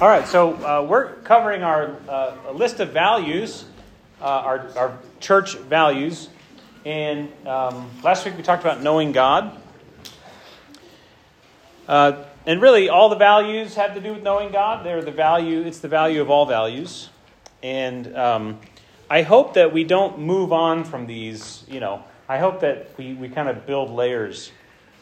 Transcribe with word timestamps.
All 0.00 0.08
right, 0.08 0.26
so 0.26 0.54
uh, 0.54 0.82
we're 0.88 1.12
covering 1.24 1.62
our 1.62 1.94
uh, 2.08 2.52
list 2.54 2.80
of 2.80 2.88
values, 2.88 3.66
uh, 4.22 4.24
our, 4.24 4.68
our 4.74 4.98
church 5.20 5.58
values. 5.58 6.30
And 6.86 7.28
um, 7.46 7.90
last 8.02 8.24
week 8.24 8.34
we 8.34 8.42
talked 8.42 8.62
about 8.62 8.82
knowing 8.82 9.12
God. 9.12 9.60
Uh, 11.86 12.24
and 12.46 12.62
really, 12.62 12.88
all 12.88 13.10
the 13.10 13.16
values 13.16 13.74
have 13.74 13.92
to 13.92 14.00
do 14.00 14.14
with 14.14 14.22
knowing 14.22 14.50
God. 14.52 14.86
They're 14.86 15.02
the 15.02 15.10
value, 15.10 15.60
it's 15.60 15.80
the 15.80 15.88
value 15.88 16.22
of 16.22 16.30
all 16.30 16.46
values. 16.46 17.10
And 17.62 18.16
um, 18.16 18.58
I 19.10 19.20
hope 19.20 19.52
that 19.52 19.70
we 19.70 19.84
don't 19.84 20.18
move 20.18 20.50
on 20.50 20.84
from 20.84 21.06
these, 21.06 21.62
you 21.68 21.78
know, 21.78 22.02
I 22.26 22.38
hope 22.38 22.60
that 22.60 22.96
we, 22.96 23.12
we 23.12 23.28
kind 23.28 23.50
of 23.50 23.66
build 23.66 23.90
layers 23.90 24.50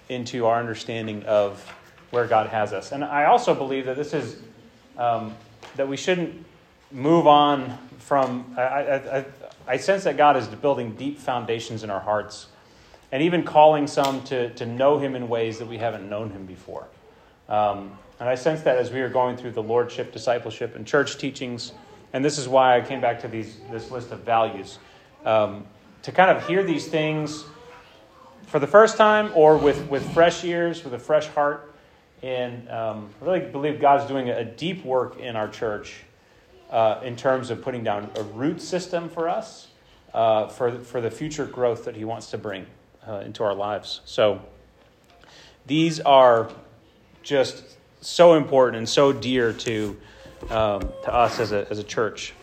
into 0.09 0.47
our 0.47 0.59
understanding 0.59 1.23
of 1.23 1.65
where 2.11 2.27
God 2.27 2.49
has 2.49 2.73
us. 2.73 2.91
And 2.91 3.05
I 3.05 3.27
also 3.27 3.55
believe 3.55 3.87
that 3.87 3.97
this 3.97 4.13
is 4.13 4.43
um, 4.99 5.35
that 5.77 5.89
we 5.89 5.97
shouldn't 5.97 6.45
move 6.93 7.27
on 7.27 7.79
from. 7.99 8.55
I, 8.57 8.63
I, 8.63 9.25
I, 9.67 9.77
sense 9.77 10.05
that 10.05 10.17
God 10.17 10.37
is 10.37 10.47
building 10.49 10.95
deep 10.97 11.19
foundations 11.19 11.85
in 11.85 11.91
our 11.91 12.01
hearts, 12.01 12.49
and 13.13 13.23
even 13.23 13.45
calling 13.45 13.87
some 13.87 14.23
to 14.25 14.51
to 14.55 14.67
know 14.67 14.99
Him 14.99 15.15
in 15.15 15.29
ways 15.29 15.59
that 15.59 15.67
we 15.67 15.79
haven't 15.79 16.09
known 16.09 16.31
Him 16.31 16.45
before. 16.45 16.87
Um, 17.49 17.97
and 18.21 18.29
I 18.29 18.35
sense 18.35 18.63
that 18.63 18.77
as 18.77 18.91
we 18.91 19.01
are 19.01 19.09
going 19.09 19.37
through 19.37 19.53
the 19.53 19.63
lordship, 19.63 20.13
discipleship, 20.13 20.77
and 20.77 20.87
church 20.87 21.17
teachings, 21.17 21.73
and 22.13 22.25
this 22.25 22.37
is 22.37 22.49
why 22.49 22.77
I 22.77 22.81
came 22.81 23.01
back 23.01 23.21
to 23.21 23.29
these 23.29 23.57
this 23.71 23.91
list 23.91 24.11
of 24.11 24.21
values 24.21 24.79
um, 25.25 25.67
to 26.03 26.13
kind 26.13 26.31
of 26.31 26.47
hear 26.47 26.63
these 26.63 26.89
things 26.89 27.45
for 28.49 28.59
the 28.59 28.67
first 28.67 28.97
time 28.97 29.31
or 29.35 29.57
with, 29.57 29.89
with 29.89 30.09
fresh 30.15 30.43
ears, 30.43 30.83
with 30.83 30.95
a 30.95 30.99
fresh 30.99 31.27
heart. 31.29 31.68
And 32.23 32.69
um, 32.69 33.11
I 33.21 33.25
really 33.25 33.41
believe 33.41 33.81
God's 33.81 34.09
doing 34.09 34.29
a 34.29 34.45
deep 34.45 34.85
work 34.85 35.19
in 35.19 35.37
our 35.37 35.49
church 35.49 35.97
uh, 36.71 37.01
in 37.05 37.17
terms 37.17 37.51
of 37.51 37.63
putting 37.63 37.85
down 37.85 38.11
a 38.17 38.23
root 38.23 38.61
system 38.61 39.09
for 39.09 39.29
us 39.29 39.69
uh, 40.15 40.49
for, 40.49 40.79
for 40.81 41.01
the 41.01 41.11
future 41.11 41.47
growth 41.47 41.85
that 41.85 41.97
He 41.97 42.05
wants 42.05 42.31
to 42.31 42.39
bring 42.39 42.67
uh, 43.07 43.23
into 43.25 43.45
our 43.45 43.55
lives. 43.55 44.01
So 44.05 44.41
these 45.67 46.01
are 46.01 46.51
just 47.23 47.77
so 48.01 48.35
important 48.35 48.79
and 48.79 48.89
so 48.89 49.13
dear 49.13 49.53
to, 49.53 49.97
um, 50.51 50.81
to 51.05 51.13
us 51.13 51.39
as 51.39 51.53
a, 51.53 51.69
as 51.71 51.79
a 51.79 51.85
church. 51.85 52.35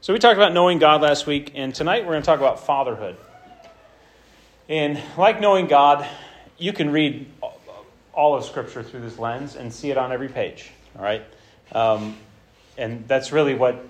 So 0.00 0.12
we 0.12 0.18
talked 0.18 0.36
about 0.36 0.52
knowing 0.52 0.78
God 0.78 1.02
last 1.02 1.26
week, 1.26 1.52
and 1.54 1.74
tonight 1.74 2.04
we're 2.04 2.12
going 2.12 2.22
to 2.22 2.26
talk 2.26 2.38
about 2.38 2.64
fatherhood. 2.64 3.16
And 4.68 5.02
like 5.16 5.40
knowing 5.40 5.66
God, 5.66 6.06
you 6.56 6.72
can 6.72 6.90
read 6.90 7.26
all 8.18 8.34
of 8.34 8.44
Scripture 8.44 8.82
through 8.82 9.00
this 9.00 9.18
lens 9.18 9.54
and 9.54 9.72
see 9.72 9.90
it 9.90 9.96
on 9.96 10.10
every 10.10 10.28
page. 10.28 10.72
All 10.96 11.04
right, 11.04 11.22
um, 11.72 12.16
and 12.76 13.06
that's 13.06 13.30
really 13.30 13.54
what 13.54 13.86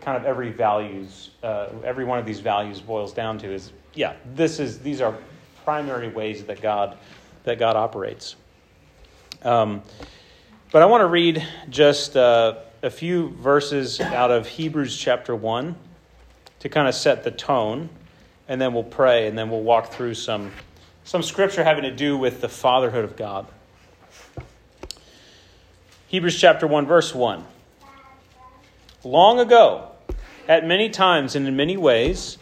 kind 0.00 0.16
of 0.16 0.24
every 0.24 0.50
values, 0.50 1.30
uh, 1.42 1.68
every 1.84 2.04
one 2.04 2.18
of 2.18 2.24
these 2.24 2.40
values 2.40 2.80
boils 2.80 3.12
down 3.12 3.38
to 3.38 3.52
is 3.52 3.72
yeah, 3.94 4.14
this 4.34 4.58
is 4.58 4.78
these 4.78 5.02
are 5.02 5.14
primary 5.64 6.08
ways 6.08 6.44
that 6.44 6.62
God 6.62 6.96
that 7.44 7.58
God 7.58 7.76
operates. 7.76 8.36
Um, 9.42 9.82
but 10.70 10.80
I 10.80 10.86
want 10.86 11.02
to 11.02 11.08
read 11.08 11.46
just 11.68 12.16
uh, 12.16 12.60
a 12.82 12.90
few 12.90 13.30
verses 13.30 14.00
out 14.00 14.30
of 14.30 14.46
Hebrews 14.46 14.96
chapter 14.96 15.36
one 15.36 15.76
to 16.60 16.70
kind 16.70 16.88
of 16.88 16.94
set 16.94 17.22
the 17.22 17.30
tone 17.30 17.90
and 18.48 18.60
then 18.60 18.74
we'll 18.74 18.82
pray, 18.82 19.28
and 19.28 19.38
then 19.38 19.50
we'll 19.50 19.62
walk 19.62 19.92
through 19.92 20.14
some, 20.14 20.52
some 21.04 21.22
scripture 21.22 21.64
having 21.64 21.84
to 21.84 21.90
do 21.90 22.16
with 22.16 22.40
the 22.40 22.48
fatherhood 22.48 23.04
of 23.04 23.16
God. 23.16 23.46
Hebrews 26.08 26.38
chapter 26.38 26.66
1, 26.66 26.86
verse 26.86 27.14
1. 27.14 27.44
Long 29.04 29.40
ago, 29.40 29.88
at 30.46 30.66
many 30.66 30.90
times 30.90 31.34
and 31.34 31.48
in 31.48 31.56
many 31.56 31.76
ways, 31.76 32.38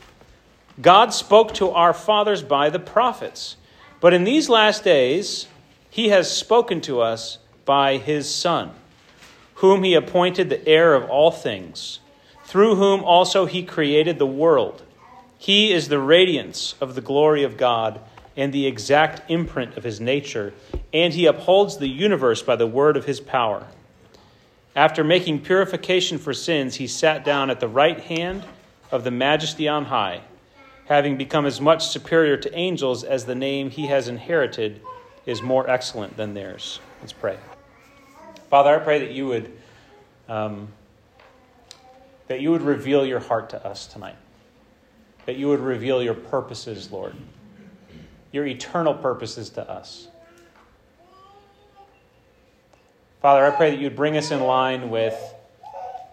God 0.81 1.13
spoke 1.13 1.55
to 1.55 1.71
our 1.71 1.93
fathers 1.93 2.43
by 2.43 2.71
the 2.71 2.79
prophets. 2.79 3.57
But 4.01 4.15
in 4.15 4.25
these 4.25 4.49
last 4.49 4.85
days, 4.85 5.47
he 5.89 6.09
has 6.09 6.35
spoken 6.35 6.81
to 6.83 7.01
us 7.01 7.39
by 7.65 7.99
his 7.99 8.33
Son, 8.33 8.71
whom 9.55 9.85
he 9.85 9.95
appointed 9.95 10.49
the 10.49 10.67
heir 10.67 10.95
of 10.95 11.09
all 11.09 11.31
things, 11.31 12.01
through 12.45 12.77
whom 12.77 13.05
also 13.05 13.47
he 13.47 13.63
created 13.63 14.19
the 14.19 14.27
world. 14.27 14.83
He 15.39 15.73
is 15.73 15.89
the 15.89 15.99
radiance 15.99 16.75
of 16.81 16.95
the 16.95 17.01
glory 17.01 17.43
of 17.43 17.57
God 17.57 18.01
and 18.41 18.53
the 18.53 18.67
exact 18.67 19.31
imprint 19.31 19.77
of 19.77 19.85
his 19.85 20.01
nature, 20.01 20.55
and 20.93 21.13
he 21.13 21.27
upholds 21.27 21.77
the 21.77 21.89
universe 21.89 22.43
by 22.43 22.57
the 22.57 22.67
word 22.67 22.97
of 22.97 23.05
his 23.05 23.21
power. 23.21 23.67
After 24.75 25.05
making 25.05 25.43
purification 25.43 26.17
for 26.17 26.33
sins, 26.33 26.77
he 26.77 26.87
sat 26.87 27.25
down 27.25 27.51
at 27.51 27.61
the 27.61 27.69
right 27.69 28.01
hand 28.01 28.43
of 28.91 29.05
the 29.05 29.11
majesty 29.11 29.69
on 29.69 29.85
high, 29.85 30.23
having 30.87 31.17
become 31.17 31.45
as 31.45 31.61
much 31.61 31.87
superior 31.87 32.37
to 32.39 32.55
angels 32.55 33.05
as 33.05 33.27
the 33.27 33.35
name 33.35 33.69
he 33.69 33.87
has 33.87 34.09
inherited 34.09 34.81
is 35.27 35.43
more 35.43 35.69
excellent 35.69 36.17
than 36.17 36.33
theirs. 36.33 36.81
Let's 37.01 37.13
pray. 37.13 37.39
Father, 38.49 38.75
I 38.75 38.83
pray 38.83 39.01
that 39.01 39.13
you 39.13 39.27
would 39.27 39.53
um, 40.29 40.69
that 42.29 42.41
you 42.41 42.53
would 42.53 42.63
reveal 42.63 43.05
your 43.05 43.19
heart 43.19 43.51
to 43.51 43.67
us 43.67 43.87
tonight 43.87 44.17
that 45.27 45.37
you 45.37 45.49
would 45.49 45.61
reveal 45.61 46.03
your 46.03 46.15
purposes, 46.15 46.91
Lord, 46.91 47.15
your 48.33 48.47
eternal 48.47 48.95
purposes 48.95 49.51
to 49.51 49.69
us. 49.69 50.09
Father, 53.21 53.45
I 53.45 53.51
pray 53.51 53.71
that 53.71 53.79
you'd 53.79 53.97
bring 53.97 54.17
us 54.17 54.31
in 54.31 54.41
line 54.41 54.89
with 54.89 55.19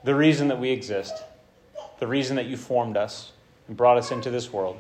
the 0.04 0.14
reason 0.14 0.50
that 0.50 0.60
we 0.60 0.72
exist, 0.72 1.14
the 2.00 2.08
reason 2.08 2.36
that 2.36 2.48
you 2.48 2.58
formed 2.58 2.98
us 2.98 3.32
and 3.68 3.78
brought 3.78 3.98
us 3.98 4.12
into 4.12 4.30
this 4.30 4.52
world. 4.52 4.78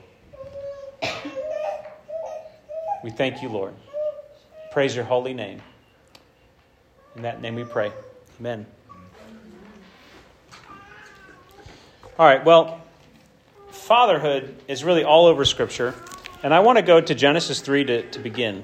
We 3.03 3.11
thank 3.11 3.41
you, 3.41 3.49
Lord. 3.49 3.73
Praise 4.71 4.95
your 4.95 5.05
holy 5.05 5.33
name. 5.33 5.61
In 7.15 7.21
that 7.21 7.41
name 7.41 7.55
we 7.55 7.63
pray. 7.63 7.91
Amen. 8.39 8.65
All 12.19 12.25
right, 12.25 12.43
well, 12.43 12.81
fatherhood 13.69 14.55
is 14.67 14.83
really 14.83 15.03
all 15.03 15.27
over 15.27 15.45
Scripture. 15.45 15.93
And 16.43 16.53
I 16.53 16.59
want 16.59 16.77
to 16.77 16.81
go 16.83 17.01
to 17.01 17.15
Genesis 17.15 17.61
3 17.61 17.83
to, 17.85 18.09
to 18.11 18.19
begin. 18.19 18.63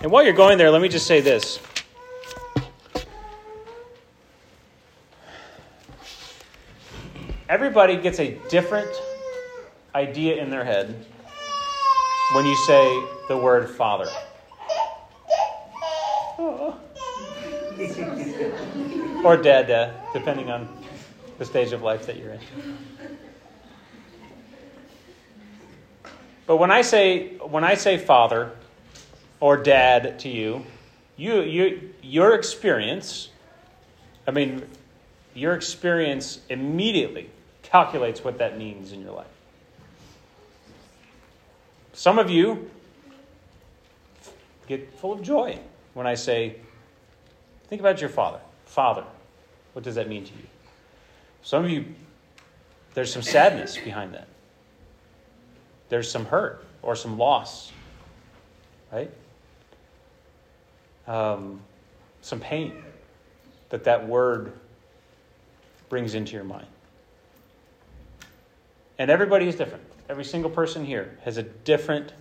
And 0.00 0.10
while 0.10 0.22
you're 0.22 0.32
going 0.32 0.58
there, 0.58 0.70
let 0.70 0.82
me 0.82 0.88
just 0.88 1.06
say 1.06 1.20
this. 1.20 1.58
Everybody 7.48 7.96
gets 7.96 8.20
a 8.20 8.38
different 8.48 8.90
idea 9.94 10.42
in 10.42 10.50
their 10.50 10.64
head 10.64 11.06
when 12.32 12.46
you 12.46 12.56
say 12.66 13.04
the 13.28 13.36
word 13.36 13.68
father. 13.70 14.08
or 19.24 19.36
dad, 19.36 19.94
depending 20.12 20.50
on 20.50 20.68
the 21.38 21.44
stage 21.44 21.72
of 21.72 21.82
life 21.82 22.06
that 22.06 22.16
you're 22.18 22.32
in. 22.32 22.40
But 26.50 26.56
when 26.56 26.72
I 26.72 26.82
say 26.82 27.36
when 27.36 27.62
I 27.62 27.74
say 27.74 27.96
father 27.96 28.50
or 29.38 29.56
dad 29.56 30.18
to 30.18 30.28
you, 30.28 30.66
you 31.16 31.42
you 31.42 31.94
your 32.02 32.34
experience, 32.34 33.28
I 34.26 34.32
mean, 34.32 34.66
your 35.32 35.54
experience 35.54 36.40
immediately 36.48 37.30
calculates 37.62 38.24
what 38.24 38.38
that 38.38 38.58
means 38.58 38.90
in 38.90 39.00
your 39.00 39.12
life. 39.12 39.28
Some 41.92 42.18
of 42.18 42.30
you 42.30 42.68
get 44.66 44.92
full 44.98 45.12
of 45.12 45.22
joy 45.22 45.56
when 45.94 46.08
I 46.08 46.16
say, 46.16 46.56
think 47.68 47.78
about 47.78 48.00
your 48.00 48.10
father. 48.10 48.40
Father, 48.66 49.04
what 49.72 49.84
does 49.84 49.94
that 49.94 50.08
mean 50.08 50.24
to 50.24 50.32
you? 50.32 50.46
Some 51.42 51.64
of 51.64 51.70
you, 51.70 51.84
there's 52.94 53.12
some 53.12 53.22
sadness 53.22 53.76
behind 53.76 54.14
that 54.14 54.26
there's 55.90 56.10
some 56.10 56.24
hurt 56.24 56.64
or 56.82 56.96
some 56.96 57.18
loss, 57.18 57.72
right? 58.90 59.10
Um, 61.06 61.60
some 62.22 62.40
pain 62.40 62.82
that 63.68 63.84
that 63.84 64.08
word 64.08 64.52
brings 65.88 66.14
into 66.14 66.32
your 66.32 66.44
mind. 66.44 66.66
And 68.98 69.10
everybody 69.10 69.48
is 69.48 69.56
different. 69.56 69.84
Every 70.08 70.24
single 70.24 70.50
person 70.50 70.84
here 70.84 71.18
has 71.24 71.36
a 71.36 71.42
different 71.42 72.14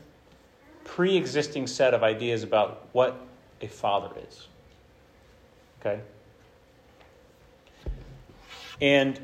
pre 0.84 1.16
existing 1.16 1.68
set 1.68 1.94
of 1.94 2.04
ideas 2.04 2.44
about 2.44 2.88
what 2.92 3.26
a 3.62 3.68
father 3.68 4.10
is. 4.28 4.48
Okay? 5.80 6.02
And 8.82 9.20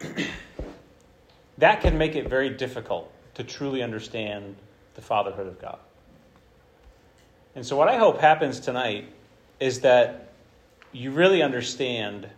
that 1.58 1.82
can 1.82 1.98
make 1.98 2.14
it 2.14 2.28
very 2.28 2.48
difficult 2.48 3.13
to 3.34 3.44
truly 3.44 3.82
understand 3.82 4.56
the 4.94 5.02
fatherhood 5.02 5.46
of 5.46 5.60
God. 5.60 5.78
And 7.54 7.64
so, 7.64 7.76
what 7.76 7.88
I 7.88 7.96
hope 7.96 8.20
happens 8.20 8.60
tonight 8.60 9.08
is 9.60 9.80
that 9.80 10.32
you 10.92 11.10
really 11.10 11.42
understand 11.42 12.28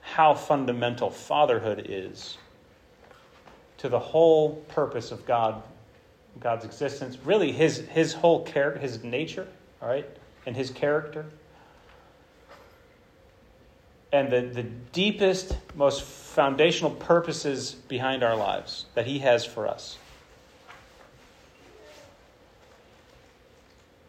how 0.00 0.34
fundamental 0.34 1.10
fatherhood 1.10 1.86
is 1.88 2.36
to 3.78 3.88
the 3.88 3.98
whole 3.98 4.56
purpose 4.68 5.10
of 5.10 5.26
God, 5.26 5.62
God's 6.40 6.64
existence, 6.64 7.18
really 7.24 7.52
his, 7.52 7.78
his 7.88 8.12
whole 8.12 8.44
character, 8.44 8.80
his 8.80 9.02
nature, 9.02 9.46
all 9.82 9.88
right, 9.88 10.06
and 10.46 10.56
his 10.56 10.70
character. 10.70 11.26
And 14.12 14.30
the, 14.30 14.42
the 14.42 14.62
deepest, 14.62 15.56
most 15.74 16.02
foundational 16.34 16.90
purposes 16.90 17.76
behind 17.86 18.24
our 18.24 18.34
lives 18.34 18.86
that 18.94 19.06
he 19.06 19.20
has 19.20 19.44
for 19.44 19.68
us. 19.68 19.98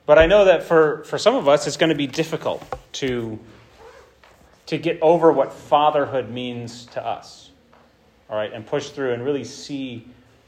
But 0.08 0.18
I 0.18 0.26
know 0.26 0.46
that 0.46 0.64
for, 0.64 1.04
for 1.04 1.20
some 1.20 1.36
of 1.36 1.48
us, 1.48 1.68
it's 1.68 1.78
going 1.78 1.92
to 1.92 1.96
be 1.96 2.08
difficult 2.08 2.64
to, 2.94 3.38
to 4.66 4.78
get 4.80 4.98
over 5.04 5.32
what 5.32 5.54
fatherhood 5.54 6.32
means 6.32 6.88
to 6.88 7.06
us, 7.06 7.52
all 8.28 8.36
right, 8.36 8.52
and 8.52 8.66
push 8.66 8.90
through 8.90 9.14
and 9.14 9.24
really 9.24 9.44
see 9.44 10.08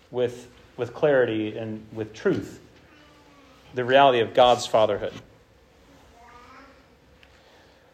with, 0.09 0.47
with 0.77 0.95
clarity 0.95 1.57
and 1.57 1.85
with 1.93 2.11
truth 2.13 2.59
the 3.75 3.85
reality 3.85 4.19
of 4.21 4.33
God's 4.33 4.65
fatherhood. 4.65 5.13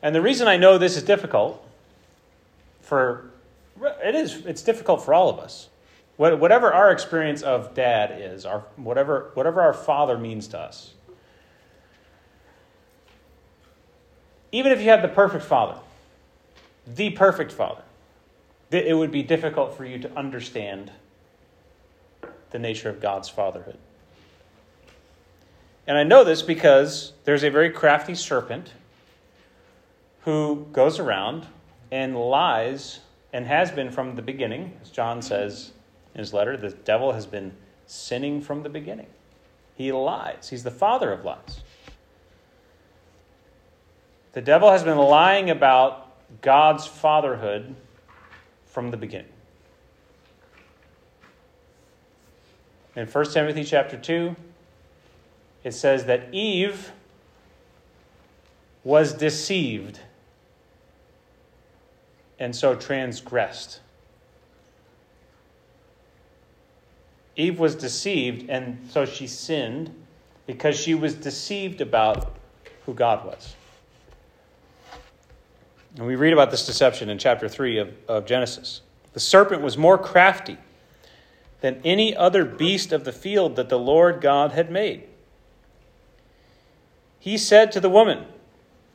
And 0.01 0.15
the 0.15 0.21
reason 0.21 0.47
I 0.47 0.55
know 0.55 0.77
this 0.77 0.95
is 0.95 1.03
difficult 1.03 1.67
for 2.81 3.32
it 3.81 4.15
is 4.15 4.45
it's 4.45 4.61
difficult 4.61 5.03
for 5.03 5.13
all 5.13 5.29
of 5.29 5.39
us. 5.39 5.69
Whatever 6.17 6.71
our 6.71 6.91
experience 6.91 7.41
of 7.41 7.73
dad 7.73 8.21
is, 8.21 8.45
our 8.45 8.59
whatever 8.75 9.31
whatever 9.33 9.61
our 9.61 9.73
father 9.73 10.17
means 10.17 10.47
to 10.49 10.59
us. 10.59 10.93
even 14.53 14.71
if 14.71 14.79
you 14.79 14.85
had 14.85 15.01
the 15.01 15.09
perfect 15.09 15.43
father, 15.43 15.77
the 16.85 17.09
perfect 17.09 17.51
father, 17.51 17.81
it 18.71 18.95
would 18.95 19.11
be 19.11 19.23
difficult 19.23 19.75
for 19.75 19.83
you 19.83 19.97
to 19.99 20.17
understand 20.17 20.91
the 22.51 22.59
nature 22.59 22.87
of 22.87 23.01
God's 23.01 23.27
fatherhood. 23.27 23.77
And 25.87 25.97
I 25.97 26.03
know 26.03 26.23
this 26.23 26.43
because 26.43 27.13
there's 27.25 27.43
a 27.43 27.49
very 27.49 27.71
crafty 27.71 28.15
serpent 28.15 28.73
who 30.21 30.67
goes 30.71 30.99
around 30.99 31.47
and 31.91 32.15
lies 32.15 32.99
and 33.33 33.47
has 33.47 33.71
been 33.71 33.91
from 33.91 34.15
the 34.15 34.21
beginning, 34.21 34.77
as 34.81 34.91
John 34.91 35.21
says 35.21 35.71
in 36.13 36.19
his 36.19 36.33
letter, 36.33 36.55
the 36.55 36.69
devil 36.69 37.11
has 37.11 37.25
been 37.25 37.51
sinning 37.87 38.39
from 38.39 38.61
the 38.61 38.69
beginning. 38.69 39.07
He 39.75 39.91
lies, 39.91 40.49
he's 40.49 40.63
the 40.63 40.71
father 40.71 41.11
of 41.11 41.25
lies. 41.25 41.61
The 44.33 44.41
devil 44.41 44.71
has 44.71 44.83
been 44.83 44.97
lying 44.97 45.49
about 45.49 46.11
God's 46.41 46.85
fatherhood 46.85 47.75
from 48.65 48.91
the 48.91 48.97
beginning. 48.97 49.27
In 52.95 53.07
1 53.07 53.25
Timothy 53.31 53.63
chapter 53.63 53.97
2, 53.97 54.35
it 55.63 55.73
says 55.73 56.05
that 56.05 56.31
Eve 56.31 56.91
was 58.83 59.13
deceived 59.13 59.99
and 62.39 62.55
so 62.55 62.75
transgressed. 62.75 63.79
Eve 67.35 67.59
was 67.59 67.75
deceived, 67.75 68.49
and 68.49 68.79
so 68.89 69.05
she 69.05 69.27
sinned 69.27 69.93
because 70.45 70.77
she 70.77 70.93
was 70.93 71.15
deceived 71.15 71.81
about 71.81 72.35
who 72.85 72.93
God 72.93 73.25
was. 73.25 73.55
And 75.95 76.05
we 76.07 76.15
read 76.15 76.33
about 76.33 76.51
this 76.51 76.65
deception 76.65 77.09
in 77.09 77.17
chapter 77.17 77.47
3 77.47 77.77
of, 77.77 77.93
of 78.07 78.25
Genesis. 78.25 78.81
The 79.13 79.19
serpent 79.19 79.61
was 79.61 79.77
more 79.77 79.97
crafty 79.97 80.57
than 81.61 81.79
any 81.85 82.15
other 82.15 82.43
beast 82.43 82.91
of 82.91 83.03
the 83.03 83.11
field 83.11 83.55
that 83.55 83.69
the 83.69 83.79
Lord 83.79 84.19
God 84.19 84.51
had 84.51 84.71
made. 84.71 85.03
He 87.19 87.37
said 87.37 87.71
to 87.71 87.79
the 87.79 87.89
woman, 87.89 88.25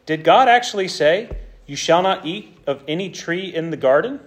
Did 0.07 0.23
God 0.23 0.49
actually 0.49 0.89
say, 0.89 1.31
You 1.69 1.77
shall 1.77 2.03
not 2.03 2.25
eat 2.25 2.57
of 2.67 2.83
any 2.89 3.11
tree 3.11 3.55
in 3.55 3.71
the 3.71 3.77
garden? 3.77 4.21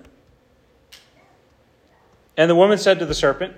And 2.38 2.50
the 2.50 2.56
woman 2.56 2.78
said 2.78 3.00
to 3.00 3.06
the 3.06 3.16
serpent, 3.16 3.56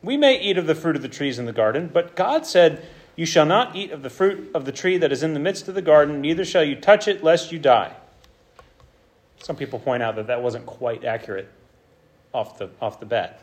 We 0.00 0.16
may 0.16 0.40
eat 0.40 0.56
of 0.56 0.68
the 0.68 0.76
fruit 0.76 0.94
of 0.94 1.02
the 1.02 1.08
trees 1.08 1.38
in 1.38 1.44
the 1.44 1.52
garden, 1.52 1.90
but 1.92 2.14
God 2.14 2.46
said, 2.46 2.86
You 3.16 3.26
shall 3.26 3.44
not 3.44 3.74
eat 3.74 3.90
of 3.90 4.04
the 4.04 4.10
fruit 4.10 4.52
of 4.54 4.64
the 4.64 4.70
tree 4.70 4.96
that 4.96 5.10
is 5.10 5.24
in 5.24 5.34
the 5.34 5.40
midst 5.40 5.66
of 5.66 5.74
the 5.74 5.82
garden, 5.82 6.20
neither 6.20 6.44
shall 6.44 6.62
you 6.62 6.76
touch 6.76 7.08
it, 7.08 7.24
lest 7.24 7.50
you 7.50 7.58
die. 7.58 7.92
Some 9.40 9.56
people 9.56 9.80
point 9.80 10.04
out 10.04 10.14
that 10.14 10.28
that 10.28 10.40
wasn't 10.40 10.66
quite 10.66 11.04
accurate 11.04 11.48
off 12.32 12.58
the, 12.58 12.70
off 12.80 13.00
the 13.00 13.06
bat. 13.06 13.40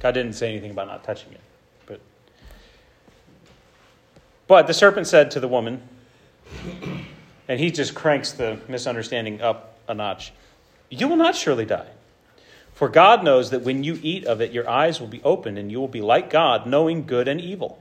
God 0.00 0.12
didn't 0.12 0.32
say 0.32 0.50
anything 0.50 0.70
about 0.70 0.86
not 0.86 1.04
touching 1.04 1.32
it. 1.32 1.40
But, 1.84 2.00
but 4.46 4.66
the 4.66 4.74
serpent 4.74 5.06
said 5.06 5.30
to 5.32 5.40
the 5.40 5.48
woman, 5.48 5.82
and 7.52 7.60
he 7.60 7.70
just 7.70 7.94
cranks 7.94 8.32
the 8.32 8.58
misunderstanding 8.66 9.42
up 9.42 9.76
a 9.86 9.92
notch 9.92 10.32
You 10.88 11.06
will 11.06 11.16
not 11.16 11.36
surely 11.36 11.66
die. 11.66 11.90
For 12.72 12.88
God 12.88 13.22
knows 13.22 13.50
that 13.50 13.60
when 13.60 13.84
you 13.84 14.00
eat 14.02 14.24
of 14.24 14.40
it, 14.40 14.52
your 14.52 14.66
eyes 14.66 14.98
will 15.00 15.06
be 15.06 15.22
opened, 15.22 15.58
and 15.58 15.70
you 15.70 15.78
will 15.78 15.86
be 15.86 16.00
like 16.00 16.30
God, 16.30 16.66
knowing 16.66 17.04
good 17.04 17.28
and 17.28 17.38
evil. 17.38 17.78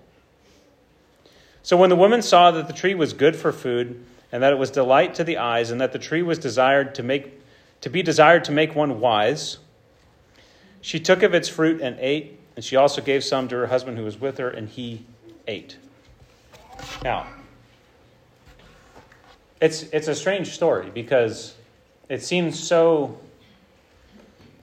So 1.63 1.77
when 1.77 1.89
the 1.89 1.95
woman 1.95 2.21
saw 2.21 2.51
that 2.51 2.67
the 2.67 2.73
tree 2.73 2.93
was 2.93 3.13
good 3.13 3.33
for 3.33 3.53
food, 3.53 4.03
and 4.29 4.43
that 4.43 4.51
it 4.51 4.57
was 4.57 4.71
delight 4.71 5.15
to 5.15 5.23
the 5.23 5.37
eyes, 5.37 5.71
and 5.71 5.79
that 5.79 5.93
the 5.93 5.99
tree 5.99 6.21
was 6.21 6.37
desired 6.37 6.93
to 6.95 7.03
make 7.03 7.39
to 7.79 7.89
be 7.89 8.03
desired 8.03 8.43
to 8.43 8.51
make 8.51 8.75
one 8.75 8.99
wise. 8.99 9.57
She 10.81 10.99
took 10.99 11.23
of 11.23 11.33
its 11.33 11.47
fruit 11.47 11.79
and 11.79 11.97
ate, 12.01 12.37
and 12.57 12.65
she 12.65 12.75
also 12.75 13.01
gave 13.01 13.23
some 13.23 13.47
to 13.47 13.55
her 13.55 13.67
husband 13.67 13.97
who 13.97 14.03
was 14.03 14.19
with 14.19 14.37
her, 14.37 14.49
and 14.49 14.67
he 14.67 15.05
ate. 15.47 15.77
Now, 17.05 17.25
it's 19.61 19.83
it's 19.83 20.07
a 20.07 20.15
strange 20.15 20.49
story 20.49 20.89
because 20.93 21.55
it 22.09 22.21
seems 22.21 22.61
so 22.61 23.17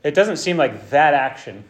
it 0.02 0.14
doesn't 0.14 0.36
seem 0.36 0.56
like 0.56 0.90
that 0.90 1.14
action 1.14 1.64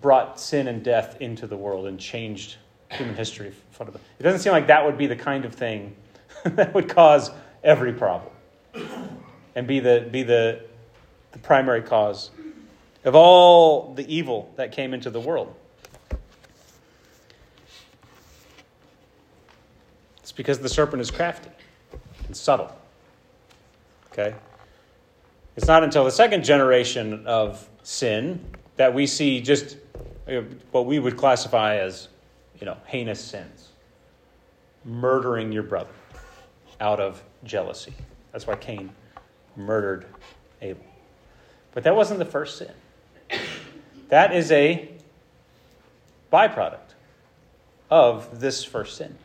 brought 0.00 0.40
sin 0.40 0.68
and 0.68 0.82
death 0.82 1.20
into 1.20 1.46
the 1.46 1.56
world 1.56 1.86
and 1.86 1.98
changed 1.98 2.56
human 2.90 3.14
history. 3.14 3.52
It 3.80 4.22
doesn't 4.22 4.40
seem 4.40 4.52
like 4.52 4.68
that 4.68 4.84
would 4.84 4.96
be 4.98 5.06
the 5.06 5.16
kind 5.16 5.44
of 5.44 5.54
thing 5.54 5.94
that 6.44 6.74
would 6.74 6.88
cause 6.88 7.30
every 7.62 7.92
problem 7.92 8.32
and 9.54 9.66
be 9.66 9.80
the, 9.80 10.08
be 10.10 10.22
the, 10.22 10.62
the 11.32 11.38
primary 11.38 11.82
cause 11.82 12.30
of 13.04 13.14
all 13.14 13.94
the 13.94 14.14
evil 14.14 14.52
that 14.56 14.72
came 14.72 14.94
into 14.94 15.10
the 15.10 15.20
world. 15.20 15.54
Because 20.38 20.60
the 20.60 20.68
serpent 20.68 21.02
is 21.02 21.10
crafty 21.10 21.50
and 22.28 22.36
subtle. 22.36 22.72
Okay? 24.12 24.36
It's 25.56 25.66
not 25.66 25.82
until 25.82 26.04
the 26.04 26.12
second 26.12 26.44
generation 26.44 27.26
of 27.26 27.68
sin 27.82 28.40
that 28.76 28.94
we 28.94 29.04
see 29.08 29.40
just 29.40 29.76
what 30.70 30.86
we 30.86 31.00
would 31.00 31.16
classify 31.16 31.78
as, 31.78 32.06
you 32.60 32.66
know, 32.66 32.76
heinous 32.86 33.20
sins. 33.20 33.70
Murdering 34.84 35.50
your 35.50 35.64
brother 35.64 35.90
out 36.80 37.00
of 37.00 37.20
jealousy. 37.42 37.92
That's 38.30 38.46
why 38.46 38.54
Cain 38.54 38.90
murdered 39.56 40.06
Abel. 40.62 40.84
But 41.72 41.82
that 41.82 41.96
wasn't 41.96 42.20
the 42.20 42.24
first 42.24 42.58
sin. 42.58 42.70
That 44.08 44.32
is 44.32 44.52
a 44.52 44.88
byproduct 46.32 46.94
of 47.90 48.38
this 48.38 48.62
first 48.62 48.96
sin. 48.96 49.18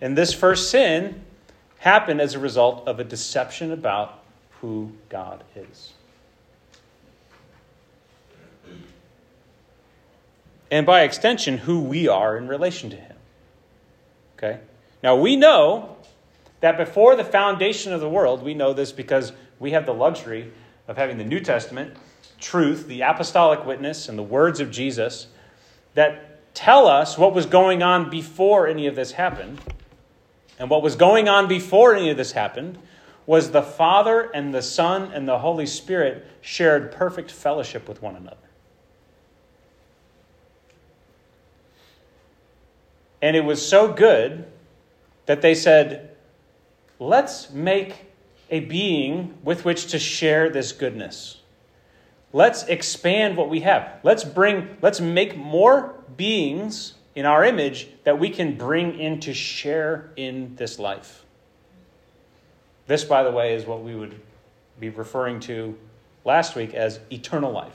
And 0.00 0.16
this 0.16 0.32
first 0.32 0.70
sin 0.70 1.22
happened 1.78 2.20
as 2.20 2.34
a 2.34 2.38
result 2.38 2.86
of 2.86 3.00
a 3.00 3.04
deception 3.04 3.72
about 3.72 4.22
who 4.60 4.92
God 5.08 5.44
is. 5.56 5.92
And 10.70 10.84
by 10.84 11.02
extension, 11.02 11.58
who 11.58 11.80
we 11.80 12.08
are 12.08 12.36
in 12.36 12.46
relation 12.46 12.90
to 12.90 12.96
Him. 12.96 13.16
Okay? 14.36 14.60
Now 15.02 15.16
we 15.16 15.36
know 15.36 15.96
that 16.60 16.76
before 16.76 17.16
the 17.16 17.24
foundation 17.24 17.92
of 17.92 18.00
the 18.00 18.08
world, 18.08 18.42
we 18.42 18.54
know 18.54 18.72
this 18.72 18.92
because 18.92 19.32
we 19.58 19.70
have 19.70 19.86
the 19.86 19.94
luxury 19.94 20.52
of 20.86 20.96
having 20.96 21.18
the 21.18 21.24
New 21.24 21.40
Testament, 21.40 21.96
truth, 22.40 22.86
the 22.86 23.02
apostolic 23.02 23.64
witness, 23.64 24.08
and 24.08 24.18
the 24.18 24.22
words 24.22 24.60
of 24.60 24.70
Jesus 24.70 25.28
that 25.94 26.54
tell 26.54 26.86
us 26.86 27.16
what 27.16 27.34
was 27.34 27.46
going 27.46 27.82
on 27.82 28.10
before 28.10 28.66
any 28.66 28.86
of 28.86 28.96
this 28.96 29.12
happened. 29.12 29.60
And 30.58 30.68
what 30.70 30.82
was 30.82 30.96
going 30.96 31.28
on 31.28 31.46
before 31.46 31.94
any 31.94 32.10
of 32.10 32.16
this 32.16 32.32
happened 32.32 32.78
was 33.26 33.50
the 33.50 33.62
Father 33.62 34.30
and 34.34 34.54
the 34.54 34.62
Son 34.62 35.12
and 35.12 35.28
the 35.28 35.38
Holy 35.38 35.66
Spirit 35.66 36.26
shared 36.40 36.90
perfect 36.90 37.30
fellowship 37.30 37.88
with 37.88 38.02
one 38.02 38.16
another. 38.16 38.36
And 43.20 43.36
it 43.36 43.44
was 43.44 43.66
so 43.66 43.92
good 43.92 44.46
that 45.26 45.42
they 45.42 45.54
said, 45.54 46.16
let's 46.98 47.50
make 47.50 48.06
a 48.50 48.60
being 48.60 49.36
with 49.42 49.64
which 49.64 49.88
to 49.88 49.98
share 49.98 50.48
this 50.48 50.72
goodness. 50.72 51.42
Let's 52.32 52.64
expand 52.64 53.36
what 53.36 53.48
we 53.48 53.60
have. 53.60 54.00
Let's 54.02 54.24
bring, 54.24 54.76
let's 54.80 55.00
make 55.00 55.36
more 55.36 55.94
beings 56.16 56.94
in 57.18 57.26
our 57.26 57.44
image 57.44 57.88
that 58.04 58.16
we 58.16 58.30
can 58.30 58.56
bring 58.56 58.96
in 58.96 59.18
to 59.18 59.34
share 59.34 60.08
in 60.14 60.54
this 60.54 60.78
life. 60.78 61.24
This, 62.86 63.02
by 63.02 63.24
the 63.24 63.32
way, 63.32 63.56
is 63.56 63.66
what 63.66 63.82
we 63.82 63.92
would 63.92 64.14
be 64.78 64.88
referring 64.88 65.40
to 65.40 65.76
last 66.24 66.54
week 66.54 66.74
as 66.74 67.00
eternal 67.10 67.50
life. 67.50 67.74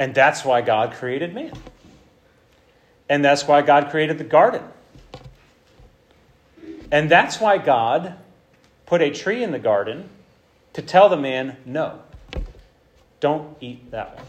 And 0.00 0.12
that's 0.16 0.44
why 0.44 0.62
God 0.62 0.94
created 0.94 1.32
man. 1.32 1.52
And 3.08 3.24
that's 3.24 3.46
why 3.46 3.62
God 3.62 3.90
created 3.90 4.18
the 4.18 4.24
garden. 4.24 4.64
And 6.90 7.08
that's 7.08 7.40
why 7.40 7.58
God 7.58 8.16
put 8.84 9.00
a 9.00 9.12
tree 9.12 9.44
in 9.44 9.52
the 9.52 9.60
garden 9.60 10.08
to 10.72 10.82
tell 10.82 11.08
the 11.08 11.16
man, 11.16 11.56
no, 11.64 12.00
don't 13.20 13.56
eat 13.60 13.90
that 13.90 14.16
one. 14.16 14.26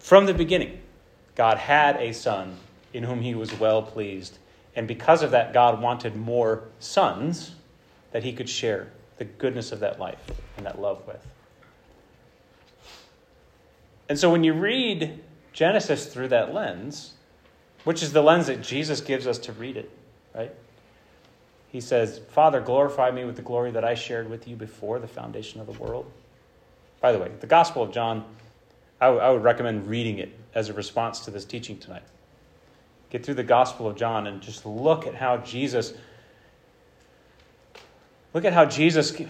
From 0.00 0.24
the 0.24 0.32
beginning, 0.32 0.80
God 1.34 1.58
had 1.58 1.96
a 1.96 2.12
son 2.12 2.56
in 2.94 3.04
whom 3.04 3.20
he 3.20 3.34
was 3.34 3.52
well 3.60 3.82
pleased. 3.82 4.38
And 4.74 4.88
because 4.88 5.22
of 5.22 5.32
that, 5.32 5.52
God 5.52 5.82
wanted 5.82 6.16
more 6.16 6.62
sons 6.78 7.52
that 8.12 8.24
he 8.24 8.32
could 8.32 8.48
share 8.48 8.88
the 9.18 9.26
goodness 9.26 9.70
of 9.70 9.80
that 9.80 10.00
life 10.00 10.18
and 10.56 10.64
that 10.64 10.80
love 10.80 11.06
with. 11.06 11.26
And 14.08 14.18
so 14.18 14.30
when 14.30 14.44
you 14.44 14.54
read 14.54 15.22
Genesis 15.58 16.06
through 16.06 16.28
that 16.28 16.54
lens, 16.54 17.14
which 17.82 18.00
is 18.00 18.12
the 18.12 18.22
lens 18.22 18.46
that 18.46 18.62
Jesus 18.62 19.00
gives 19.00 19.26
us 19.26 19.38
to 19.38 19.52
read 19.52 19.76
it, 19.76 19.90
right? 20.32 20.54
He 21.72 21.80
says, 21.80 22.20
Father, 22.30 22.60
glorify 22.60 23.10
me 23.10 23.24
with 23.24 23.34
the 23.34 23.42
glory 23.42 23.72
that 23.72 23.84
I 23.84 23.94
shared 23.94 24.30
with 24.30 24.46
you 24.46 24.54
before 24.54 25.00
the 25.00 25.08
foundation 25.08 25.60
of 25.60 25.66
the 25.66 25.72
world. 25.72 26.08
By 27.00 27.10
the 27.10 27.18
way, 27.18 27.32
the 27.40 27.48
Gospel 27.48 27.82
of 27.82 27.90
John, 27.90 28.24
I, 29.00 29.06
w- 29.06 29.20
I 29.20 29.30
would 29.30 29.42
recommend 29.42 29.88
reading 29.88 30.20
it 30.20 30.30
as 30.54 30.68
a 30.68 30.74
response 30.74 31.18
to 31.24 31.32
this 31.32 31.44
teaching 31.44 31.76
tonight. 31.76 32.04
Get 33.10 33.26
through 33.26 33.34
the 33.34 33.42
Gospel 33.42 33.88
of 33.88 33.96
John 33.96 34.28
and 34.28 34.40
just 34.40 34.64
look 34.64 35.08
at 35.08 35.16
how 35.16 35.38
Jesus 35.38 35.92
Look 38.34 38.44
at 38.44 38.52
how 38.52 38.66
Jesus 38.66 39.20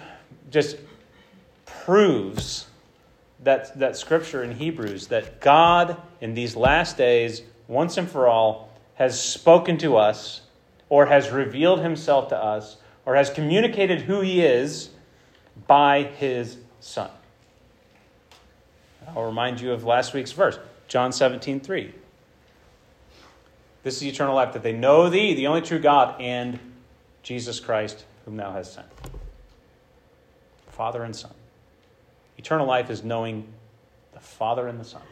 just 0.51 0.77
proves 1.65 2.67
that, 3.41 3.79
that 3.79 3.97
scripture 3.97 4.43
in 4.43 4.53
Hebrews 4.53 5.09
that 5.09 5.41
God, 5.41 6.01
in 6.21 6.35
these 6.35 6.57
last 6.57 6.97
days, 6.97 7.43
once 7.67 7.97
and 7.97 8.11
for 8.11 8.29
all, 8.29 8.71
has 8.95 9.21
spoken 9.21 9.79
to 9.79 9.97
us, 9.97 10.41
or 10.89 11.07
has 11.07 11.31
revealed 11.31 11.81
himself 11.81 12.29
to 12.31 12.37
us, 12.37 12.79
or 13.07 13.15
has 13.15 13.31
communicated 13.31 14.03
who 14.03 14.21
he 14.21 14.43
is 14.43 14.91
by 15.67 16.03
his 16.03 16.59
Son. 16.81 17.11
I'll 19.15 19.25
remind 19.25 19.61
you 19.61 19.73
of 19.73 19.85
last 19.85 20.15
week's 20.15 20.33
verse, 20.33 20.59
John 20.89 21.13
17, 21.13 21.61
3. 21.61 21.95
This 23.83 23.97
is 23.97 24.05
eternal 24.05 24.35
life, 24.35 24.53
that 24.53 24.63
they 24.63 24.73
know 24.73 25.09
thee, 25.09 25.35
the 25.35 25.47
only 25.47 25.63
true 25.63 25.79
God, 25.79 26.21
and 26.21 26.59
Jesus 27.23 27.61
Christ, 27.61 28.05
whom 28.25 28.37
thou 28.37 28.53
hast 28.53 28.75
sent. 28.75 28.87
Father 30.71 31.03
and 31.03 31.15
Son. 31.15 31.33
Eternal 32.39 32.67
life 32.67 32.89
is 32.89 33.05
knowing 33.05 33.47
the 34.15 34.21
Father 34.21 34.69
and 34.69 34.81
the 34.81 34.85
Son. 34.85 35.03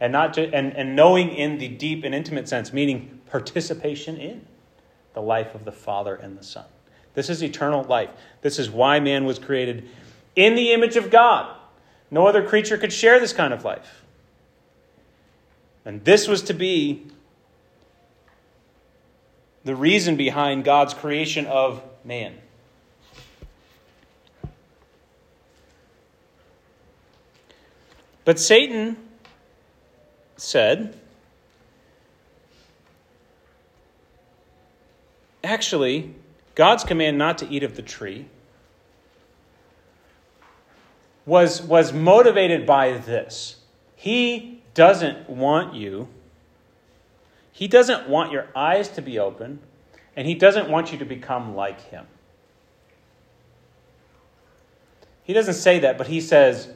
And, 0.00 0.12
not 0.12 0.34
just, 0.34 0.52
and, 0.52 0.76
and 0.76 0.96
knowing 0.96 1.30
in 1.30 1.58
the 1.58 1.68
deep 1.68 2.04
and 2.04 2.14
intimate 2.14 2.48
sense, 2.48 2.72
meaning 2.72 3.20
participation 3.30 4.16
in 4.16 4.46
the 5.14 5.22
life 5.22 5.54
of 5.54 5.64
the 5.64 5.72
Father 5.72 6.14
and 6.14 6.38
the 6.38 6.42
Son. 6.42 6.64
This 7.14 7.30
is 7.30 7.42
eternal 7.42 7.84
life. 7.84 8.10
This 8.42 8.58
is 8.58 8.70
why 8.70 9.00
man 9.00 9.24
was 9.24 9.38
created 9.38 9.88
in 10.34 10.54
the 10.54 10.72
image 10.72 10.96
of 10.96 11.10
God. 11.10 11.56
No 12.10 12.26
other 12.26 12.46
creature 12.46 12.76
could 12.76 12.92
share 12.92 13.18
this 13.18 13.32
kind 13.32 13.54
of 13.54 13.64
life. 13.64 14.04
And 15.84 16.04
this 16.04 16.28
was 16.28 16.42
to 16.42 16.52
be 16.52 17.06
the 19.64 19.74
reason 19.74 20.16
behind 20.16 20.64
God's 20.64 20.94
creation 20.94 21.46
of 21.46 21.82
man. 22.04 22.34
But 28.26 28.38
Satan 28.38 28.98
said, 30.36 30.94
actually, 35.42 36.14
God's 36.54 36.84
command 36.84 37.16
not 37.16 37.38
to 37.38 37.48
eat 37.48 37.62
of 37.62 37.76
the 37.76 37.82
tree 37.82 38.26
was, 41.24 41.62
was 41.62 41.94
motivated 41.94 42.66
by 42.66 42.98
this. 42.98 43.56
He 43.94 44.60
doesn't 44.74 45.30
want 45.30 45.74
you 45.74 46.08
he 47.56 47.68
doesn't 47.68 48.06
want 48.06 48.32
your 48.32 48.48
eyes 48.54 48.90
to 48.90 49.00
be 49.00 49.18
open, 49.18 49.60
and 50.14 50.26
He 50.26 50.34
doesn't 50.34 50.68
want 50.68 50.92
you 50.92 50.98
to 50.98 51.06
become 51.06 51.56
like 51.56 51.80
Him. 51.80 52.06
He 55.24 55.32
doesn't 55.32 55.54
say 55.54 55.78
that, 55.78 55.96
but 55.96 56.06
He 56.06 56.20
says, 56.20 56.68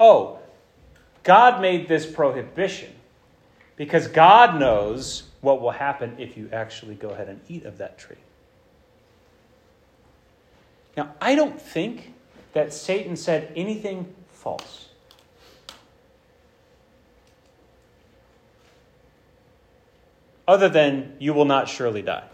Oh, 0.00 0.38
God 1.24 1.60
made 1.60 1.88
this 1.88 2.06
prohibition 2.06 2.92
because 3.76 4.06
God 4.06 4.60
knows 4.60 5.24
what 5.40 5.60
will 5.60 5.72
happen 5.72 6.14
if 6.18 6.36
you 6.36 6.48
actually 6.52 6.94
go 6.94 7.08
ahead 7.10 7.28
and 7.28 7.40
eat 7.48 7.64
of 7.64 7.78
that 7.78 7.98
tree. 7.98 8.16
Now, 10.96 11.14
I 11.20 11.34
don't 11.34 11.60
think 11.60 12.14
that 12.52 12.72
Satan 12.72 13.16
said 13.16 13.52
anything 13.56 14.14
false. 14.30 14.88
other 20.46 20.68
than 20.68 21.16
you 21.18 21.32
will 21.32 21.44
not 21.44 21.68
surely 21.68 22.02
die. 22.02 22.24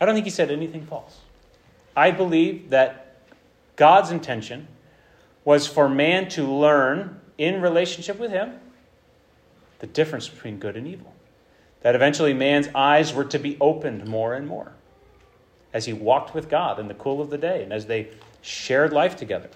I 0.00 0.06
don't 0.06 0.14
think 0.14 0.26
he 0.26 0.30
said 0.30 0.50
anything 0.50 0.86
false. 0.86 1.20
I 1.96 2.10
believe 2.10 2.70
that 2.70 3.16
God's 3.76 4.10
intention 4.10 4.68
was 5.44 5.66
for 5.66 5.88
man 5.88 6.28
to 6.30 6.44
learn 6.44 7.20
in 7.36 7.60
relationship 7.60 8.18
with 8.18 8.30
him 8.30 8.54
the 9.80 9.86
difference 9.86 10.28
between 10.28 10.58
good 10.58 10.76
and 10.76 10.86
evil. 10.86 11.12
That 11.82 11.94
eventually 11.94 12.32
man's 12.32 12.68
eyes 12.74 13.12
were 13.12 13.24
to 13.26 13.38
be 13.38 13.58
opened 13.60 14.06
more 14.06 14.34
and 14.34 14.46
more 14.46 14.72
as 15.72 15.84
he 15.84 15.92
walked 15.92 16.34
with 16.34 16.48
God 16.48 16.78
in 16.78 16.88
the 16.88 16.94
cool 16.94 17.20
of 17.20 17.30
the 17.30 17.36
day 17.36 17.62
and 17.62 17.72
as 17.72 17.86
they 17.86 18.08
shared 18.40 18.92
life 18.92 19.16
together. 19.16 19.50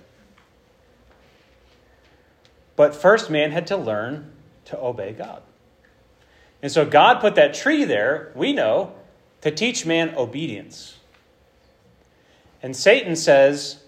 But 2.77 2.95
first, 2.95 3.31
man 3.31 3.53
had 3.53 3.67
to 3.69 3.77
learn 3.77 4.33
to 4.67 4.79
obey 4.79 5.13
God. 5.13 5.43
And 6.63 6.71
so 6.71 6.85
God 6.85 7.21
put 7.21 7.35
that 7.37 7.55
tree 7.55 7.85
there, 7.85 8.33
we 8.35 8.53
know, 8.53 8.93
to 9.41 9.51
teach 9.51 9.87
man 9.87 10.15
obedience. 10.17 10.97
And 12.63 12.77
Satan 12.77 13.17
says, 13.17 13.83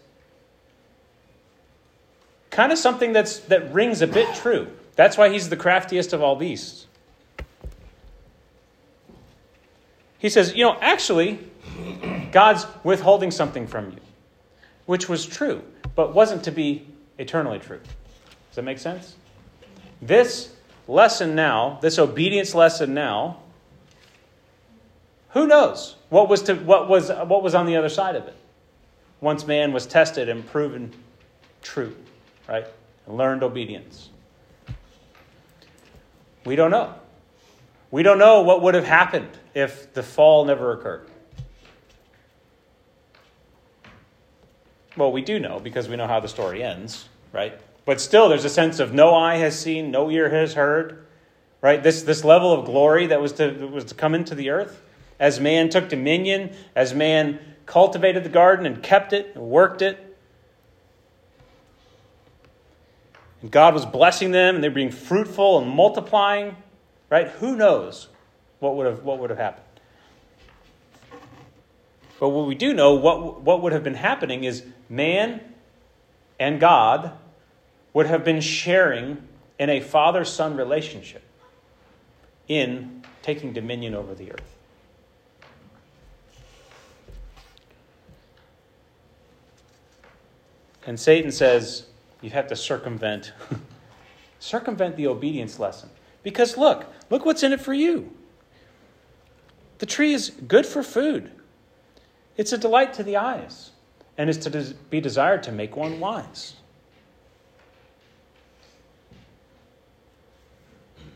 kind 2.50 2.72
of 2.72 2.78
something 2.78 3.12
that's, 3.12 3.40
that 3.40 3.72
rings 3.72 4.02
a 4.02 4.06
bit 4.06 4.34
true. 4.34 4.68
That's 4.96 5.16
why 5.16 5.30
he's 5.30 5.48
the 5.48 5.56
craftiest 5.56 6.12
of 6.12 6.22
all 6.22 6.36
beasts. 6.36 6.86
He 10.18 10.28
says, 10.28 10.54
you 10.54 10.64
know, 10.64 10.76
actually, 10.80 11.38
God's 12.30 12.66
withholding 12.84 13.30
something 13.30 13.66
from 13.66 13.92
you, 13.92 14.00
which 14.84 15.08
was 15.08 15.24
true, 15.24 15.62
but 15.94 16.14
wasn't 16.14 16.44
to 16.44 16.50
be 16.50 16.86
eternally 17.16 17.58
true. 17.58 17.80
Does 18.50 18.56
that 18.56 18.62
make 18.62 18.78
sense? 18.78 19.14
This 20.02 20.52
lesson 20.86 21.34
now, 21.34 21.78
this 21.80 21.98
obedience 21.98 22.54
lesson 22.54 22.92
now, 22.92 23.38
who 25.30 25.46
knows 25.46 25.96
what 26.08 26.28
was, 26.28 26.42
to, 26.42 26.54
what, 26.54 26.88
was, 26.88 27.08
what 27.08 27.42
was 27.42 27.54
on 27.54 27.66
the 27.66 27.76
other 27.76 27.88
side 27.88 28.16
of 28.16 28.26
it 28.26 28.36
once 29.20 29.46
man 29.46 29.72
was 29.72 29.86
tested 29.86 30.28
and 30.28 30.46
proven 30.46 30.92
true, 31.62 31.94
right? 32.50 32.66
Learned 33.06 33.42
obedience. 33.42 34.10
We 36.44 36.56
don't 36.56 36.70
know. 36.70 36.94
We 37.90 38.02
don't 38.02 38.18
know 38.18 38.42
what 38.42 38.62
would 38.62 38.74
have 38.74 38.84
happened 38.84 39.30
if 39.54 39.94
the 39.94 40.02
fall 40.02 40.44
never 40.44 40.72
occurred. 40.72 41.06
Well, 44.96 45.12
we 45.12 45.22
do 45.22 45.38
know 45.38 45.60
because 45.60 45.88
we 45.88 45.96
know 45.96 46.06
how 46.06 46.20
the 46.20 46.28
story 46.28 46.62
ends, 46.62 47.08
right? 47.32 47.58
But 47.84 48.00
still, 48.00 48.28
there's 48.28 48.44
a 48.44 48.50
sense 48.50 48.80
of 48.80 48.92
no 48.92 49.14
eye 49.14 49.36
has 49.36 49.58
seen, 49.58 49.90
no 49.90 50.10
ear 50.10 50.28
has 50.28 50.54
heard 50.54 51.06
right? 51.60 51.82
This, 51.82 52.02
this 52.02 52.24
level 52.24 52.52
of 52.52 52.64
glory 52.64 53.06
that 53.08 53.20
was 53.20 53.32
to, 53.34 53.50
was 53.66 53.84
to 53.86 53.94
come 53.94 54.14
into 54.14 54.34
the 54.34 54.50
earth. 54.50 54.80
As 55.18 55.38
man 55.38 55.68
took 55.68 55.88
dominion, 55.88 56.52
as 56.74 56.94
man 56.94 57.38
cultivated 57.66 58.24
the 58.24 58.30
garden 58.30 58.66
and 58.66 58.82
kept 58.82 59.12
it 59.12 59.32
and 59.34 59.44
worked 59.44 59.82
it. 59.82 60.09
And 63.42 63.50
God 63.50 63.74
was 63.74 63.86
blessing 63.86 64.32
them 64.32 64.54
and 64.54 64.62
they 64.64 64.68
were 64.68 64.74
being 64.74 64.90
fruitful 64.90 65.58
and 65.58 65.70
multiplying, 65.70 66.56
right? 67.08 67.28
Who 67.28 67.56
knows 67.56 68.08
what 68.58 68.76
would 68.76 68.86
have, 68.86 69.02
what 69.02 69.18
would 69.18 69.30
have 69.30 69.38
happened? 69.38 69.66
But 72.18 72.28
what 72.28 72.46
we 72.46 72.54
do 72.54 72.74
know, 72.74 72.94
what, 72.94 73.40
what 73.40 73.62
would 73.62 73.72
have 73.72 73.82
been 73.82 73.94
happening 73.94 74.44
is 74.44 74.64
man 74.90 75.40
and 76.38 76.60
God 76.60 77.12
would 77.94 78.06
have 78.06 78.24
been 78.24 78.40
sharing 78.40 79.26
in 79.58 79.70
a 79.70 79.80
father 79.80 80.24
son 80.24 80.56
relationship 80.56 81.22
in 82.46 83.04
taking 83.22 83.52
dominion 83.52 83.94
over 83.94 84.14
the 84.14 84.32
earth. 84.32 84.56
And 90.86 90.98
Satan 90.98 91.30
says, 91.30 91.86
you 92.20 92.30
have 92.30 92.48
to 92.48 92.56
circumvent 92.56 93.32
circumvent 94.38 94.96
the 94.96 95.06
obedience 95.06 95.58
lesson. 95.58 95.90
Because 96.22 96.56
look, 96.56 96.86
look 97.10 97.24
what's 97.24 97.42
in 97.42 97.52
it 97.52 97.60
for 97.60 97.74
you. 97.74 98.12
The 99.78 99.86
tree 99.86 100.12
is 100.12 100.30
good 100.30 100.66
for 100.66 100.82
food. 100.82 101.30
It's 102.36 102.52
a 102.52 102.58
delight 102.58 102.92
to 102.94 103.02
the 103.02 103.16
eyes 103.16 103.70
and 104.18 104.28
is 104.28 104.38
to 104.38 104.74
be 104.90 105.00
desired 105.00 105.42
to 105.44 105.52
make 105.52 105.76
one 105.76 106.00
wise. 106.00 106.54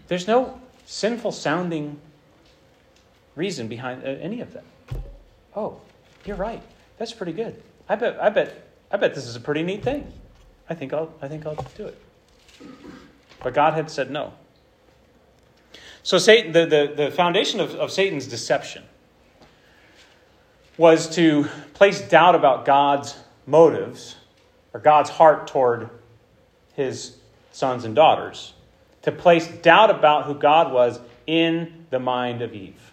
There's 0.08 0.26
no 0.26 0.61
sinful 0.87 1.32
sounding 1.32 1.99
reason 3.37 3.68
behind 3.68 4.04
uh, 4.04 4.06
any 4.06 4.40
of 4.40 4.52
them. 4.52 4.64
Oh, 5.56 5.80
you're 6.25 6.37
right. 6.37 6.62
That's 6.99 7.12
pretty 7.12 7.32
good. 7.32 7.61
I 7.88 7.96
bet 7.96 8.20
I 8.20 8.28
bet 8.30 8.68
I 8.90 8.96
bet 8.96 9.14
this 9.14 9.26
is 9.26 9.37
a 9.37 9.40
pretty 9.40 9.62
neat 9.62 9.82
thing. 9.82 10.11
I 10.68 10.75
think 10.75 10.92
I'll 10.92 11.12
I 11.21 11.28
think 11.28 11.47
I'll 11.47 11.56
do 11.76 11.87
it. 11.87 12.00
But 13.42 13.54
God 13.54 13.75
had 13.75 13.90
said 13.90 14.11
no. 14.11 14.33
So 16.02 16.18
Satan 16.18 16.52
the, 16.52 16.66
the, 16.66 16.92
the 17.04 17.11
foundation 17.11 17.61
of, 17.61 17.75
of 17.75 17.90
Satan's 17.90 18.26
deception 18.26 18.85
was 20.76 21.09
to 21.16 21.47
place 21.75 22.00
doubt 22.00 22.35
about 22.35 22.64
God's 22.64 23.16
motives 23.47 24.16
or 24.73 24.80
God's 24.80 25.11
heart 25.11 25.47
toward 25.47 25.90
his 26.75 27.16
sons 27.52 27.85
and 27.85 27.94
daughters 27.94 28.54
to 29.02 29.12
place 29.12 29.47
doubt 29.47 29.90
about 29.90 30.25
who 30.25 30.35
God 30.35 30.73
was 30.73 30.99
in 31.26 31.87
the 31.90 31.99
mind 32.00 32.42
of 32.42 32.54
Eve. 32.54 32.92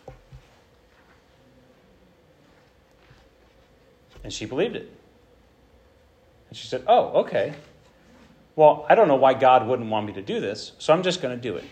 And 4.24 4.32
she 4.32 4.46
believed 4.46 4.76
it. 4.76 4.92
And 6.52 6.58
she 6.58 6.68
said, 6.68 6.84
Oh, 6.86 7.22
okay. 7.22 7.54
Well, 8.58 8.86
I 8.90 8.96
don't 8.96 9.08
know 9.08 9.16
why 9.16 9.34
God 9.34 9.66
wouldn't 9.66 9.90
want 9.90 10.06
me 10.06 10.14
to 10.14 10.22
do 10.22 10.42
this, 10.42 10.74
so 10.78 10.94
I'm 10.94 11.02
just 11.02 11.22
going 11.22 11.34
to 11.34 11.42
do 11.42 11.56
it. 11.56 11.64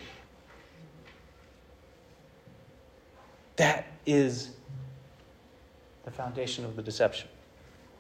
That 3.58 3.86
is 4.06 4.52
the 6.06 6.12
foundation 6.12 6.64
of 6.64 6.78
the 6.78 6.82
deception. 6.82 7.28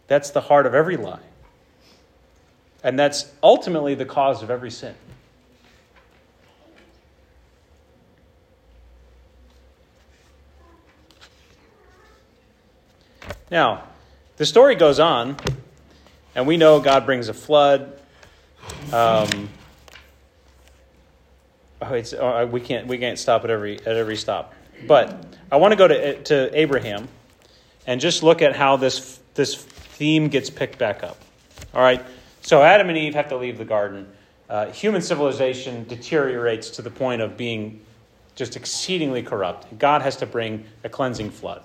That's 0.07 0.29
the 0.29 0.39
heart 0.39 0.65
of 0.65 0.73
every 0.73 0.95
lie. 0.95 1.19
And 2.81 2.97
that's 2.97 3.29
ultimately 3.43 3.93
the 3.93 4.05
cause 4.05 4.41
of 4.41 4.49
every 4.49 4.71
sin. 4.71 4.95
Now, 13.51 13.83
the 14.37 14.45
story 14.45 14.75
goes 14.75 15.01
on, 15.01 15.35
and 16.35 16.47
we 16.47 16.57
know 16.57 16.79
God 16.79 17.05
brings 17.05 17.29
a 17.29 17.33
flood. 17.33 17.93
Um, 18.93 19.49
oh, 21.81 21.93
it's, 21.93 22.13
oh, 22.13 22.45
we 22.45 22.61
can't 22.61 22.87
we 22.87 22.97
can't 22.97 23.17
stop 23.17 23.43
at 23.43 23.49
every 23.49 23.79
at 23.79 23.95
every 23.95 24.15
stop. 24.15 24.53
But 24.87 25.25
I 25.51 25.57
want 25.57 25.71
to 25.71 25.75
go 25.75 25.87
to 25.87 26.21
to 26.23 26.59
Abraham, 26.59 27.07
and 27.87 27.99
just 27.99 28.23
look 28.23 28.41
at 28.41 28.55
how 28.55 28.77
this 28.77 29.19
this 29.33 29.55
theme 29.55 30.27
gets 30.27 30.49
picked 30.49 30.77
back 30.77 31.03
up. 31.03 31.17
All 31.73 31.81
right. 31.81 32.03
So 32.41 32.61
Adam 32.61 32.89
and 32.89 32.97
Eve 32.97 33.15
have 33.15 33.29
to 33.29 33.37
leave 33.37 33.57
the 33.57 33.65
garden. 33.65 34.07
Uh, 34.49 34.67
human 34.71 35.01
civilization 35.01 35.83
deteriorates 35.87 36.69
to 36.71 36.81
the 36.81 36.89
point 36.89 37.21
of 37.21 37.37
being 37.37 37.81
just 38.35 38.55
exceedingly 38.55 39.21
corrupt. 39.21 39.77
God 39.77 40.01
has 40.01 40.15
to 40.17 40.25
bring 40.25 40.63
a 40.83 40.89
cleansing 40.89 41.29
flood. 41.29 41.61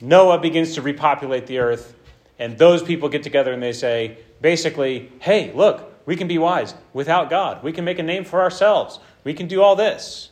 Noah 0.00 0.38
begins 0.38 0.74
to 0.74 0.82
repopulate 0.82 1.46
the 1.46 1.58
earth, 1.58 1.94
and 2.38 2.56
those 2.58 2.82
people 2.82 3.08
get 3.08 3.22
together 3.22 3.52
and 3.52 3.62
they 3.62 3.72
say, 3.72 4.18
basically, 4.40 5.10
hey, 5.20 5.52
look, 5.52 5.92
we 6.06 6.16
can 6.16 6.28
be 6.28 6.38
wise 6.38 6.74
without 6.92 7.30
God. 7.30 7.62
We 7.62 7.72
can 7.72 7.84
make 7.84 7.98
a 7.98 8.02
name 8.02 8.24
for 8.24 8.40
ourselves. 8.40 8.98
We 9.24 9.34
can 9.34 9.48
do 9.48 9.62
all 9.62 9.76
this. 9.76 10.30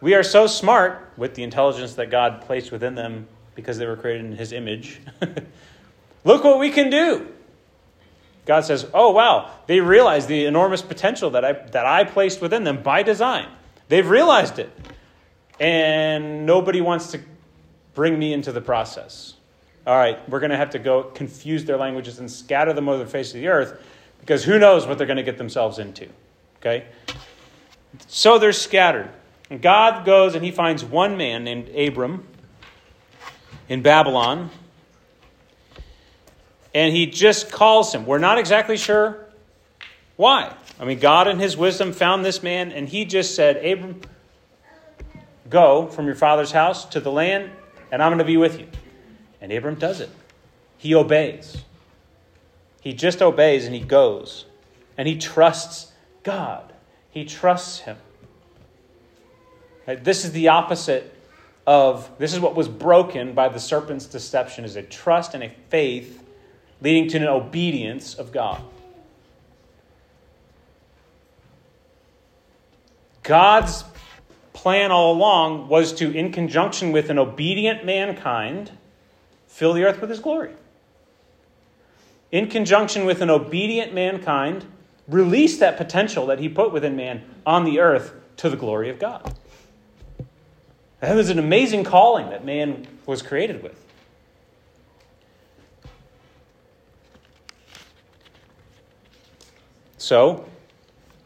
We 0.00 0.14
are 0.14 0.22
so 0.22 0.46
smart 0.46 1.12
with 1.16 1.34
the 1.34 1.42
intelligence 1.42 1.94
that 1.94 2.10
God 2.10 2.42
placed 2.42 2.72
within 2.72 2.94
them 2.94 3.26
because 3.54 3.78
they 3.78 3.86
were 3.86 3.96
created 3.96 4.26
in 4.26 4.36
His 4.36 4.52
image. 4.52 5.00
look 6.24 6.44
what 6.44 6.58
we 6.58 6.70
can 6.70 6.90
do. 6.90 7.28
God 8.44 8.62
says, 8.64 8.86
Oh, 8.92 9.10
wow, 9.10 9.50
they 9.66 9.80
realize 9.80 10.26
the 10.26 10.46
enormous 10.46 10.82
potential 10.82 11.30
that 11.30 11.44
I, 11.44 11.52
that 11.52 11.86
I 11.86 12.04
placed 12.04 12.40
within 12.40 12.64
them 12.64 12.82
by 12.82 13.02
design. 13.02 13.48
They've 13.88 14.08
realized 14.08 14.58
it. 14.58 14.70
And 15.60 16.46
nobody 16.46 16.80
wants 16.80 17.12
to 17.12 17.20
Bring 17.94 18.18
me 18.18 18.32
into 18.32 18.52
the 18.52 18.60
process. 18.60 19.34
All 19.86 19.96
right, 19.96 20.28
we're 20.28 20.40
going 20.40 20.50
to 20.50 20.56
have 20.56 20.70
to 20.70 20.78
go 20.78 21.02
confuse 21.02 21.64
their 21.64 21.76
languages 21.76 22.18
and 22.18 22.30
scatter 22.30 22.72
them 22.72 22.88
over 22.88 23.02
the 23.02 23.10
face 23.10 23.28
of 23.28 23.40
the 23.40 23.48
earth 23.48 23.82
because 24.20 24.44
who 24.44 24.58
knows 24.58 24.86
what 24.86 24.98
they're 24.98 25.06
going 25.06 25.16
to 25.16 25.24
get 25.24 25.38
themselves 25.38 25.78
into. 25.80 26.08
Okay? 26.60 26.84
So 28.06 28.38
they're 28.38 28.52
scattered. 28.52 29.10
And 29.50 29.60
God 29.60 30.06
goes 30.06 30.34
and 30.34 30.44
he 30.44 30.52
finds 30.52 30.84
one 30.84 31.16
man 31.16 31.44
named 31.44 31.68
Abram 31.70 32.26
in 33.68 33.82
Babylon. 33.82 34.50
And 36.74 36.94
he 36.94 37.06
just 37.06 37.50
calls 37.50 37.92
him. 37.92 38.06
We're 38.06 38.18
not 38.18 38.38
exactly 38.38 38.76
sure 38.76 39.26
why. 40.16 40.54
I 40.78 40.84
mean, 40.84 41.00
God 41.00 41.26
in 41.26 41.38
his 41.38 41.56
wisdom 41.56 41.92
found 41.92 42.24
this 42.24 42.42
man 42.42 42.70
and 42.72 42.88
he 42.88 43.04
just 43.04 43.34
said, 43.34 43.56
Abram, 43.56 44.00
go 45.50 45.88
from 45.88 46.06
your 46.06 46.14
father's 46.14 46.52
house 46.52 46.84
to 46.86 47.00
the 47.00 47.10
land 47.10 47.50
and 47.90 48.02
I'm 48.02 48.10
going 48.10 48.20
to 48.20 48.24
be 48.24 48.36
with 48.36 48.60
you. 48.60 48.68
And 49.42 49.52
Abram 49.52 49.74
does 49.74 50.00
it. 50.00 50.08
He 50.78 50.94
obeys. 50.94 51.64
He 52.80 52.94
just 52.94 53.20
obeys 53.20 53.66
and 53.66 53.74
he 53.74 53.80
goes. 53.80 54.46
And 54.96 55.06
he 55.08 55.18
trusts 55.18 55.92
God. 56.22 56.72
He 57.10 57.24
trusts 57.24 57.80
him. 57.80 57.96
This 59.86 60.24
is 60.24 60.30
the 60.30 60.48
opposite 60.48 61.14
of 61.66 62.08
this 62.18 62.32
is 62.32 62.40
what 62.40 62.54
was 62.54 62.68
broken 62.68 63.34
by 63.34 63.48
the 63.48 63.60
serpent's 63.60 64.06
deception 64.06 64.64
is 64.64 64.76
a 64.76 64.82
trust 64.82 65.34
and 65.34 65.42
a 65.42 65.50
faith 65.68 66.22
leading 66.80 67.08
to 67.08 67.18
an 67.18 67.24
obedience 67.28 68.14
of 68.14 68.32
God. 68.32 68.62
God's 73.22 73.84
plan 74.52 74.90
all 74.90 75.14
along 75.14 75.68
was 75.68 75.92
to, 75.94 76.12
in 76.12 76.32
conjunction 76.32 76.92
with 76.92 77.10
an 77.10 77.18
obedient 77.18 77.84
mankind, 77.84 78.72
fill 79.52 79.74
the 79.74 79.84
earth 79.84 80.00
with 80.00 80.08
his 80.08 80.18
glory. 80.18 80.54
In 82.30 82.48
conjunction 82.48 83.04
with 83.04 83.20
an 83.20 83.28
obedient 83.28 83.92
mankind, 83.92 84.64
release 85.06 85.58
that 85.58 85.76
potential 85.76 86.26
that 86.26 86.38
he 86.38 86.48
put 86.48 86.72
within 86.72 86.96
man 86.96 87.22
on 87.44 87.64
the 87.64 87.78
earth 87.78 88.14
to 88.38 88.48
the 88.48 88.56
glory 88.56 88.88
of 88.88 88.98
God. 88.98 89.36
That 91.00 91.14
was 91.14 91.28
an 91.28 91.38
amazing 91.38 91.84
calling 91.84 92.30
that 92.30 92.46
man 92.46 92.86
was 93.04 93.20
created 93.20 93.62
with. 93.62 93.78
So, 99.98 100.46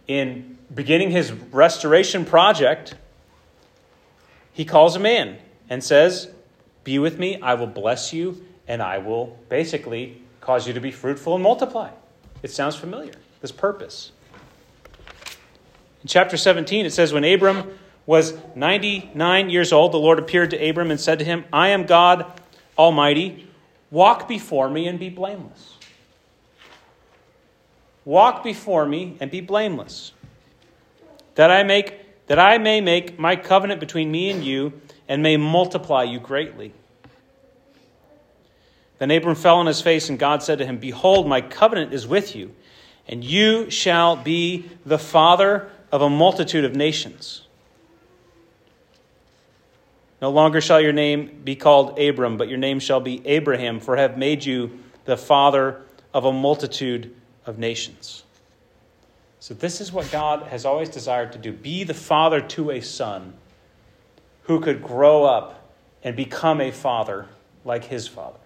in 0.08 0.58
beginning 0.74 1.12
his 1.12 1.30
restoration 1.32 2.24
project, 2.24 2.96
he 4.52 4.64
calls 4.64 4.96
a 4.96 5.00
man 5.00 5.38
and 5.70 5.84
says, 5.84 6.28
Be 6.86 7.00
with 7.00 7.18
me, 7.18 7.40
I 7.42 7.54
will 7.54 7.66
bless 7.66 8.12
you, 8.12 8.46
and 8.68 8.80
I 8.80 8.98
will 8.98 9.36
basically 9.48 10.22
cause 10.40 10.68
you 10.68 10.72
to 10.74 10.80
be 10.80 10.92
fruitful 10.92 11.34
and 11.34 11.42
multiply. 11.42 11.90
It 12.44 12.52
sounds 12.52 12.76
familiar, 12.76 13.14
this 13.40 13.50
purpose. 13.50 14.12
In 16.02 16.06
chapter 16.06 16.36
17, 16.36 16.86
it 16.86 16.92
says, 16.92 17.12
When 17.12 17.24
Abram 17.24 17.76
was 18.06 18.34
99 18.54 19.50
years 19.50 19.72
old, 19.72 19.90
the 19.90 19.98
Lord 19.98 20.20
appeared 20.20 20.50
to 20.50 20.68
Abram 20.68 20.92
and 20.92 21.00
said 21.00 21.18
to 21.18 21.24
him, 21.24 21.44
I 21.52 21.70
am 21.70 21.86
God 21.86 22.40
Almighty. 22.78 23.48
Walk 23.90 24.28
before 24.28 24.70
me 24.70 24.86
and 24.86 24.96
be 24.96 25.08
blameless. 25.08 25.78
Walk 28.04 28.44
before 28.44 28.86
me 28.86 29.16
and 29.18 29.28
be 29.28 29.40
blameless, 29.40 30.12
that 31.34 31.50
I 31.50 31.64
make 31.64 32.28
that 32.28 32.38
I 32.38 32.58
may 32.58 32.80
make 32.80 33.18
my 33.18 33.34
covenant 33.34 33.80
between 33.80 34.08
me 34.10 34.30
and 34.30 34.44
you, 34.44 34.72
and 35.08 35.22
may 35.22 35.36
multiply 35.36 36.02
you 36.02 36.18
greatly. 36.18 36.72
Then 38.98 39.10
Abram 39.10 39.34
fell 39.34 39.56
on 39.56 39.66
his 39.66 39.80
face, 39.80 40.08
and 40.08 40.18
God 40.18 40.42
said 40.42 40.58
to 40.58 40.66
him, 40.66 40.78
Behold, 40.78 41.28
my 41.28 41.40
covenant 41.40 41.92
is 41.92 42.06
with 42.06 42.34
you, 42.34 42.54
and 43.06 43.22
you 43.22 43.70
shall 43.70 44.16
be 44.16 44.70
the 44.84 44.98
father 44.98 45.70
of 45.92 46.02
a 46.02 46.08
multitude 46.10 46.64
of 46.64 46.74
nations. 46.74 47.42
No 50.22 50.30
longer 50.30 50.62
shall 50.62 50.80
your 50.80 50.94
name 50.94 51.42
be 51.44 51.56
called 51.56 51.98
Abram, 51.98 52.38
but 52.38 52.48
your 52.48 52.58
name 52.58 52.80
shall 52.80 53.00
be 53.00 53.24
Abraham, 53.26 53.80
for 53.80 53.96
I 53.96 54.00
have 54.00 54.16
made 54.16 54.44
you 54.44 54.78
the 55.04 55.16
father 55.16 55.82
of 56.14 56.24
a 56.24 56.32
multitude 56.32 57.14
of 57.44 57.58
nations. 57.58 58.24
So, 59.40 59.52
this 59.52 59.80
is 59.80 59.92
what 59.92 60.10
God 60.10 60.44
has 60.44 60.64
always 60.64 60.88
desired 60.88 61.32
to 61.32 61.38
do 61.38 61.52
be 61.52 61.84
the 61.84 61.94
father 61.94 62.40
to 62.40 62.70
a 62.70 62.80
son 62.80 63.34
who 64.46 64.60
could 64.60 64.82
grow 64.82 65.24
up 65.24 65.74
and 66.02 66.16
become 66.16 66.60
a 66.60 66.70
father 66.70 67.26
like 67.64 67.84
his 67.84 68.06
father. 68.06 68.38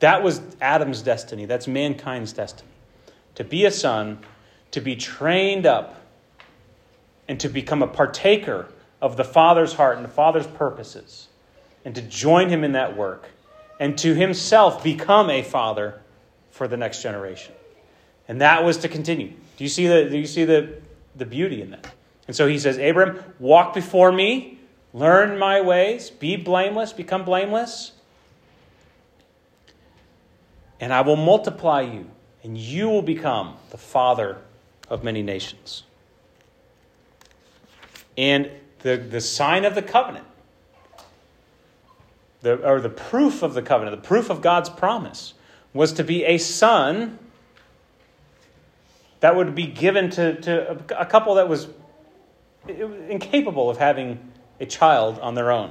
That 0.00 0.22
was 0.22 0.40
Adam's 0.60 1.02
destiny. 1.02 1.46
That's 1.46 1.66
mankind's 1.66 2.32
destiny. 2.32 2.70
To 3.36 3.44
be 3.44 3.64
a 3.64 3.70
son, 3.70 4.18
to 4.72 4.80
be 4.80 4.96
trained 4.96 5.66
up, 5.66 6.00
and 7.28 7.38
to 7.40 7.48
become 7.48 7.82
a 7.82 7.86
partaker 7.86 8.68
of 9.00 9.16
the 9.16 9.24
Father's 9.24 9.74
heart 9.74 9.96
and 9.96 10.04
the 10.04 10.10
Father's 10.10 10.46
purposes, 10.46 11.28
and 11.84 11.94
to 11.94 12.02
join 12.02 12.48
him 12.48 12.64
in 12.64 12.72
that 12.72 12.96
work, 12.96 13.28
and 13.78 13.96
to 13.98 14.14
himself 14.14 14.82
become 14.82 15.30
a 15.30 15.42
father 15.42 16.00
for 16.50 16.68
the 16.68 16.76
next 16.76 17.02
generation. 17.02 17.54
And 18.28 18.40
that 18.40 18.64
was 18.64 18.78
to 18.78 18.88
continue. 18.88 19.28
Do 19.56 19.64
you 19.64 19.70
see 19.70 19.86
the, 19.86 20.08
do 20.10 20.18
you 20.18 20.26
see 20.26 20.44
the, 20.44 20.74
the 21.16 21.24
beauty 21.24 21.62
in 21.62 21.70
that? 21.70 21.94
And 22.30 22.36
so 22.36 22.46
he 22.46 22.60
says, 22.60 22.78
Abram, 22.78 23.18
walk 23.40 23.74
before 23.74 24.12
me, 24.12 24.60
learn 24.94 25.36
my 25.36 25.60
ways, 25.62 26.10
be 26.10 26.36
blameless, 26.36 26.92
become 26.92 27.24
blameless. 27.24 27.90
And 30.78 30.92
I 30.92 31.00
will 31.00 31.16
multiply 31.16 31.80
you, 31.80 32.08
and 32.44 32.56
you 32.56 32.88
will 32.88 33.02
become 33.02 33.56
the 33.70 33.78
father 33.78 34.38
of 34.88 35.02
many 35.02 35.24
nations. 35.24 35.82
And 38.16 38.48
the, 38.82 38.96
the 38.96 39.20
sign 39.20 39.64
of 39.64 39.74
the 39.74 39.82
covenant, 39.82 40.26
the, 42.42 42.64
or 42.64 42.80
the 42.80 42.90
proof 42.90 43.42
of 43.42 43.54
the 43.54 43.62
covenant, 43.62 44.00
the 44.00 44.06
proof 44.06 44.30
of 44.30 44.40
God's 44.40 44.70
promise, 44.70 45.34
was 45.74 45.92
to 45.94 46.04
be 46.04 46.24
a 46.24 46.38
son 46.38 47.18
that 49.18 49.34
would 49.34 49.56
be 49.56 49.66
given 49.66 50.10
to, 50.10 50.40
to 50.42 50.78
a 50.96 51.04
couple 51.04 51.34
that 51.34 51.48
was 51.48 51.66
incapable 52.68 53.70
of 53.70 53.78
having 53.78 54.30
a 54.60 54.66
child 54.66 55.18
on 55.18 55.34
their 55.34 55.50
own. 55.50 55.70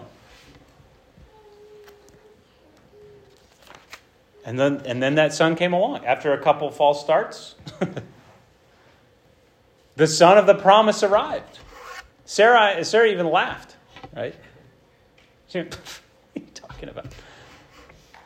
And 4.45 4.60
then, 4.60 4.82
and 4.86 5.04
then 5.04 5.15
that 5.15 5.34
son 5.34 5.56
came 5.56 5.73
along 5.73 6.06
after 6.06 6.34
a 6.34 6.41
couple 6.41 6.71
false 6.71 7.02
starts. 7.02 7.56
the 9.95 10.08
son 10.08 10.38
of 10.38 10.47
the 10.47 10.56
promise 10.56 11.04
arrived. 11.04 11.60
Sarah, 12.25 12.84
Sarah 12.84 13.10
even 13.10 13.30
laughed, 13.30 13.75
right? 14.15 14.36
She, 15.49 15.60
what 15.60 16.02
are 16.36 16.39
you 16.39 16.47
talking 16.54 16.89
about? 16.89 17.13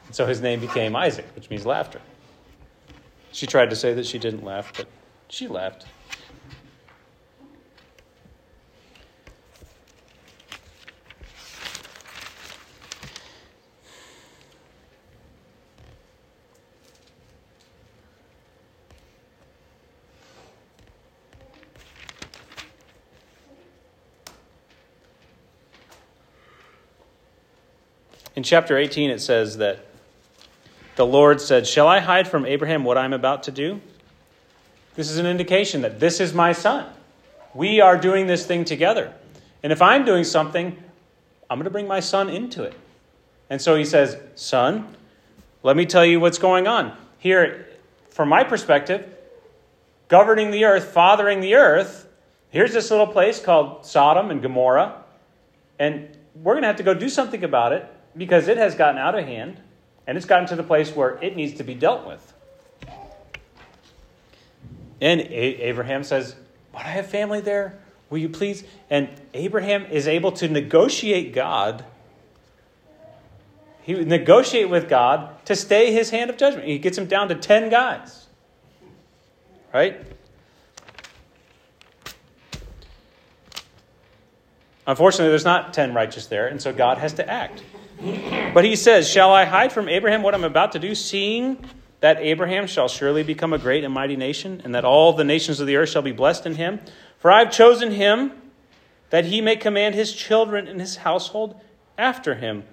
And 0.07 0.15
so 0.15 0.25
his 0.25 0.39
name 0.39 0.59
became 0.59 0.95
Isaac, 0.95 1.25
which 1.35 1.49
means 1.49 1.65
laughter. 1.65 1.99
She 3.31 3.47
tried 3.47 3.71
to 3.71 3.75
say 3.75 3.93
that 3.93 4.05
she 4.05 4.19
didn't 4.19 4.45
laugh, 4.45 4.71
but 4.77 4.87
she 5.27 5.47
laughed. 5.47 5.85
In 28.35 28.41
chapter 28.41 28.77
18, 28.77 29.11
it 29.11 29.21
says 29.21 29.57
that 29.57 29.85
the 30.95 31.05
Lord 31.05 31.39
said, 31.39 31.67
Shall 31.67 31.87
I 31.87 31.99
hide 31.99 32.27
from 32.27 32.45
Abraham 32.45 32.83
what 32.83 32.97
I'm 32.97 33.13
about 33.13 33.43
to 33.43 33.51
do? 33.51 33.79
This 34.95 35.11
is 35.11 35.17
an 35.17 35.25
indication 35.25 35.81
that 35.81 35.99
this 35.99 36.19
is 36.19 36.33
my 36.33 36.51
son. 36.51 36.91
We 37.53 37.79
are 37.79 37.97
doing 37.97 38.25
this 38.25 38.45
thing 38.45 38.65
together. 38.65 39.13
And 39.61 39.71
if 39.71 39.81
I'm 39.81 40.03
doing 40.03 40.23
something, 40.23 40.75
I'm 41.49 41.57
going 41.57 41.65
to 41.65 41.71
bring 41.71 41.87
my 41.87 41.99
son 41.99 42.29
into 42.29 42.63
it. 42.63 42.73
And 43.49 43.61
so 43.61 43.75
he 43.75 43.85
says, 43.85 44.17
Son, 44.35 44.95
let 45.61 45.77
me 45.77 45.85
tell 45.85 46.05
you 46.05 46.19
what's 46.19 46.39
going 46.39 46.67
on. 46.67 46.97
Here, 47.19 47.67
from 48.09 48.29
my 48.29 48.43
perspective, 48.43 49.07
governing 50.07 50.49
the 50.49 50.65
earth, 50.65 50.85
fathering 50.85 51.39
the 51.39 51.55
earth, 51.55 52.07
here's 52.49 52.73
this 52.73 52.89
little 52.89 53.07
place 53.07 53.39
called 53.39 53.85
Sodom 53.85 54.31
and 54.31 54.41
Gomorrah. 54.41 55.03
And 55.77 56.17
we're 56.35 56.53
going 56.53 56.63
to 56.63 56.67
have 56.67 56.77
to 56.77 56.83
go 56.83 56.95
do 56.95 57.09
something 57.09 57.43
about 57.43 57.73
it 57.73 57.87
because 58.15 58.47
it 58.47 58.57
has 58.57 58.75
gotten 58.75 58.97
out 58.97 59.17
of 59.17 59.25
hand 59.25 59.59
and 60.05 60.17
it's 60.17 60.25
gotten 60.25 60.47
to 60.47 60.55
the 60.55 60.63
place 60.63 60.95
where 60.95 61.17
it 61.21 61.35
needs 61.35 61.53
to 61.55 61.63
be 61.63 61.73
dealt 61.73 62.05
with. 62.05 62.33
And 65.01 65.21
Abraham 65.21 66.03
says, 66.03 66.35
But 66.71 66.85
I 66.85 66.89
have 66.89 67.07
family 67.07 67.41
there. 67.41 67.79
Will 68.09 68.19
you 68.19 68.29
please? 68.29 68.63
And 68.89 69.09
Abraham 69.33 69.85
is 69.85 70.07
able 70.07 70.31
to 70.33 70.47
negotiate 70.47 71.33
God. 71.33 71.83
He 73.81 73.95
would 73.95 74.07
negotiate 74.07 74.69
with 74.69 74.87
God 74.87 75.45
to 75.45 75.55
stay 75.55 75.91
his 75.91 76.09
hand 76.09 76.29
of 76.29 76.37
judgment. 76.37 76.67
He 76.67 76.77
gets 76.77 76.97
him 76.97 77.07
down 77.07 77.27
to 77.29 77.35
10 77.35 77.69
guys. 77.69 78.27
Right? 79.73 79.99
Unfortunately, 84.85 85.29
there's 85.29 85.45
not 85.45 85.73
10 85.73 85.93
righteous 85.93 86.27
there, 86.27 86.47
and 86.47 86.61
so 86.61 86.71
God 86.71 86.97
has 86.97 87.13
to 87.13 87.29
act. 87.29 87.63
But 88.53 88.65
he 88.65 88.75
says, 88.75 89.09
Shall 89.09 89.31
I 89.31 89.45
hide 89.45 89.71
from 89.71 89.89
Abraham 89.89 90.23
what 90.23 90.33
I'm 90.33 90.43
about 90.43 90.73
to 90.73 90.79
do, 90.79 90.95
seeing 90.95 91.65
that 92.01 92.17
Abraham 92.19 92.67
shall 92.67 92.87
surely 92.87 93.23
become 93.23 93.53
a 93.53 93.57
great 93.57 93.83
and 93.83 93.93
mighty 93.93 94.15
nation, 94.15 94.61
and 94.63 94.75
that 94.75 94.85
all 94.85 95.13
the 95.13 95.23
nations 95.23 95.59
of 95.59 95.67
the 95.67 95.77
earth 95.77 95.89
shall 95.89 96.01
be 96.01 96.11
blessed 96.11 96.45
in 96.45 96.55
him? 96.55 96.81
For 97.17 97.31
I 97.31 97.39
have 97.39 97.51
chosen 97.51 97.91
him 97.91 98.31
that 99.09 99.25
he 99.25 99.41
may 99.41 99.55
command 99.55 99.95
his 99.95 100.13
children 100.13 100.67
and 100.67 100.81
his 100.81 100.97
household 100.97 101.59
after 101.97 102.35
him 102.35 102.63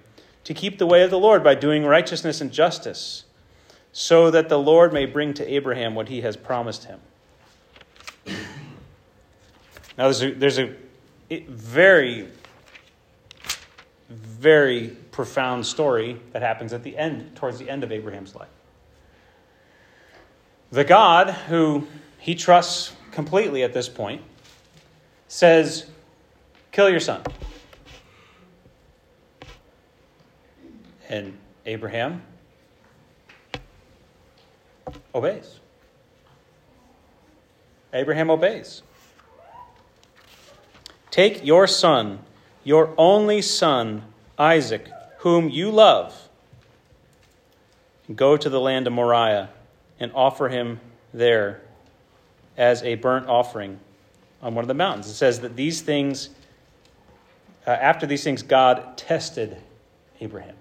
to 0.45 0.55
keep 0.55 0.79
the 0.79 0.87
way 0.87 1.03
of 1.03 1.11
the 1.11 1.19
Lord 1.19 1.45
by 1.45 1.55
doing 1.55 1.85
righteousness 1.85 2.41
and 2.41 2.51
justice, 2.51 3.25
so 3.93 4.31
that 4.31 4.49
the 4.49 4.59
Lord 4.59 4.93
may 4.93 5.07
bring 5.07 5.35
to 5.35 5.53
Abraham 5.53 5.95
what 5.95 6.09
he 6.09 6.23
has 6.23 6.37
promised 6.37 6.85
him. 6.85 7.01
Now, 9.97 10.05
there's 10.05 10.23
a, 10.23 10.33
there's 10.33 10.59
a 10.59 10.75
very, 11.29 12.29
very 14.09 14.97
profound 15.11 15.67
story 15.67 16.21
that 16.33 16.43
happens 16.43 16.73
at 16.73 16.83
the 16.83 16.97
end, 16.97 17.37
towards 17.37 17.59
the 17.59 17.69
end 17.69 17.85
of 17.85 17.93
Abraham's 17.93 18.35
life. 18.35 18.49
The 20.71 20.85
God 20.85 21.31
who 21.31 21.87
he 22.19 22.35
trusts 22.35 22.93
completely 23.11 23.63
at 23.63 23.73
this 23.73 23.89
point 23.89 24.23
says, 25.27 25.87
Kill 26.71 26.89
your 26.89 27.01
son. 27.01 27.23
And 31.09 31.37
Abraham 31.67 32.23
obeys. 35.13 35.59
Abraham 37.93 38.31
obeys. 38.31 38.83
Take 41.11 41.45
your 41.45 41.67
son, 41.67 42.21
your 42.63 42.95
only 42.97 43.43
son, 43.43 44.05
Isaac 44.39 44.89
whom 45.21 45.51
you 45.51 45.71
love, 45.71 46.29
go 48.15 48.37
to 48.37 48.49
the 48.49 48.61
land 48.61 48.87
of 48.87 48.93
Moriah 48.93 49.51
and 49.99 50.11
offer 50.15 50.49
him 50.49 50.81
there 51.13 51.61
as 52.57 52.83
a 52.83 52.95
burnt 52.95 53.29
offering 53.29 53.79
on 54.41 54.55
one 54.55 54.65
of 54.65 54.69
the 54.69 54.75
mountains. 54.75 55.09
It 55.09 55.15
says 55.15 55.41
that 55.41 55.57
these 55.57 55.83
things, 55.83 56.31
uh, 57.67 57.71
after 57.71 58.07
these 58.07 58.25
things, 58.25 58.43
God 58.43 58.97
tested 58.97 59.59
Abraham. 60.21 60.57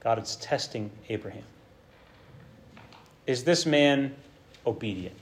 God 0.00 0.22
is 0.22 0.36
testing 0.36 0.90
Abraham. 1.08 1.44
Is 3.26 3.44
this 3.44 3.64
man 3.64 4.14
obedient? 4.66 5.16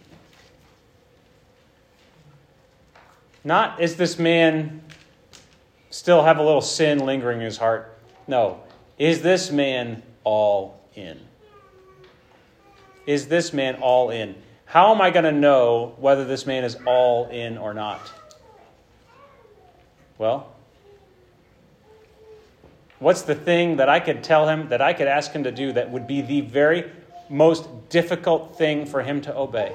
Not 3.45 3.81
is 3.81 3.97
this 3.97 4.19
man 4.19 4.83
still 5.93 6.25
have 6.25 6.39
a 6.39 6.43
little 6.43 6.63
sin 6.63 7.05
lingering 7.05 7.39
in 7.39 7.45
his 7.45 7.59
heart? 7.59 7.97
No. 8.27 8.61
Is 8.99 9.23
this 9.23 9.51
man 9.51 10.03
all 10.25 10.81
in? 10.95 11.21
Is 13.07 13.29
this 13.29 13.53
man 13.53 13.77
all 13.77 14.11
in? 14.11 14.35
How 14.65 14.95
am 14.95 15.01
I 15.01 15.11
going 15.11 15.25
to 15.25 15.33
know 15.33 15.95
whether 15.99 16.25
this 16.25 16.47
man 16.47 16.65
is 16.65 16.77
all 16.87 17.29
in 17.29 17.59
or 17.59 17.75
not? 17.75 18.01
Well, 20.17 20.51
what's 22.99 23.23
the 23.23 23.35
thing 23.35 23.77
that 23.77 23.89
I 23.89 24.01
could 24.01 24.25
tell 24.25 24.49
him, 24.49 24.71
that 24.71 24.81
I 24.81 24.95
could 24.95 25.09
ask 25.09 25.31
him 25.33 25.45
to 25.45 25.53
do 25.53 25.73
that 25.73 25.91
would 25.91 26.07
be 26.07 26.23
the 26.23 26.41
very 26.41 26.91
most 27.29 27.69
difficult 27.91 28.57
thing 28.57 28.87
for 28.87 29.03
him 29.03 29.21
to 29.23 29.37
obey? 29.37 29.75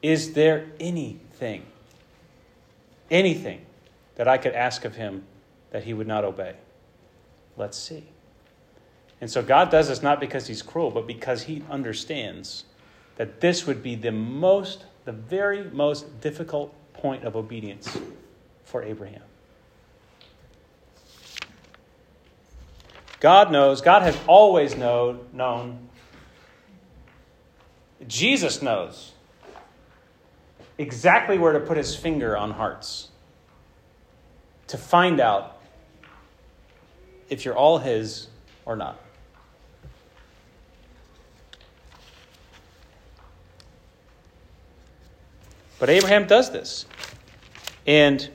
Is 0.00 0.32
there 0.32 0.68
anything, 1.40 1.66
anything 3.10 3.60
that 4.16 4.28
I 4.28 4.38
could 4.38 4.54
ask 4.54 4.84
of 4.84 4.96
him 4.96 5.24
that 5.70 5.84
he 5.84 5.94
would 5.94 6.06
not 6.06 6.24
obey? 6.24 6.54
Let's 7.56 7.78
see. 7.78 8.04
And 9.20 9.30
so 9.30 9.42
God 9.42 9.70
does 9.70 9.88
this 9.88 10.02
not 10.02 10.20
because 10.20 10.46
he's 10.46 10.62
cruel, 10.62 10.90
but 10.90 11.06
because 11.06 11.42
he 11.42 11.62
understands 11.70 12.64
that 13.16 13.40
this 13.40 13.66
would 13.66 13.82
be 13.82 13.94
the 13.96 14.12
most, 14.12 14.84
the 15.04 15.12
very 15.12 15.64
most 15.64 16.20
difficult 16.20 16.72
point 16.92 17.24
of 17.24 17.34
obedience 17.34 17.98
for 18.64 18.82
Abraham. 18.82 19.22
God 23.20 23.50
knows, 23.50 23.80
God 23.80 24.02
has 24.02 24.16
always 24.28 24.76
know, 24.76 25.18
known, 25.32 25.88
Jesus 28.06 28.62
knows 28.62 29.12
exactly 30.78 31.38
where 31.38 31.52
to 31.52 31.60
put 31.60 31.76
his 31.76 31.94
finger 31.94 32.36
on 32.36 32.52
hearts 32.52 33.08
to 34.68 34.78
find 34.78 35.20
out 35.20 35.60
if 37.28 37.44
you're 37.44 37.56
all 37.56 37.78
his 37.78 38.28
or 38.64 38.76
not. 38.76 38.98
But 45.78 45.90
Abraham 45.90 46.26
does 46.26 46.50
this. 46.50 46.86
And 47.86 48.28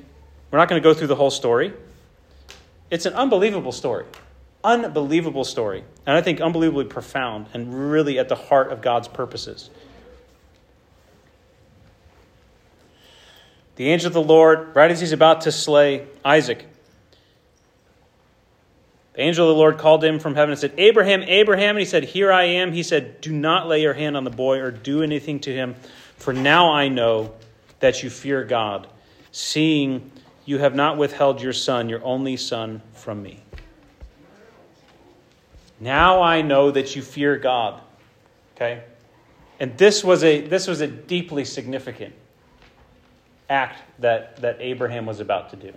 we're 0.49 0.59
not 0.59 0.69
going 0.69 0.81
to 0.81 0.83
go 0.83 0.93
through 0.93 1.07
the 1.07 1.15
whole 1.15 1.31
story. 1.31 1.73
It's 2.89 3.05
an 3.05 3.13
unbelievable 3.13 3.71
story. 3.71 4.05
Unbelievable 4.63 5.43
story. 5.43 5.83
And 6.05 6.15
I 6.15 6.21
think 6.21 6.39
unbelievably 6.39 6.85
profound 6.85 7.47
and 7.53 7.91
really 7.91 8.17
at 8.17 8.29
the 8.29 8.35
heart 8.35 8.71
of 8.71 8.81
God's 8.81 9.07
purposes. 9.07 9.69
The 13.75 13.89
angel 13.89 14.07
of 14.07 14.13
the 14.13 14.21
Lord, 14.21 14.75
right 14.75 14.91
as 14.91 14.99
he's 14.99 15.11
about 15.11 15.41
to 15.41 15.51
slay 15.51 16.07
Isaac, 16.23 16.65
the 19.13 19.21
angel 19.21 19.49
of 19.49 19.55
the 19.55 19.59
Lord 19.59 19.77
called 19.77 20.03
him 20.03 20.19
from 20.19 20.35
heaven 20.35 20.51
and 20.51 20.59
said, 20.59 20.73
Abraham, 20.77 21.21
Abraham. 21.23 21.71
And 21.71 21.79
he 21.79 21.85
said, 21.85 22.03
Here 22.03 22.31
I 22.31 22.43
am. 22.43 22.71
He 22.71 22.83
said, 22.83 23.21
Do 23.21 23.31
not 23.31 23.67
lay 23.67 23.81
your 23.81 23.93
hand 23.93 24.17
on 24.17 24.23
the 24.23 24.31
boy 24.31 24.59
or 24.59 24.71
do 24.71 25.03
anything 25.03 25.39
to 25.41 25.53
him, 25.53 25.75
for 26.17 26.33
now 26.33 26.71
I 26.71 26.87
know 26.87 27.33
that 27.79 28.01
you 28.01 28.09
fear 28.09 28.43
God, 28.43 28.87
seeing 29.31 30.11
you 30.45 30.57
have 30.57 30.73
not 30.73 30.97
withheld 30.97 31.41
your 31.41 31.53
son, 31.53 31.89
your 31.89 32.03
only 32.03 32.37
son, 32.37 32.81
from 32.93 33.21
me. 33.21 33.39
Now 35.79 36.21
I 36.21 36.41
know 36.41 36.71
that 36.71 36.95
you 36.95 37.01
fear 37.01 37.37
God. 37.37 37.81
Okay? 38.55 38.83
And 39.59 39.77
this 39.77 40.03
was 40.03 40.23
a, 40.23 40.41
this 40.41 40.67
was 40.67 40.81
a 40.81 40.87
deeply 40.87 41.45
significant 41.45 42.13
act 43.53 43.81
that, 43.99 44.37
that 44.37 44.57
Abraham 44.59 45.05
was 45.05 45.19
about 45.19 45.51
to 45.51 45.55
do. 45.55 45.71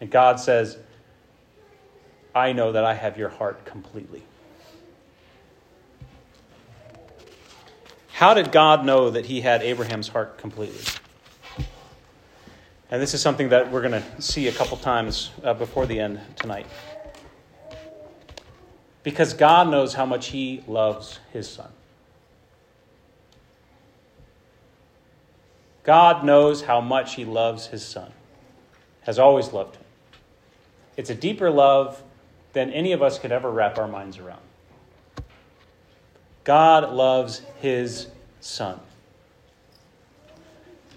And 0.00 0.10
God 0.10 0.40
says, 0.40 0.76
I 2.34 2.52
know 2.52 2.72
that 2.72 2.84
I 2.84 2.94
have 2.94 3.16
your 3.16 3.28
heart 3.28 3.64
completely. 3.64 4.22
How 8.12 8.34
did 8.34 8.50
God 8.50 8.84
know 8.84 9.10
that 9.10 9.26
he 9.26 9.40
had 9.40 9.62
Abraham's 9.62 10.08
heart 10.08 10.38
completely? 10.38 10.84
And 12.90 13.00
this 13.00 13.14
is 13.14 13.22
something 13.22 13.48
that 13.48 13.70
we're 13.70 13.80
going 13.80 14.02
to 14.02 14.22
see 14.22 14.48
a 14.48 14.52
couple 14.52 14.76
times 14.76 15.30
uh, 15.42 15.54
before 15.54 15.86
the 15.86 15.98
end 15.98 16.20
tonight. 16.36 16.66
Because 19.02 19.34
God 19.34 19.68
knows 19.68 19.94
how 19.94 20.06
much 20.06 20.28
he 20.28 20.62
loves 20.66 21.20
his 21.32 21.48
son. 21.48 21.70
God 25.84 26.24
knows 26.24 26.62
how 26.62 26.80
much 26.80 27.14
he 27.14 27.24
loves 27.24 27.66
his 27.66 27.84
son, 27.84 28.10
has 29.02 29.18
always 29.18 29.52
loved 29.52 29.76
him. 29.76 29.84
It's 30.96 31.10
a 31.10 31.14
deeper 31.14 31.50
love 31.50 32.02
than 32.54 32.70
any 32.70 32.92
of 32.92 33.02
us 33.02 33.18
could 33.18 33.32
ever 33.32 33.50
wrap 33.50 33.78
our 33.78 33.88
minds 33.88 34.18
around. 34.18 34.40
God 36.44 36.92
loves 36.92 37.42
his 37.60 38.08
son. 38.40 38.80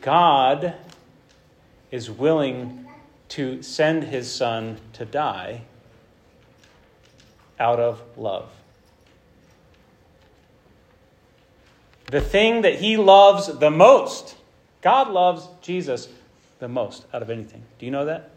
God 0.01 0.75
is 1.91 2.09
willing 2.09 2.87
to 3.29 3.61
send 3.61 4.05
his 4.05 4.31
son 4.31 4.77
to 4.93 5.05
die 5.05 5.63
out 7.59 7.79
of 7.79 8.01
love. 8.15 8.49
The 12.05 12.21
thing 12.21 12.61
that 12.61 12.75
he 12.75 12.95
loves 12.95 13.47
the 13.59 13.71
most 13.71 14.36
God 14.87 15.09
loves 15.09 15.49
Jesus 15.61 16.07
the 16.59 16.69
most 16.69 17.03
out 17.13 17.21
of 17.21 17.29
anything. 17.29 17.61
Do 17.77 17.85
you 17.85 17.91
know 17.91 18.05
that? 18.05 18.29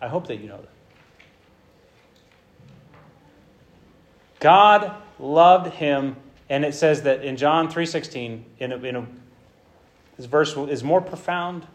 I 0.00 0.08
hope 0.08 0.28
that 0.28 0.36
you 0.36 0.48
know 0.48 0.56
that. 0.56 0.70
God 4.40 4.94
loved 5.18 5.74
him, 5.74 6.16
and 6.48 6.64
it 6.64 6.74
says 6.74 7.02
that 7.02 7.22
in 7.22 7.36
John 7.36 7.70
3.16, 7.70 8.44
in 8.60 8.72
a, 8.72 8.76
in 8.76 8.96
a, 8.96 9.06
this 10.16 10.24
verse 10.24 10.56
is 10.56 10.82
more 10.82 11.02
profound 11.02 11.66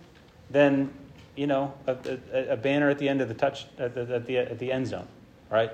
than, 0.49 0.91
you 1.35 1.45
know, 1.45 1.75
a, 1.85 1.95
a, 2.33 2.53
a 2.53 2.57
banner 2.57 2.89
at 2.89 2.97
the 2.97 3.07
end 3.07 3.21
of 3.21 3.27
the 3.27 3.35
touch, 3.35 3.67
at 3.77 3.93
the, 3.93 4.15
at 4.15 4.25
the, 4.25 4.37
at 4.39 4.57
the 4.57 4.71
end 4.71 4.87
zone, 4.87 5.07
right? 5.51 5.69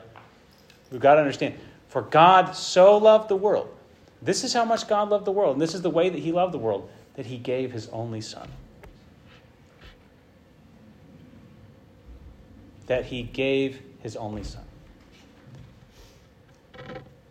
We've 0.91 0.99
got 0.99 1.13
to 1.13 1.21
understand. 1.21 1.55
For 1.87 2.01
God 2.01 2.53
so 2.53 2.97
loved 2.97 3.29
the 3.29 3.37
world. 3.37 3.73
This 4.21 4.43
is 4.43 4.51
how 4.51 4.65
much 4.65 4.89
God 4.89 5.07
loved 5.07 5.23
the 5.23 5.31
world, 5.31 5.53
and 5.53 5.61
this 5.61 5.73
is 5.73 5.81
the 5.81 5.89
way 5.89 6.09
that 6.09 6.19
he 6.19 6.33
loved 6.33 6.53
the 6.53 6.59
world 6.59 6.89
that 7.15 7.25
he 7.25 7.37
gave 7.37 7.71
his 7.71 7.87
only 7.89 8.21
son. 8.21 8.49
That 12.87 13.05
he 13.05 13.23
gave 13.23 13.81
his 13.99 14.15
only 14.15 14.43
son. 14.43 14.63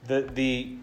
The, 0.06 0.22
the, 0.22 0.76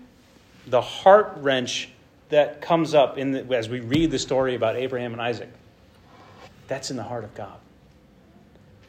the 0.67 0.81
heart 0.81 1.33
wrench 1.37 1.89
that 2.29 2.61
comes 2.61 2.93
up 2.93 3.17
in 3.17 3.31
the, 3.31 3.55
as 3.55 3.69
we 3.69 3.81
read 3.81 4.11
the 4.11 4.19
story 4.19 4.55
about 4.55 4.75
Abraham 4.75 5.13
and 5.13 5.21
Isaac, 5.21 5.49
that's 6.67 6.89
in 6.89 6.97
the 6.97 7.03
heart 7.03 7.23
of 7.23 7.35
God 7.35 7.57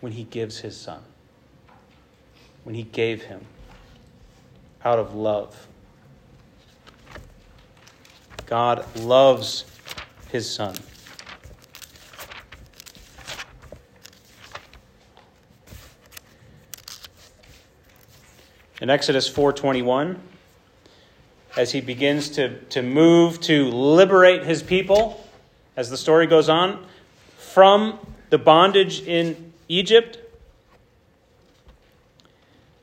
when 0.00 0.12
he 0.12 0.24
gives 0.24 0.58
his 0.58 0.76
son, 0.76 1.00
when 2.64 2.74
he 2.74 2.84
gave 2.84 3.22
him 3.22 3.40
out 4.84 4.98
of 4.98 5.14
love. 5.14 5.66
God 8.46 8.84
loves 8.96 9.64
his 10.32 10.50
son. 10.50 10.74
In 18.80 18.88
Exodus 18.90 19.28
4:21, 19.28 20.18
as 21.56 21.70
he 21.70 21.82
begins 21.82 22.30
to, 22.30 22.58
to 22.70 22.82
move 22.82 23.40
to 23.42 23.66
liberate 23.70 24.42
his 24.42 24.62
people, 24.62 25.22
as 25.76 25.90
the 25.90 25.98
story 25.98 26.26
goes 26.26 26.48
on, 26.48 26.84
from 27.36 27.98
the 28.30 28.38
bondage 28.38 29.02
in 29.02 29.52
Egypt. 29.68 30.18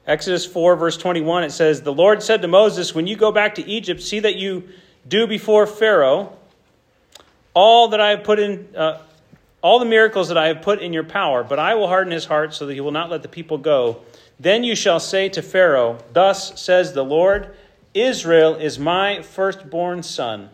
Exodus 0.05 0.45
4, 0.45 0.75
verse 0.75 0.97
21, 0.97 1.43
it 1.43 1.51
says, 1.51 1.81
The 1.81 1.93
Lord 1.93 2.21
said 2.21 2.43
to 2.43 2.47
Moses, 2.47 2.93
When 2.93 3.07
you 3.07 3.15
go 3.15 3.31
back 3.31 3.55
to 3.55 3.67
Egypt, 3.67 4.01
see 4.01 4.19
that 4.19 4.35
you 4.35 4.69
do 5.07 5.27
before 5.27 5.67
Pharaoh 5.67 6.38
all 7.53 7.89
that 7.89 7.99
I 7.99 8.11
have 8.11 8.23
put 8.23 8.39
in, 8.39 8.75
uh, 8.75 9.01
all 9.61 9.79
the 9.79 9.85
miracles 9.85 10.29
that 10.29 10.37
I 10.37 10.47
have 10.47 10.61
put 10.61 10.81
in 10.81 10.93
your 10.93 11.03
power, 11.03 11.43
but 11.43 11.59
I 11.59 11.75
will 11.75 11.87
harden 11.87 12.11
his 12.11 12.25
heart 12.25 12.53
so 12.53 12.65
that 12.65 12.73
he 12.73 12.81
will 12.81 12.91
not 12.91 13.09
let 13.09 13.21
the 13.21 13.27
people 13.27 13.57
go. 13.57 14.01
Then 14.39 14.63
you 14.63 14.75
shall 14.75 14.99
say 14.99 15.29
to 15.29 15.41
Pharaoh, 15.41 15.97
Thus 16.13 16.61
says 16.61 16.93
the 16.93 17.03
Lord, 17.03 17.55
Israel 17.93 18.55
is 18.55 18.79
my 18.79 19.21
firstborn 19.21 20.03
son. 20.03 20.49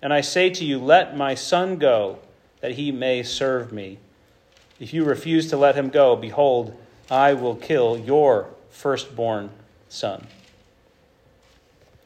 And 0.00 0.12
I 0.12 0.20
say 0.20 0.50
to 0.50 0.64
you, 0.64 0.78
Let 0.78 1.16
my 1.16 1.34
son 1.34 1.76
go, 1.76 2.18
that 2.60 2.72
he 2.72 2.92
may 2.92 3.22
serve 3.22 3.72
me. 3.72 3.98
If 4.80 4.94
you 4.94 5.04
refuse 5.04 5.48
to 5.50 5.56
let 5.56 5.76
him 5.76 5.90
go, 5.90 6.16
behold, 6.16 6.76
I 7.10 7.34
will 7.34 7.56
kill 7.56 7.98
your 7.98 8.48
firstborn 8.70 9.50
son. 9.88 10.26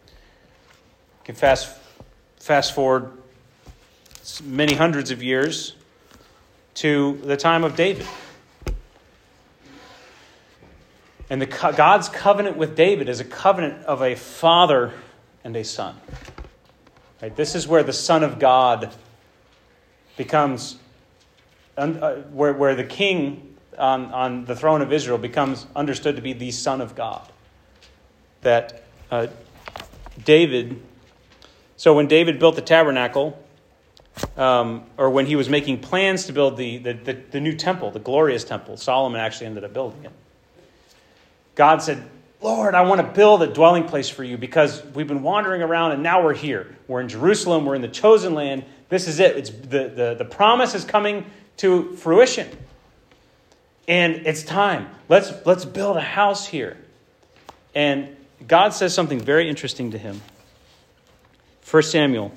You 0.06 1.24
can 1.24 1.34
fast, 1.34 1.76
fast 2.38 2.74
forward 2.74 3.12
many 4.44 4.74
hundreds 4.74 5.10
of 5.10 5.22
years 5.22 5.74
to 6.74 7.18
the 7.24 7.36
time 7.36 7.64
of 7.64 7.76
David. 7.76 8.06
And 11.30 11.42
the, 11.42 11.46
God's 11.46 12.08
covenant 12.08 12.56
with 12.56 12.76
David 12.76 13.08
is 13.08 13.20
a 13.20 13.24
covenant 13.24 13.84
of 13.84 14.02
a 14.02 14.14
father 14.14 14.92
and 15.44 15.56
a 15.56 15.64
son. 15.64 15.96
Right? 17.20 17.34
This 17.34 17.54
is 17.54 17.66
where 17.66 17.82
the 17.82 17.92
Son 17.92 18.22
of 18.22 18.38
God 18.38 18.94
becomes, 20.16 20.76
uh, 21.76 22.14
where, 22.32 22.52
where 22.52 22.74
the 22.74 22.84
king 22.84 23.56
on, 23.76 24.06
on 24.06 24.44
the 24.44 24.56
throne 24.56 24.82
of 24.82 24.92
Israel 24.92 25.18
becomes 25.18 25.66
understood 25.74 26.16
to 26.16 26.22
be 26.22 26.32
the 26.32 26.50
Son 26.50 26.80
of 26.80 26.94
God. 26.94 27.28
That 28.42 28.84
uh, 29.10 29.26
David, 30.24 30.80
so 31.76 31.94
when 31.94 32.06
David 32.06 32.38
built 32.38 32.56
the 32.56 32.62
tabernacle, 32.62 33.42
um, 34.36 34.84
or 34.96 35.10
when 35.10 35.26
he 35.26 35.36
was 35.36 35.48
making 35.48 35.80
plans 35.80 36.26
to 36.26 36.32
build 36.32 36.56
the, 36.56 36.78
the, 36.78 36.92
the, 36.92 37.12
the 37.12 37.40
new 37.40 37.54
temple, 37.54 37.90
the 37.90 37.98
glorious 37.98 38.44
temple, 38.44 38.76
Solomon 38.76 39.20
actually 39.20 39.46
ended 39.46 39.64
up 39.64 39.72
building 39.72 40.04
it. 40.04 40.12
God 41.54 41.82
said, 41.82 42.08
Lord, 42.40 42.74
I 42.74 42.82
want 42.82 43.00
to 43.00 43.06
build 43.06 43.42
a 43.42 43.48
dwelling 43.48 43.84
place 43.84 44.08
for 44.08 44.22
you 44.22 44.38
because 44.38 44.84
we've 44.94 45.08
been 45.08 45.22
wandering 45.22 45.60
around 45.60 45.92
and 45.92 46.02
now 46.02 46.22
we're 46.22 46.34
here. 46.34 46.76
We're 46.86 47.00
in 47.00 47.08
Jerusalem, 47.08 47.64
we're 47.64 47.74
in 47.74 47.82
the 47.82 47.88
chosen 47.88 48.34
land. 48.34 48.64
This 48.88 49.08
is 49.08 49.18
it. 49.18 49.36
It's 49.36 49.50
the, 49.50 49.88
the, 49.88 50.14
the 50.18 50.24
promise 50.24 50.74
is 50.74 50.84
coming 50.84 51.26
to 51.58 51.94
fruition. 51.96 52.48
And 53.88 54.26
it's 54.26 54.42
time. 54.42 54.88
Let's, 55.08 55.32
let's 55.46 55.64
build 55.64 55.96
a 55.96 56.02
house 56.02 56.46
here. 56.46 56.76
And 57.74 58.16
God 58.46 58.72
says 58.72 58.94
something 58.94 59.18
very 59.18 59.48
interesting 59.48 59.90
to 59.90 59.98
him. 59.98 60.20
1 61.68 61.82
Samuel, 61.82 62.32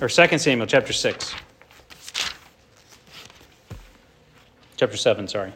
or 0.00 0.08
2 0.08 0.38
Samuel, 0.38 0.66
chapter 0.66 0.92
6. 0.92 1.34
Chapter 4.76 4.96
7, 4.96 5.28
sorry. 5.28 5.52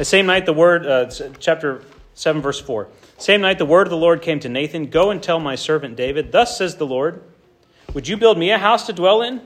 The 0.00 0.04
same 0.06 0.24
night, 0.24 0.46
the 0.46 0.54
word, 0.54 0.86
uh, 0.86 1.10
chapter 1.38 1.84
7, 2.14 2.40
verse 2.40 2.58
4. 2.58 2.88
Same 3.18 3.42
night, 3.42 3.58
the 3.58 3.66
word 3.66 3.86
of 3.86 3.90
the 3.90 3.98
Lord 3.98 4.22
came 4.22 4.40
to 4.40 4.48
Nathan 4.48 4.86
Go 4.86 5.10
and 5.10 5.22
tell 5.22 5.38
my 5.38 5.56
servant 5.56 5.94
David, 5.94 6.32
Thus 6.32 6.56
says 6.56 6.76
the 6.76 6.86
Lord, 6.86 7.22
Would 7.92 8.08
you 8.08 8.16
build 8.16 8.38
me 8.38 8.50
a 8.50 8.56
house 8.56 8.86
to 8.86 8.94
dwell 8.94 9.20
in? 9.20 9.42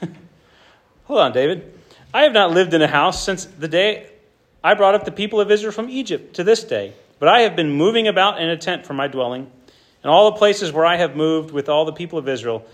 Hold 1.06 1.20
on, 1.20 1.32
David. 1.32 1.76
I 2.14 2.22
have 2.22 2.32
not 2.32 2.52
lived 2.52 2.72
in 2.72 2.82
a 2.82 2.86
house 2.86 3.24
since 3.24 3.44
the 3.46 3.66
day 3.66 4.10
I 4.62 4.74
brought 4.74 4.94
up 4.94 5.04
the 5.04 5.10
people 5.10 5.40
of 5.40 5.50
Israel 5.50 5.72
from 5.72 5.88
Egypt 5.88 6.34
to 6.34 6.44
this 6.44 6.62
day, 6.62 6.92
but 7.20 7.28
I 7.28 7.42
have 7.42 7.54
been 7.54 7.70
moving 7.70 8.08
about 8.08 8.42
in 8.42 8.48
a 8.48 8.56
tent 8.56 8.84
for 8.84 8.94
my 8.94 9.06
dwelling, 9.06 9.48
and 10.02 10.10
all 10.10 10.32
the 10.32 10.38
places 10.38 10.72
where 10.72 10.84
I 10.84 10.96
have 10.96 11.14
moved 11.14 11.52
with 11.52 11.68
all 11.68 11.84
the 11.84 11.92
people 11.92 12.18
of 12.18 12.28
Israel. 12.28 12.66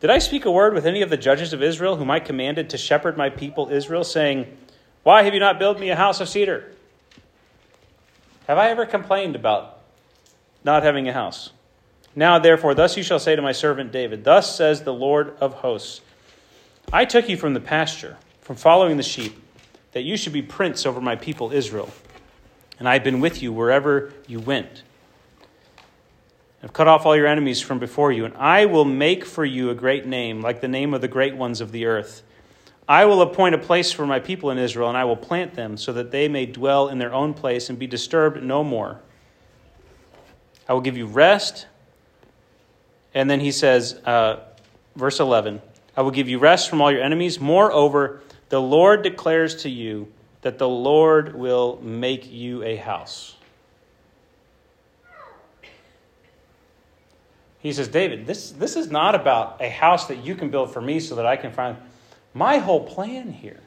Did 0.00 0.10
I 0.10 0.18
speak 0.18 0.44
a 0.44 0.50
word 0.50 0.74
with 0.74 0.86
any 0.86 1.02
of 1.02 1.10
the 1.10 1.16
judges 1.16 1.52
of 1.52 1.62
Israel, 1.62 1.94
whom 1.94 2.10
I 2.10 2.18
commanded 2.18 2.70
to 2.70 2.78
shepherd 2.78 3.16
my 3.16 3.30
people 3.30 3.68
Israel, 3.70 4.02
saying, 4.02 4.48
why 5.02 5.24
have 5.24 5.34
you 5.34 5.40
not 5.40 5.58
built 5.58 5.80
me 5.80 5.90
a 5.90 5.96
house 5.96 6.20
of 6.20 6.28
cedar? 6.28 6.72
Have 8.46 8.58
I 8.58 8.70
ever 8.70 8.86
complained 8.86 9.34
about 9.34 9.80
not 10.64 10.82
having 10.82 11.08
a 11.08 11.12
house? 11.12 11.50
Now, 12.14 12.38
therefore, 12.38 12.74
thus 12.74 12.96
you 12.96 13.02
shall 13.02 13.18
say 13.18 13.34
to 13.34 13.42
my 13.42 13.52
servant 13.52 13.90
David, 13.90 14.22
Thus 14.22 14.54
says 14.54 14.82
the 14.82 14.92
Lord 14.92 15.36
of 15.40 15.54
hosts 15.54 16.02
I 16.92 17.04
took 17.04 17.28
you 17.28 17.36
from 17.36 17.54
the 17.54 17.60
pasture, 17.60 18.16
from 18.42 18.56
following 18.56 18.96
the 18.96 19.02
sheep, 19.02 19.34
that 19.92 20.02
you 20.02 20.16
should 20.16 20.32
be 20.32 20.42
prince 20.42 20.84
over 20.84 21.00
my 21.00 21.16
people 21.16 21.52
Israel. 21.52 21.90
And 22.82 22.88
I 22.88 22.94
have 22.94 23.04
been 23.04 23.20
with 23.20 23.40
you 23.40 23.52
wherever 23.52 24.12
you 24.26 24.40
went. 24.40 24.82
I've 26.64 26.72
cut 26.72 26.88
off 26.88 27.06
all 27.06 27.14
your 27.14 27.28
enemies 27.28 27.60
from 27.60 27.78
before 27.78 28.10
you, 28.10 28.24
and 28.24 28.34
I 28.36 28.64
will 28.64 28.84
make 28.84 29.24
for 29.24 29.44
you 29.44 29.70
a 29.70 29.74
great 29.76 30.04
name, 30.04 30.40
like 30.40 30.60
the 30.60 30.66
name 30.66 30.92
of 30.92 31.00
the 31.00 31.06
great 31.06 31.36
ones 31.36 31.60
of 31.60 31.70
the 31.70 31.86
earth. 31.86 32.24
I 32.88 33.04
will 33.04 33.22
appoint 33.22 33.54
a 33.54 33.58
place 33.58 33.92
for 33.92 34.04
my 34.04 34.18
people 34.18 34.50
in 34.50 34.58
Israel, 34.58 34.88
and 34.88 34.98
I 34.98 35.04
will 35.04 35.14
plant 35.14 35.54
them 35.54 35.76
so 35.76 35.92
that 35.92 36.10
they 36.10 36.26
may 36.26 36.44
dwell 36.44 36.88
in 36.88 36.98
their 36.98 37.14
own 37.14 37.34
place 37.34 37.70
and 37.70 37.78
be 37.78 37.86
disturbed 37.86 38.42
no 38.42 38.64
more. 38.64 39.00
I 40.68 40.72
will 40.72 40.80
give 40.80 40.96
you 40.96 41.06
rest. 41.06 41.68
And 43.14 43.30
then 43.30 43.38
he 43.38 43.52
says, 43.52 43.94
uh, 44.04 44.40
verse 44.96 45.20
11, 45.20 45.62
I 45.96 46.02
will 46.02 46.10
give 46.10 46.28
you 46.28 46.40
rest 46.40 46.68
from 46.68 46.80
all 46.80 46.90
your 46.90 47.04
enemies. 47.04 47.38
Moreover, 47.38 48.22
the 48.48 48.60
Lord 48.60 49.02
declares 49.02 49.54
to 49.62 49.70
you 49.70 50.12
that 50.42 50.58
the 50.58 50.68
Lord 50.68 51.34
will 51.34 51.80
make 51.82 52.30
you 52.30 52.62
a 52.62 52.76
house. 52.76 53.36
He 57.60 57.72
says, 57.72 57.86
David, 57.86 58.26
this, 58.26 58.50
this 58.50 58.74
is 58.74 58.90
not 58.90 59.14
about 59.14 59.62
a 59.62 59.68
house 59.68 60.06
that 60.08 60.24
you 60.24 60.34
can 60.34 60.50
build 60.50 60.72
for 60.72 60.80
me 60.80 60.98
so 60.98 61.14
that 61.14 61.26
I 61.26 61.36
can 61.36 61.52
find 61.52 61.76
my 62.34 62.58
whole 62.58 62.84
plan 62.84 63.32
here. 63.32 63.60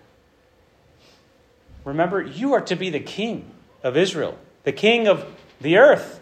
Remember, 1.85 2.21
you 2.21 2.53
are 2.53 2.61
to 2.61 2.75
be 2.75 2.89
the 2.89 2.99
king 2.99 3.49
of 3.83 3.95
Israel, 3.95 4.37
the 4.63 4.73
king 4.73 5.07
of 5.07 5.25
the 5.61 5.77
earth. 5.77 6.19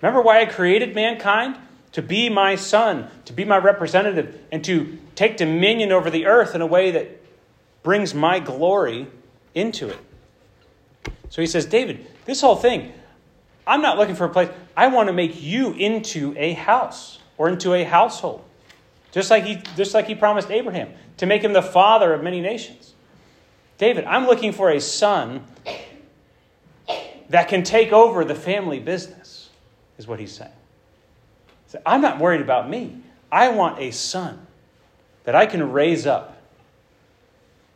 Remember 0.00 0.22
why 0.22 0.40
I 0.40 0.46
created 0.46 0.94
mankind? 0.94 1.56
To 1.92 2.02
be 2.02 2.28
my 2.28 2.54
son, 2.54 3.10
to 3.24 3.32
be 3.32 3.44
my 3.44 3.56
representative, 3.56 4.38
and 4.52 4.62
to 4.66 4.98
take 5.16 5.38
dominion 5.38 5.90
over 5.90 6.10
the 6.10 6.26
earth 6.26 6.54
in 6.54 6.60
a 6.60 6.66
way 6.66 6.92
that 6.92 7.22
brings 7.82 8.14
my 8.14 8.38
glory 8.38 9.08
into 9.56 9.88
it. 9.88 9.98
So 11.30 11.40
he 11.40 11.48
says, 11.48 11.66
David, 11.66 12.06
this 12.24 12.40
whole 12.40 12.54
thing, 12.54 12.92
I'm 13.66 13.82
not 13.82 13.98
looking 13.98 14.14
for 14.14 14.26
a 14.26 14.28
place. 14.28 14.50
I 14.76 14.86
want 14.86 15.08
to 15.08 15.12
make 15.12 15.42
you 15.42 15.72
into 15.72 16.34
a 16.36 16.52
house 16.52 17.18
or 17.36 17.48
into 17.48 17.74
a 17.74 17.82
household. 17.82 18.44
Just 19.10 19.30
like 19.30 19.44
he, 19.44 19.56
just 19.76 19.94
like 19.94 20.06
he 20.06 20.14
promised 20.14 20.50
Abraham 20.50 20.90
to 21.16 21.26
make 21.26 21.42
him 21.42 21.52
the 21.52 21.62
father 21.62 22.12
of 22.12 22.22
many 22.22 22.40
nations. 22.40 22.94
David, 23.78 24.04
I'm 24.04 24.26
looking 24.26 24.52
for 24.52 24.70
a 24.70 24.80
son 24.80 25.44
that 27.30 27.48
can 27.48 27.62
take 27.62 27.92
over 27.92 28.24
the 28.24 28.34
family 28.34 28.78
business, 28.78 29.50
is 29.98 30.06
what 30.06 30.20
he's 30.20 30.32
saying. 30.32 30.52
I'm 31.84 32.00
not 32.00 32.18
worried 32.18 32.40
about 32.40 32.70
me. 32.70 33.00
I 33.32 33.48
want 33.48 33.80
a 33.80 33.90
son 33.90 34.46
that 35.24 35.34
I 35.34 35.46
can 35.46 35.72
raise 35.72 36.06
up 36.06 36.40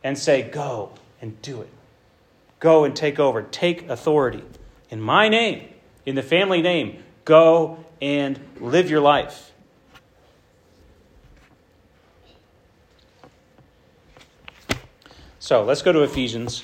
and 0.03 0.17
say, 0.17 0.43
Go 0.43 0.91
and 1.21 1.41
do 1.41 1.61
it. 1.61 1.69
Go 2.59 2.83
and 2.83 2.95
take 2.95 3.19
over. 3.19 3.41
Take 3.43 3.87
authority. 3.89 4.43
In 4.89 4.99
my 4.99 5.29
name, 5.29 5.69
in 6.05 6.15
the 6.15 6.23
family 6.23 6.61
name, 6.61 7.03
go 7.23 7.85
and 8.01 8.39
live 8.59 8.89
your 8.89 8.99
life. 8.99 9.51
So 15.39 15.63
let's 15.63 15.81
go 15.81 15.91
to 15.91 16.01
Ephesians. 16.01 16.63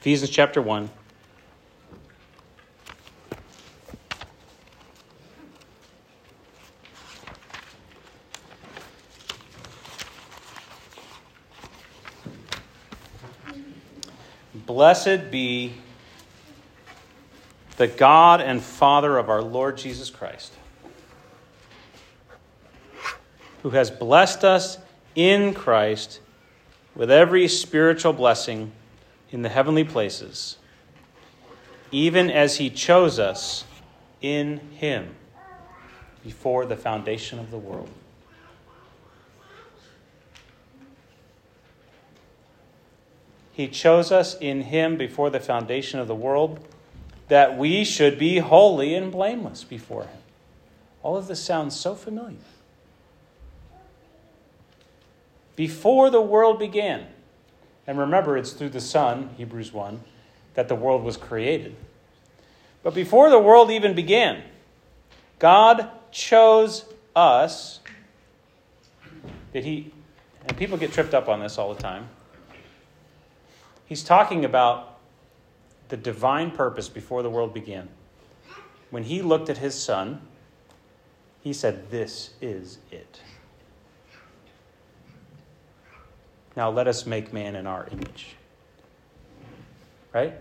Ephesians 0.00 0.30
chapter 0.30 0.62
1. 0.62 0.90
Blessed 14.76 15.30
be 15.30 15.72
the 17.78 17.86
God 17.86 18.42
and 18.42 18.62
Father 18.62 19.16
of 19.16 19.30
our 19.30 19.40
Lord 19.40 19.78
Jesus 19.78 20.10
Christ 20.10 20.52
who 23.62 23.70
has 23.70 23.90
blessed 23.90 24.44
us 24.44 24.76
in 25.14 25.54
Christ 25.54 26.20
with 26.94 27.10
every 27.10 27.48
spiritual 27.48 28.12
blessing 28.12 28.70
in 29.30 29.40
the 29.40 29.48
heavenly 29.48 29.82
places, 29.82 30.58
even 31.90 32.30
as 32.30 32.58
he 32.58 32.68
chose 32.68 33.18
us 33.18 33.64
in 34.20 34.58
him 34.72 35.14
before 36.22 36.66
the 36.66 36.76
foundation 36.76 37.38
of 37.38 37.50
the 37.50 37.56
world. 37.56 37.88
He 43.56 43.68
chose 43.68 44.12
us 44.12 44.36
in 44.38 44.64
him 44.64 44.98
before 44.98 45.30
the 45.30 45.40
foundation 45.40 45.98
of 45.98 46.08
the 46.08 46.14
world 46.14 46.60
that 47.28 47.56
we 47.56 47.84
should 47.84 48.18
be 48.18 48.40
holy 48.40 48.94
and 48.94 49.10
blameless 49.10 49.64
before 49.64 50.02
him. 50.02 50.18
All 51.02 51.16
of 51.16 51.26
this 51.26 51.42
sounds 51.42 51.74
so 51.74 51.94
familiar 51.94 52.36
before 55.56 56.10
the 56.10 56.20
world 56.20 56.58
began. 56.58 57.06
And 57.86 57.98
remember, 57.98 58.36
it's 58.36 58.52
through 58.52 58.68
the 58.68 58.80
Son, 58.80 59.30
Hebrews 59.38 59.72
1, 59.72 60.02
that 60.52 60.68
the 60.68 60.74
world 60.74 61.02
was 61.02 61.16
created. 61.16 61.74
But 62.82 62.92
before 62.92 63.30
the 63.30 63.38
world 63.38 63.70
even 63.70 63.94
began, 63.94 64.42
God 65.38 65.88
chose 66.10 66.84
us. 67.14 67.80
Did 69.54 69.64
He? 69.64 69.92
And 70.46 70.58
people 70.58 70.76
get 70.76 70.92
tripped 70.92 71.14
up 71.14 71.26
on 71.26 71.40
this 71.40 71.56
all 71.56 71.72
the 71.72 71.80
time. 71.80 72.10
He's 73.86 74.02
talking 74.02 74.44
about 74.44 74.98
the 75.88 75.96
divine 75.96 76.50
purpose 76.50 76.88
before 76.88 77.22
the 77.22 77.30
world 77.30 77.54
began. 77.54 77.88
When 78.90 79.04
He 79.04 79.22
looked 79.22 79.48
at 79.48 79.58
His 79.58 79.74
Son, 79.74 80.20
He 81.42 81.52
said, 81.52 81.90
This 81.90 82.30
is 82.40 82.78
it. 82.90 83.20
Now 86.56 86.70
let 86.70 86.88
us 86.88 87.06
make 87.06 87.32
man 87.32 87.54
in 87.54 87.66
our 87.66 87.86
image. 87.92 88.34
Right? 90.12 90.34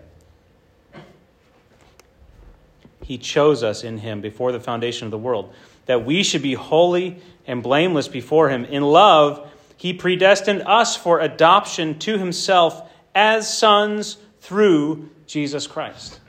He 3.04 3.20
chose 3.20 3.62
us 3.62 3.84
in 3.84 4.00
him 4.00 4.20
before 4.20 4.52
the 4.52 4.60
foundation 4.60 5.06
of 5.06 5.12
the 5.12 5.18
world, 5.18 5.54
that 5.86 6.06
we 6.06 6.24
should 6.24 6.42
be 6.42 6.56
holy 6.56 7.22
and 7.46 7.62
blameless 7.62 8.08
before 8.08 8.50
him. 8.50 8.66
In 8.66 8.82
love, 8.82 9.48
he 9.78 9.94
predestined 9.94 10.64
us 10.66 10.96
for 10.96 11.20
adoption 11.20 12.00
to 12.00 12.18
himself 12.18 12.90
as 13.16 13.52
sons 13.52 14.18
through 14.42 15.10
Jesus 15.26 15.66
Christ. 15.66 16.20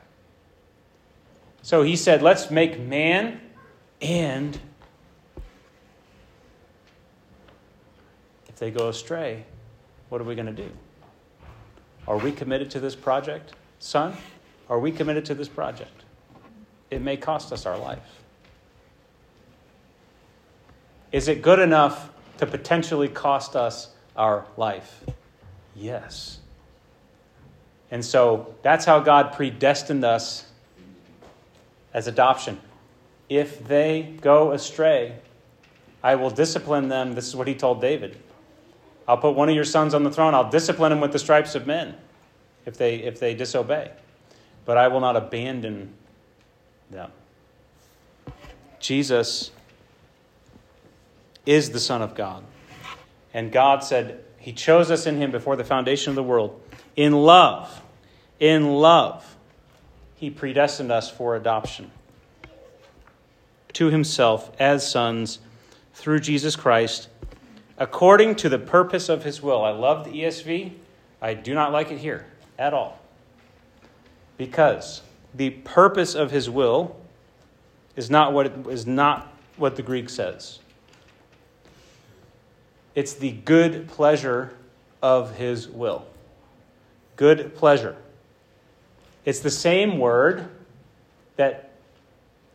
So 1.62 1.82
he 1.82 1.96
said, 1.96 2.22
Let's 2.22 2.50
make 2.50 2.78
man 2.78 3.40
and 4.00 4.58
if 8.48 8.56
they 8.56 8.70
go 8.70 8.88
astray, 8.88 9.44
what 10.08 10.20
are 10.20 10.24
we 10.24 10.34
going 10.34 10.46
to 10.46 10.52
do? 10.52 10.70
Are 12.06 12.16
we 12.16 12.30
committed 12.30 12.70
to 12.70 12.80
this 12.80 12.94
project, 12.94 13.52
son? 13.80 14.16
Are 14.70 14.78
we 14.78 14.92
committed 14.92 15.24
to 15.26 15.34
this 15.34 15.48
project? 15.48 16.04
It 16.90 17.02
may 17.02 17.16
cost 17.16 17.52
us 17.52 17.66
our 17.66 17.76
life. 17.76 18.22
Is 21.12 21.28
it 21.28 21.42
good 21.42 21.58
enough 21.58 22.10
to 22.38 22.46
potentially 22.46 23.08
cost 23.08 23.56
us 23.56 23.88
our 24.16 24.46
life? 24.56 25.04
Yes. 25.74 26.38
And 27.90 28.04
so 28.04 28.54
that's 28.62 28.84
how 28.84 29.00
God 29.00 29.32
predestined 29.32 30.04
us 30.04 30.46
as 31.94 32.06
adoption. 32.06 32.60
If 33.28 33.66
they 33.66 34.16
go 34.20 34.52
astray, 34.52 35.16
I 36.02 36.14
will 36.14 36.30
discipline 36.30 36.88
them. 36.88 37.14
This 37.14 37.26
is 37.26 37.36
what 37.36 37.48
he 37.48 37.54
told 37.54 37.80
David. 37.80 38.16
I'll 39.08 39.16
put 39.16 39.34
one 39.34 39.48
of 39.48 39.54
your 39.54 39.64
sons 39.64 39.94
on 39.94 40.04
the 40.04 40.10
throne. 40.10 40.34
I'll 40.34 40.50
discipline 40.50 40.92
him 40.92 41.00
with 41.00 41.12
the 41.12 41.18
stripes 41.18 41.54
of 41.54 41.66
men 41.66 41.94
if 42.64 42.76
they, 42.76 42.96
if 42.96 43.20
they 43.20 43.34
disobey. 43.34 43.92
But 44.64 44.76
I 44.76 44.88
will 44.88 45.00
not 45.00 45.16
abandon 45.16 45.94
them. 46.90 47.10
Jesus 48.80 49.52
is 51.46 51.70
the 51.70 51.80
Son 51.80 52.02
of 52.02 52.14
God. 52.14 52.44
And 53.32 53.52
God 53.52 53.84
said, 53.84 54.24
He 54.38 54.52
chose 54.52 54.90
us 54.90 55.06
in 55.06 55.16
Him 55.16 55.30
before 55.30 55.56
the 55.56 55.64
foundation 55.64 56.10
of 56.10 56.16
the 56.16 56.22
world. 56.22 56.60
In 56.96 57.12
love, 57.12 57.82
in 58.40 58.74
love, 58.74 59.36
He 60.16 60.30
predestined 60.30 60.90
us 60.90 61.10
for 61.10 61.36
adoption 61.36 61.90
to 63.74 63.90
Himself 63.90 64.50
as 64.58 64.90
sons 64.90 65.38
through 65.94 66.20
Jesus 66.20 66.56
Christ, 66.56 67.08
according 67.78 68.36
to 68.36 68.48
the 68.48 68.58
purpose 68.58 69.08
of 69.08 69.24
His 69.24 69.42
will. 69.42 69.62
I 69.62 69.70
love 69.70 70.04
the 70.04 70.22
ESV. 70.22 70.72
I 71.20 71.34
do 71.34 71.54
not 71.54 71.72
like 71.72 71.90
it 71.90 71.98
here 71.98 72.26
at 72.58 72.72
all. 72.72 72.98
Because 74.38 75.02
the 75.34 75.50
purpose 75.50 76.14
of 76.14 76.30
His 76.30 76.48
will 76.48 76.96
is 77.96 78.10
not 78.10 78.32
what, 78.32 78.46
it, 78.46 78.66
is 78.68 78.86
not 78.86 79.32
what 79.56 79.76
the 79.76 79.82
Greek 79.82 80.08
says. 80.08 80.60
It's 82.94 83.12
the 83.12 83.32
good 83.32 83.88
pleasure 83.88 84.54
of 85.02 85.36
his 85.36 85.68
will. 85.68 86.06
Good 87.16 87.54
pleasure. 87.54 87.96
It's 89.24 89.40
the 89.40 89.50
same 89.50 89.98
word 89.98 90.48
that, 91.36 91.70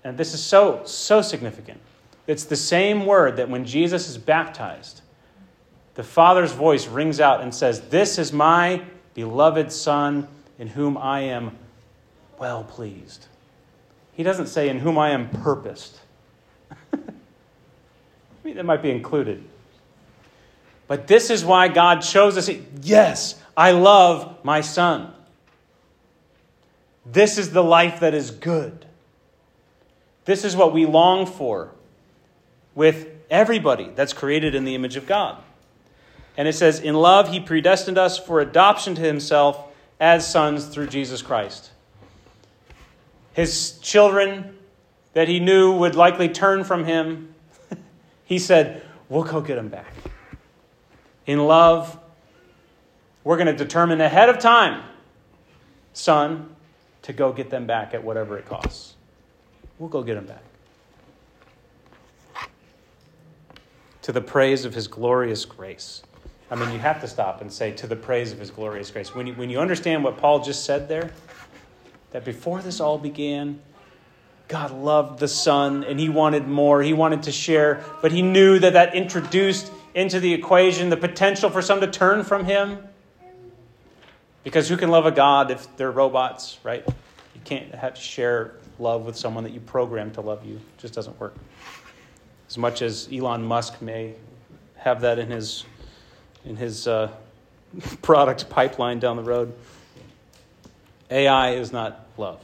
and 0.04 0.18
this 0.18 0.34
is 0.34 0.42
so, 0.42 0.84
so 0.86 1.22
significant. 1.22 1.80
It's 2.28 2.46
the 2.46 2.56
same 2.56 3.06
word 3.06 3.38
that 3.38 3.50
when 3.50 3.66
Jesus 3.66 4.08
is 4.08 4.18
baptized, 4.18 5.02
the 5.96 6.04
Father's 6.04 6.54
voice 6.54 6.88
rings 6.88 7.20
out 7.20 7.42
and 7.42 7.54
says, 7.54 7.82
This 7.90 8.18
is 8.18 8.32
my 8.32 8.84
beloved 9.14 9.72
Son 9.72 10.28
in 10.58 10.68
whom 10.68 10.98
I 10.98 11.22
am 11.22 11.58
well 12.40 12.64
pleased. 12.64 13.28
He 14.14 14.24
doesn't 14.24 14.48
say, 14.48 14.70
In 14.70 14.80
whom 14.80 14.98
I 14.98 15.10
am 15.10 15.30
purposed. 15.30 16.00
I 16.94 16.98
mean, 18.44 18.56
that 18.56 18.64
might 18.66 18.82
be 18.82 18.92
included. 18.92 19.44
But 20.88 21.08
this 21.08 21.30
is 21.30 21.44
why 21.44 21.68
God 21.68 22.02
chose 22.02 22.38
us. 22.38 22.50
Yes, 22.82 23.41
I 23.56 23.72
love 23.72 24.44
my 24.44 24.62
son. 24.62 25.14
This 27.06 27.38
is 27.38 27.52
the 27.52 27.64
life 27.64 28.00
that 28.00 28.14
is 28.14 28.32
good. 28.32 28.86
This 30.26 30.46
is 30.46 30.56
what 30.56 30.74
we 30.74 30.86
long 30.86 31.26
for 31.26 31.72
with 32.76 33.08
everybody 33.30 33.90
that's 33.96 34.14
created 34.14 34.56
in 34.56 34.66
the 34.66 34.76
image 34.76 34.96
of 34.96 35.08
God. 35.08 35.42
And 36.38 36.48
it 36.48 36.54
says, 36.54 36.80
In 36.80 36.96
love, 36.96 37.30
he 37.30 37.40
predestined 37.40 37.98
us 37.98 38.18
for 38.18 38.40
adoption 38.40 38.96
to 38.96 39.02
himself 39.02 39.66
as 40.00 40.30
sons 40.30 40.66
through 40.66 40.88
Jesus 40.88 41.22
Christ. 41.22 41.72
His 43.34 43.78
children 43.80 44.58
that 45.14 45.28
he 45.28 45.40
knew 45.40 45.74
would 45.78 45.96
likely 45.96 46.30
turn 46.30 46.64
from 46.64 46.86
him, 46.86 47.34
he 48.26 48.40
said, 48.40 48.84
We'll 49.10 49.24
go 49.24 49.42
get 49.42 49.56
them 49.56 49.68
back 49.68 49.94
in 51.26 51.46
love, 51.46 51.98
we're 53.24 53.38
going 53.38 53.48
to 53.48 53.56
determine 53.56 54.02
ahead 54.02 54.30
of 54.30 54.40
time, 54.40 54.84
son, 55.94 56.56
to 57.04 57.14
go 57.14 57.32
get 57.32 57.50
them 57.50 57.66
back 57.66 57.94
at 57.94 58.04
whatever 58.04 58.38
it 58.38 58.46
costs. 58.46 58.96
We'll 59.80 59.90
go 59.90 60.04
get 60.04 60.16
them 60.16 60.26
back. 60.26 60.44
To 64.04 64.12
the 64.12 64.22
praise 64.22 64.66
of 64.66 64.74
his 64.74 64.88
glorious 64.88 65.46
grace. 65.46 66.04
I 66.50 66.56
mean, 66.56 66.72
you 66.72 66.80
have 66.80 67.00
to 67.02 67.08
stop 67.08 67.42
and 67.42 67.52
say, 67.52 67.72
to 67.74 67.88
the 67.88 67.96
praise 67.96 68.32
of 68.32 68.40
his 68.40 68.52
glorious 68.52 68.92
grace. 68.92 69.16
When 69.16 69.26
you, 69.28 69.34
when 69.34 69.50
you 69.50 69.60
understand 69.60 70.04
what 70.04 70.18
Paul 70.18 70.44
just 70.44 70.66
said 70.66 70.90
there, 70.90 71.12
that 72.12 72.26
before 72.26 72.62
this 72.62 72.80
all 72.80 72.98
began, 72.98 73.62
God 74.48 74.72
loved 74.72 75.20
the 75.20 75.30
Son 75.30 75.86
and 75.86 75.98
he 75.98 76.10
wanted 76.10 76.48
more. 76.48 76.84
He 76.84 76.92
wanted 76.92 77.24
to 77.24 77.32
share, 77.32 77.84
but 78.02 78.12
he 78.12 78.22
knew 78.22 78.60
that 78.60 78.74
that 78.74 78.96
introduced 78.96 79.72
into 79.96 80.20
the 80.20 80.34
equation 80.34 80.90
the 80.90 80.98
potential 80.98 81.50
for 81.50 81.62
some 81.62 81.80
to 81.80 81.88
turn 81.88 82.24
from 82.24 82.44
him. 82.46 82.80
Because 84.44 84.68
who 84.68 84.78
can 84.78 84.90
love 84.90 85.06
a 85.06 85.12
God 85.12 85.52
if 85.52 85.76
they're 85.78 85.92
robots, 85.92 86.58
right? 86.64 86.84
You 86.88 87.42
can't 87.44 87.74
have 87.76 87.94
to 87.94 88.02
share 88.02 88.56
love 88.80 89.06
with 89.06 89.16
someone 89.16 89.44
that 89.44 89.54
you 89.54 89.60
program 89.60 90.12
to 90.12 90.22
love 90.22 90.46
you. 90.46 90.56
It 90.56 90.78
just 90.78 90.94
doesn't 90.94 91.20
work. 91.20 91.36
As 92.50 92.58
much 92.58 92.82
as 92.82 93.08
Elon 93.12 93.44
Musk 93.44 93.82
may 93.82 94.16
have 94.78 95.02
that 95.02 95.20
in 95.20 95.30
his 95.30 95.66
in 96.44 96.56
his 96.56 96.88
uh, 96.88 97.12
product 98.02 98.50
pipeline 98.50 99.00
down 99.00 99.16
the 99.16 99.24
road, 99.24 99.54
AI 101.12 101.52
is 101.52 101.72
not 101.72 102.06
love. 102.18 102.42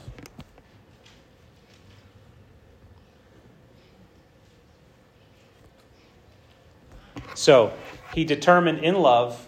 So 7.34 7.72
he 8.14 8.24
determined 8.24 8.80
in 8.80 8.96
love. 8.96 9.47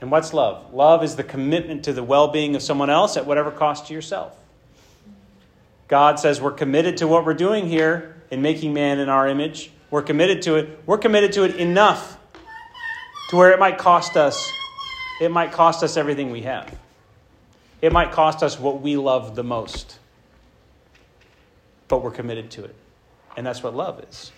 And 0.00 0.10
what's 0.10 0.32
love? 0.32 0.72
Love 0.72 1.02
is 1.02 1.16
the 1.16 1.24
commitment 1.24 1.84
to 1.84 1.92
the 1.92 2.02
well 2.02 2.28
being 2.28 2.54
of 2.54 2.62
someone 2.62 2.90
else 2.90 3.16
at 3.16 3.26
whatever 3.26 3.50
cost 3.50 3.88
to 3.88 3.94
yourself. 3.94 4.36
God 5.88 6.20
says 6.20 6.40
we're 6.40 6.52
committed 6.52 6.98
to 6.98 7.08
what 7.08 7.24
we're 7.24 7.34
doing 7.34 7.66
here 7.66 8.16
in 8.30 8.42
making 8.42 8.74
man 8.74 8.98
in 8.98 9.08
our 9.08 9.26
image. 9.26 9.70
We're 9.90 10.02
committed 10.02 10.42
to 10.42 10.56
it. 10.56 10.80
We're 10.86 10.98
committed 10.98 11.32
to 11.32 11.44
it 11.44 11.56
enough 11.56 12.18
to 13.30 13.36
where 13.36 13.52
it 13.52 13.58
might 13.58 13.78
cost 13.78 14.16
us 14.16 14.52
it 15.18 15.30
might 15.30 15.52
cost 15.52 15.82
us 15.82 15.96
everything 15.96 16.30
we 16.30 16.42
have. 16.42 16.78
It 17.82 17.92
might 17.92 18.12
cost 18.12 18.42
us 18.42 18.58
what 18.58 18.80
we 18.80 18.96
love 18.96 19.34
the 19.34 19.42
most. 19.42 19.98
But 21.88 22.02
we're 22.02 22.12
committed 22.12 22.50
to 22.52 22.64
it. 22.64 22.74
And 23.36 23.46
that's 23.46 23.62
what 23.62 23.74
love 23.74 24.02
is. 24.08 24.32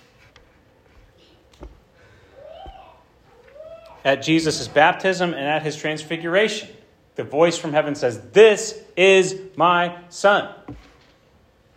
At 4.04 4.22
Jesus' 4.22 4.66
baptism 4.68 5.34
and 5.34 5.46
at 5.46 5.62
his 5.62 5.76
transfiguration. 5.76 6.68
The 7.16 7.24
voice 7.24 7.58
from 7.58 7.72
heaven 7.72 7.94
says, 7.94 8.20
This 8.32 8.80
is 8.96 9.38
my 9.56 9.98
son. 10.08 10.54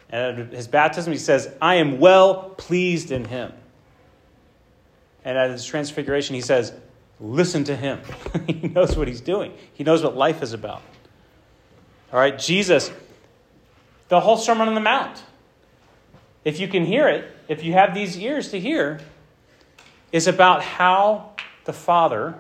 And 0.10 0.40
at 0.40 0.54
his 0.54 0.68
baptism, 0.68 1.12
he 1.12 1.20
says, 1.20 1.52
I 1.62 1.76
am 1.76 2.00
well 2.00 2.50
pleased 2.52 3.12
in 3.12 3.26
him. 3.26 3.52
And 5.26 5.38
at 5.38 5.50
his 5.50 5.66
transfiguration, 5.66 6.36
he 6.36 6.42
says, 6.42 6.74
Listen 7.20 7.64
to 7.66 7.76
him. 7.76 8.02
he 8.48 8.68
knows 8.68 8.96
what 8.96 9.08
he's 9.08 9.22
doing, 9.22 9.54
he 9.74 9.84
knows 9.84 10.04
what 10.04 10.16
life 10.16 10.42
is 10.42 10.54
about. 10.54 10.82
All 12.12 12.20
right, 12.20 12.38
Jesus, 12.38 12.92
the 14.08 14.20
whole 14.20 14.38
Sermon 14.38 14.68
on 14.68 14.76
the 14.76 14.82
Mount, 14.82 15.24
if 16.46 16.60
you 16.60 16.68
can 16.68 16.86
hear 16.86 17.08
it, 17.08 17.26
if 17.48 17.64
you 17.64 17.74
have 17.74 17.96
these 17.96 18.18
ears 18.18 18.52
to 18.52 18.60
hear, 18.60 19.00
is 20.12 20.28
about 20.28 20.62
how 20.62 21.33
the 21.66 21.74
Father 21.74 22.36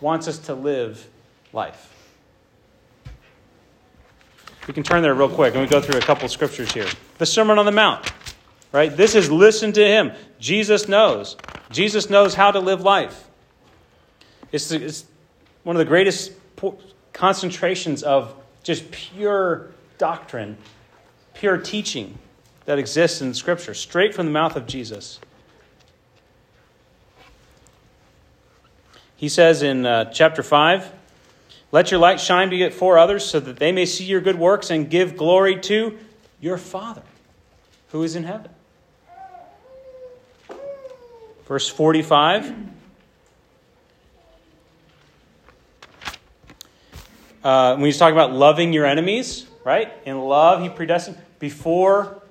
wants 0.00 0.28
us 0.28 0.38
to 0.38 0.54
live 0.54 1.06
life. 1.52 1.90
We 4.66 4.74
can 4.74 4.82
turn 4.82 5.02
there 5.02 5.14
real 5.14 5.28
quick 5.28 5.54
and 5.54 5.62
we 5.62 5.68
go 5.68 5.80
through 5.80 5.98
a 5.98 6.02
couple 6.02 6.28
scriptures 6.28 6.72
here. 6.72 6.86
The 7.18 7.26
Sermon 7.26 7.58
on 7.58 7.66
the 7.66 7.72
Mount, 7.72 8.10
Right? 8.74 8.94
This 8.94 9.14
is 9.14 9.30
listen 9.30 9.72
to 9.74 9.86
him. 9.86 10.10
Jesus 10.40 10.88
knows. 10.88 11.36
Jesus 11.70 12.10
knows 12.10 12.34
how 12.34 12.50
to 12.50 12.58
live 12.58 12.80
life. 12.80 13.28
It's, 14.50 14.72
it's 14.72 15.04
one 15.62 15.76
of 15.76 15.78
the 15.78 15.84
greatest 15.84 16.32
concentrations 17.12 18.02
of 18.02 18.34
just 18.64 18.90
pure 18.90 19.70
doctrine, 19.96 20.56
pure 21.34 21.56
teaching 21.56 22.18
that 22.64 22.80
exists 22.80 23.20
in 23.20 23.32
Scripture, 23.32 23.74
straight 23.74 24.12
from 24.12 24.26
the 24.26 24.32
mouth 24.32 24.56
of 24.56 24.66
Jesus. 24.66 25.20
He 29.24 29.30
says 29.30 29.62
in 29.62 29.86
uh, 29.86 30.12
chapter 30.12 30.42
5 30.42 30.92
Let 31.72 31.90
your 31.90 31.98
light 31.98 32.20
shine 32.20 32.50
before 32.50 32.98
others 32.98 33.24
so 33.24 33.40
that 33.40 33.56
they 33.56 33.72
may 33.72 33.86
see 33.86 34.04
your 34.04 34.20
good 34.20 34.38
works 34.38 34.68
and 34.68 34.90
give 34.90 35.16
glory 35.16 35.58
to 35.60 35.96
your 36.42 36.58
Father 36.58 37.00
who 37.88 38.02
is 38.02 38.16
in 38.16 38.24
heaven. 38.24 38.50
Verse 41.46 41.66
45. 41.70 42.52
Uh, 47.42 47.76
when 47.76 47.86
he's 47.86 47.96
talking 47.96 48.14
about 48.14 48.34
loving 48.34 48.74
your 48.74 48.84
enemies, 48.84 49.46
right? 49.64 49.90
In 50.04 50.20
love, 50.20 50.60
he 50.60 50.68
predestined. 50.68 51.16
Before 51.38 52.22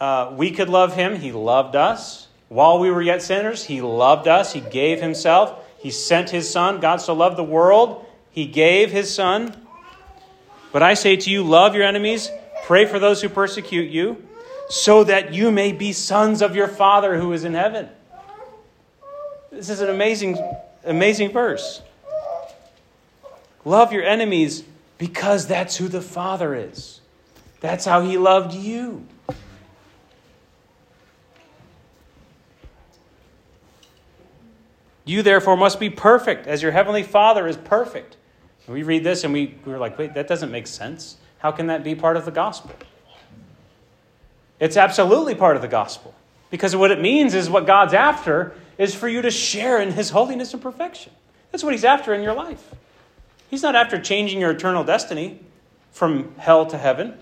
uh, 0.00 0.34
we 0.36 0.50
could 0.50 0.68
love 0.68 0.96
him, 0.96 1.14
he 1.14 1.30
loved 1.30 1.76
us. 1.76 2.26
While 2.48 2.80
we 2.80 2.90
were 2.90 3.02
yet 3.02 3.22
sinners, 3.22 3.62
he 3.62 3.80
loved 3.80 4.26
us. 4.26 4.52
He 4.52 4.60
gave 4.60 5.00
himself. 5.00 5.60
He 5.84 5.90
sent 5.90 6.30
his 6.30 6.48
son. 6.48 6.80
God 6.80 7.02
so 7.02 7.12
loved 7.12 7.36
the 7.36 7.44
world, 7.44 8.06
he 8.30 8.46
gave 8.46 8.90
his 8.90 9.14
son. 9.14 9.54
But 10.72 10.82
I 10.82 10.94
say 10.94 11.14
to 11.16 11.30
you, 11.30 11.44
love 11.44 11.74
your 11.74 11.84
enemies, 11.84 12.30
pray 12.64 12.86
for 12.86 12.98
those 12.98 13.20
who 13.20 13.28
persecute 13.28 13.90
you, 13.90 14.26
so 14.70 15.04
that 15.04 15.34
you 15.34 15.50
may 15.50 15.72
be 15.72 15.92
sons 15.92 16.40
of 16.40 16.56
your 16.56 16.68
Father 16.68 17.18
who 17.18 17.34
is 17.34 17.44
in 17.44 17.52
heaven. 17.52 17.90
This 19.52 19.68
is 19.68 19.82
an 19.82 19.90
amazing, 19.90 20.38
amazing 20.84 21.32
verse. 21.32 21.82
Love 23.66 23.92
your 23.92 24.04
enemies 24.04 24.64
because 24.96 25.46
that's 25.46 25.76
who 25.76 25.88
the 25.88 26.00
Father 26.00 26.54
is. 26.54 27.02
That's 27.60 27.84
how 27.84 28.00
he 28.00 28.16
loved 28.16 28.54
you. 28.54 29.06
You 35.04 35.22
therefore 35.22 35.56
must 35.56 35.78
be 35.78 35.90
perfect 35.90 36.46
as 36.46 36.62
your 36.62 36.72
heavenly 36.72 37.02
Father 37.02 37.46
is 37.46 37.56
perfect. 37.56 38.16
And 38.66 38.74
we 38.74 38.82
read 38.82 39.04
this 39.04 39.24
and 39.24 39.32
we, 39.32 39.54
we 39.64 39.72
were 39.72 39.78
like, 39.78 39.98
wait, 39.98 40.14
that 40.14 40.26
doesn't 40.26 40.50
make 40.50 40.66
sense. 40.66 41.18
How 41.38 41.52
can 41.52 41.66
that 41.66 41.84
be 41.84 41.94
part 41.94 42.16
of 42.16 42.24
the 42.24 42.30
gospel? 42.30 42.74
It's 44.58 44.76
absolutely 44.76 45.34
part 45.34 45.56
of 45.56 45.62
the 45.62 45.68
gospel. 45.68 46.14
Because 46.50 46.74
what 46.74 46.90
it 46.90 47.00
means 47.00 47.34
is 47.34 47.50
what 47.50 47.66
God's 47.66 47.92
after 47.92 48.54
is 48.78 48.94
for 48.94 49.08
you 49.08 49.20
to 49.22 49.30
share 49.30 49.80
in 49.80 49.92
his 49.92 50.10
holiness 50.10 50.54
and 50.54 50.62
perfection. 50.62 51.12
That's 51.50 51.62
what 51.62 51.74
he's 51.74 51.84
after 51.84 52.14
in 52.14 52.22
your 52.22 52.34
life. 52.34 52.74
He's 53.50 53.62
not 53.62 53.76
after 53.76 54.00
changing 54.00 54.40
your 54.40 54.52
eternal 54.52 54.84
destiny 54.84 55.40
from 55.92 56.34
hell 56.38 56.66
to 56.66 56.78
heaven. 56.78 57.14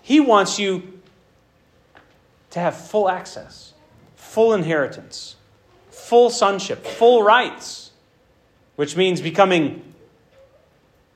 He 0.00 0.20
wants 0.20 0.58
you 0.58 1.00
to 2.50 2.60
have 2.60 2.76
full 2.76 3.08
access, 3.08 3.72
full 4.16 4.54
inheritance, 4.54 5.36
full 6.14 6.30
sonship, 6.30 6.86
full 6.86 7.24
rights, 7.24 7.90
which 8.76 8.96
means 8.96 9.20
becoming 9.20 9.82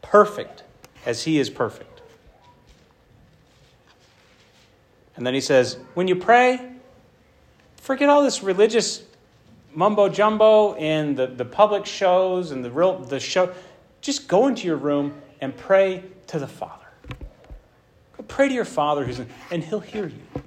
perfect 0.03 0.65
as 1.07 1.23
He 1.23 1.39
is 1.39 1.49
perfect. 1.49 2.03
And 5.15 5.25
then 5.25 5.35
he 5.35 5.41
says, 5.41 5.79
when 5.95 6.09
you 6.09 6.17
pray, 6.17 6.73
forget 7.77 8.09
all 8.09 8.25
this 8.25 8.43
religious 8.43 9.05
mumbo 9.73 10.09
jumbo 10.09 10.75
and 10.75 11.17
the, 11.17 11.29
the 11.29 11.45
public 11.45 11.87
shows 11.87 12.51
and 12.51 12.65
the 12.65 12.71
real 12.73 12.99
the 12.99 13.21
show. 13.21 13.53
Just 14.01 14.27
go 14.27 14.49
into 14.49 14.67
your 14.67 14.79
room 14.79 15.15
and 15.41 15.57
pray 15.57 16.03
to 16.27 16.41
the 16.41 16.49
Father. 16.49 16.87
Go 18.17 18.25
pray 18.27 18.49
to 18.49 18.55
your 18.55 18.65
Father 18.65 19.05
who's 19.05 19.21
in, 19.21 19.29
and 19.53 19.63
he'll 19.63 19.79
hear 19.79 20.09
you. 20.09 20.43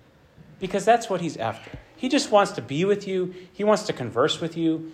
Because 0.60 0.84
that's 0.84 1.10
what 1.10 1.22
he's 1.22 1.38
after. 1.38 1.72
He 2.02 2.10
just 2.10 2.32
wants 2.32 2.54
to 2.54 2.64
be 2.64 2.84
with 2.84 3.08
you, 3.08 3.32
He 3.54 3.64
wants 3.64 3.84
to 3.84 3.94
converse 3.94 4.42
with 4.42 4.58
you. 4.58 4.92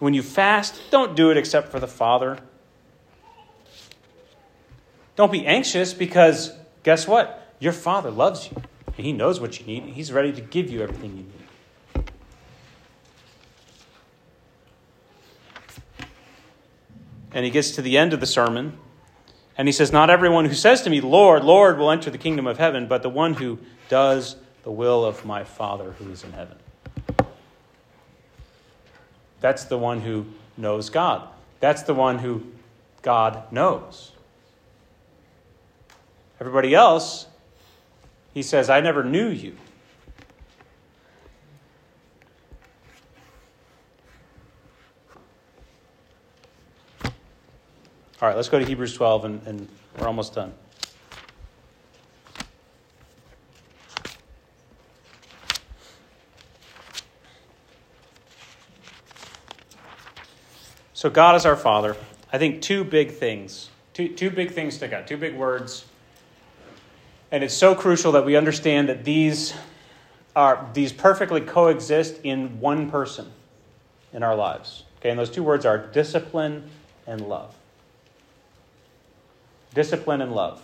When 0.00 0.14
you 0.14 0.22
fast, 0.22 0.90
don't 0.90 1.14
do 1.14 1.30
it 1.30 1.36
except 1.36 1.70
for 1.70 1.78
the 1.78 1.86
Father. 1.86 2.40
Don't 5.14 5.30
be 5.30 5.46
anxious 5.46 5.94
because 5.94 6.52
guess 6.82 7.06
what? 7.06 7.54
Your 7.60 7.72
Father 7.72 8.10
loves 8.10 8.50
you 8.50 8.56
and 8.96 9.06
He 9.06 9.12
knows 9.12 9.38
what 9.38 9.60
you 9.60 9.66
need. 9.66 9.84
He's 9.94 10.10
ready 10.10 10.32
to 10.32 10.40
give 10.40 10.72
you 10.72 10.82
everything 10.82 11.10
you 11.10 11.22
need. 11.22 12.10
And 17.30 17.44
he 17.44 17.50
gets 17.52 17.70
to 17.72 17.82
the 17.82 17.96
end 17.96 18.12
of 18.12 18.18
the 18.18 18.26
sermon 18.26 18.76
and 19.58 19.68
he 19.68 19.72
says, 19.72 19.92
Not 19.92 20.10
everyone 20.10 20.44
who 20.44 20.54
says 20.54 20.82
to 20.82 20.90
me, 20.90 21.00
Lord, 21.00 21.44
Lord, 21.44 21.78
will 21.78 21.90
enter 21.90 22.10
the 22.10 22.18
kingdom 22.18 22.46
of 22.46 22.58
heaven, 22.58 22.86
but 22.86 23.02
the 23.02 23.08
one 23.08 23.34
who 23.34 23.58
does 23.88 24.36
the 24.62 24.70
will 24.70 25.04
of 25.04 25.24
my 25.24 25.44
Father 25.44 25.92
who 25.92 26.10
is 26.10 26.24
in 26.24 26.32
heaven. 26.32 26.56
That's 29.40 29.64
the 29.64 29.78
one 29.78 30.00
who 30.00 30.26
knows 30.56 30.90
God. 30.90 31.28
That's 31.60 31.82
the 31.82 31.94
one 31.94 32.18
who 32.18 32.44
God 33.02 33.50
knows. 33.52 34.12
Everybody 36.40 36.74
else, 36.74 37.26
he 38.34 38.42
says, 38.42 38.68
I 38.68 38.80
never 38.80 39.04
knew 39.04 39.28
you. 39.28 39.56
All 48.26 48.30
right, 48.30 48.36
let's 48.36 48.48
go 48.48 48.58
to 48.58 48.64
Hebrews 48.64 48.92
12, 48.94 49.24
and, 49.24 49.46
and 49.46 49.68
we're 49.96 50.08
almost 50.08 50.34
done. 50.34 50.52
So, 60.92 61.08
God 61.08 61.36
is 61.36 61.46
our 61.46 61.54
Father. 61.54 61.96
I 62.32 62.38
think 62.38 62.62
two 62.62 62.82
big 62.82 63.12
things. 63.12 63.70
Two, 63.94 64.08
two 64.08 64.30
big 64.30 64.50
things 64.50 64.74
stick 64.74 64.92
out, 64.92 65.06
two 65.06 65.16
big 65.16 65.36
words. 65.36 65.84
And 67.30 67.44
it's 67.44 67.54
so 67.54 67.76
crucial 67.76 68.10
that 68.10 68.24
we 68.24 68.34
understand 68.34 68.88
that 68.88 69.04
these 69.04 69.54
are 70.34 70.68
these 70.74 70.92
perfectly 70.92 71.42
coexist 71.42 72.18
in 72.24 72.58
one 72.58 72.90
person 72.90 73.30
in 74.12 74.24
our 74.24 74.34
lives. 74.34 74.82
Okay, 74.98 75.10
and 75.10 75.18
those 75.20 75.30
two 75.30 75.44
words 75.44 75.64
are 75.64 75.78
discipline 75.78 76.68
and 77.06 77.20
love. 77.20 77.54
Discipline 79.76 80.22
and 80.22 80.34
love. 80.34 80.62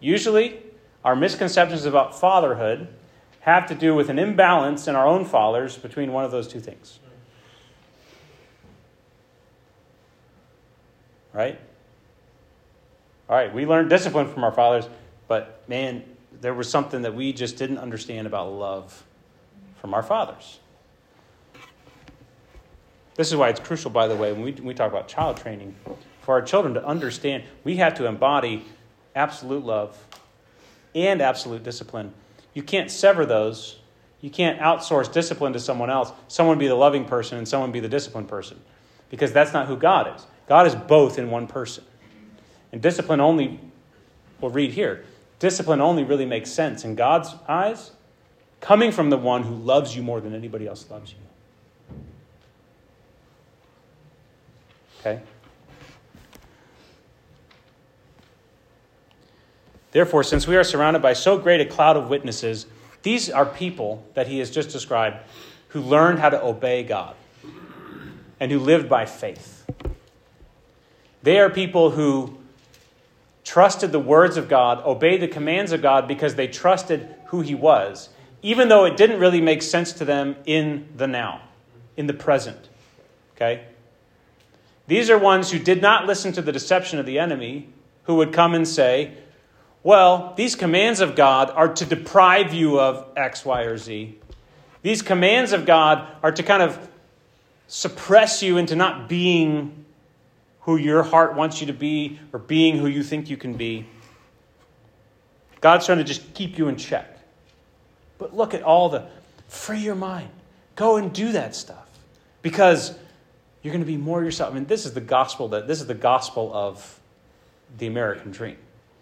Usually, 0.00 0.60
our 1.04 1.16
misconceptions 1.16 1.86
about 1.86 2.18
fatherhood 2.18 2.88
have 3.40 3.66
to 3.68 3.74
do 3.74 3.94
with 3.94 4.10
an 4.10 4.18
imbalance 4.18 4.86
in 4.86 4.94
our 4.94 5.06
own 5.06 5.24
fathers 5.24 5.78
between 5.78 6.12
one 6.12 6.24
of 6.24 6.30
those 6.30 6.46
two 6.46 6.60
things. 6.60 6.98
right? 11.38 11.56
All 13.28 13.36
right, 13.36 13.54
we 13.54 13.64
learned 13.64 13.90
discipline 13.90 14.26
from 14.26 14.42
our 14.42 14.50
fathers, 14.50 14.88
but 15.28 15.62
man, 15.68 16.02
there 16.40 16.52
was 16.52 16.68
something 16.68 17.02
that 17.02 17.14
we 17.14 17.32
just 17.32 17.56
didn't 17.56 17.78
understand 17.78 18.26
about 18.26 18.50
love 18.50 19.04
from 19.80 19.94
our 19.94 20.02
fathers. 20.02 20.58
This 23.14 23.28
is 23.28 23.36
why 23.36 23.50
it's 23.50 23.60
crucial, 23.60 23.92
by 23.92 24.08
the 24.08 24.16
way, 24.16 24.32
when 24.32 24.42
we, 24.42 24.50
when 24.50 24.64
we 24.64 24.74
talk 24.74 24.90
about 24.90 25.06
child 25.06 25.36
training, 25.36 25.76
for 26.28 26.34
our 26.34 26.42
children 26.42 26.74
to 26.74 26.84
understand 26.84 27.42
we 27.64 27.76
have 27.76 27.94
to 27.94 28.04
embody 28.04 28.62
absolute 29.14 29.64
love 29.64 29.96
and 30.94 31.22
absolute 31.22 31.64
discipline. 31.64 32.12
You 32.52 32.62
can't 32.62 32.90
sever 32.90 33.24
those. 33.24 33.78
You 34.20 34.28
can't 34.28 34.60
outsource 34.60 35.10
discipline 35.10 35.54
to 35.54 35.58
someone 35.58 35.88
else. 35.88 36.12
Someone 36.28 36.58
be 36.58 36.68
the 36.68 36.74
loving 36.74 37.06
person 37.06 37.38
and 37.38 37.48
someone 37.48 37.72
be 37.72 37.80
the 37.80 37.88
disciplined 37.88 38.28
person. 38.28 38.60
Because 39.08 39.32
that's 39.32 39.54
not 39.54 39.68
who 39.68 39.78
God 39.78 40.14
is. 40.16 40.26
God 40.46 40.66
is 40.66 40.74
both 40.74 41.18
in 41.18 41.30
one 41.30 41.46
person. 41.46 41.82
And 42.72 42.82
discipline 42.82 43.20
only, 43.20 43.58
we'll 44.38 44.50
read 44.50 44.72
here, 44.72 45.06
discipline 45.38 45.80
only 45.80 46.04
really 46.04 46.26
makes 46.26 46.50
sense 46.50 46.84
in 46.84 46.94
God's 46.94 47.34
eyes 47.48 47.92
coming 48.60 48.92
from 48.92 49.08
the 49.08 49.16
one 49.16 49.44
who 49.44 49.54
loves 49.54 49.96
you 49.96 50.02
more 50.02 50.20
than 50.20 50.34
anybody 50.34 50.68
else 50.68 50.90
loves 50.90 51.10
you. 51.10 51.96
Okay? 55.00 55.22
Therefore, 59.92 60.22
since 60.22 60.46
we 60.46 60.56
are 60.56 60.64
surrounded 60.64 61.00
by 61.00 61.14
so 61.14 61.38
great 61.38 61.60
a 61.60 61.64
cloud 61.64 61.96
of 61.96 62.08
witnesses, 62.08 62.66
these 63.02 63.30
are 63.30 63.46
people 63.46 64.04
that 64.14 64.26
he 64.26 64.38
has 64.38 64.50
just 64.50 64.70
described 64.70 65.16
who 65.68 65.80
learned 65.80 66.18
how 66.18 66.30
to 66.30 66.42
obey 66.42 66.82
God 66.82 67.14
and 68.40 68.50
who 68.50 68.58
lived 68.58 68.88
by 68.88 69.06
faith. 69.06 69.66
They 71.22 71.38
are 71.38 71.50
people 71.50 71.90
who 71.90 72.38
trusted 73.44 73.92
the 73.92 73.98
words 73.98 74.36
of 74.36 74.48
God, 74.48 74.84
obeyed 74.84 75.20
the 75.20 75.28
commands 75.28 75.72
of 75.72 75.82
God 75.82 76.06
because 76.06 76.34
they 76.34 76.48
trusted 76.48 77.14
who 77.26 77.40
He 77.40 77.54
was, 77.54 78.10
even 78.42 78.68
though 78.68 78.84
it 78.84 78.96
didn't 78.96 79.20
really 79.20 79.40
make 79.40 79.62
sense 79.62 79.92
to 79.94 80.04
them 80.04 80.36
in 80.44 80.88
the 80.96 81.06
now, 81.06 81.42
in 81.96 82.06
the 82.06 82.14
present. 82.14 82.68
Okay? 83.34 83.64
These 84.86 85.10
are 85.10 85.18
ones 85.18 85.50
who 85.50 85.58
did 85.58 85.82
not 85.82 86.06
listen 86.06 86.32
to 86.32 86.42
the 86.42 86.52
deception 86.52 86.98
of 86.98 87.06
the 87.06 87.18
enemy, 87.18 87.68
who 88.04 88.16
would 88.16 88.32
come 88.32 88.54
and 88.54 88.66
say, 88.66 89.12
Well, 89.88 90.34
these 90.36 90.54
commands 90.54 91.00
of 91.00 91.16
God 91.16 91.48
are 91.48 91.72
to 91.72 91.86
deprive 91.86 92.52
you 92.52 92.78
of 92.78 93.06
X, 93.16 93.42
Y, 93.42 93.62
or 93.62 93.78
Z. 93.78 94.18
These 94.82 95.00
commands 95.00 95.54
of 95.54 95.64
God 95.64 96.06
are 96.22 96.30
to 96.30 96.42
kind 96.42 96.62
of 96.62 96.90
suppress 97.68 98.42
you 98.42 98.58
into 98.58 98.76
not 98.76 99.08
being 99.08 99.86
who 100.60 100.76
your 100.76 101.02
heart 101.02 101.36
wants 101.36 101.62
you 101.62 101.68
to 101.68 101.72
be 101.72 102.20
or 102.34 102.38
being 102.38 102.76
who 102.76 102.86
you 102.86 103.02
think 103.02 103.30
you 103.30 103.38
can 103.38 103.54
be. 103.54 103.86
God's 105.62 105.86
trying 105.86 105.96
to 105.96 106.04
just 106.04 106.34
keep 106.34 106.58
you 106.58 106.68
in 106.68 106.76
check. 106.76 107.18
But 108.18 108.36
look 108.36 108.52
at 108.52 108.62
all 108.62 108.90
the 108.90 109.06
free 109.46 109.78
your 109.78 109.94
mind. 109.94 110.28
Go 110.76 110.98
and 110.98 111.14
do 111.14 111.32
that 111.32 111.56
stuff. 111.56 111.88
Because 112.42 112.92
you're 113.62 113.72
going 113.72 113.84
to 113.84 113.90
be 113.90 113.96
more 113.96 114.22
yourself. 114.22 114.50
I 114.50 114.54
mean, 114.54 114.66
this 114.66 114.84
is 114.84 114.92
the 114.92 115.00
gospel 115.00 115.48
that 115.48 115.66
this 115.66 115.80
is 115.80 115.86
the 115.86 115.94
gospel 115.94 116.52
of 116.52 117.00
the 117.78 117.86
American 117.86 118.32
dream, 118.32 118.58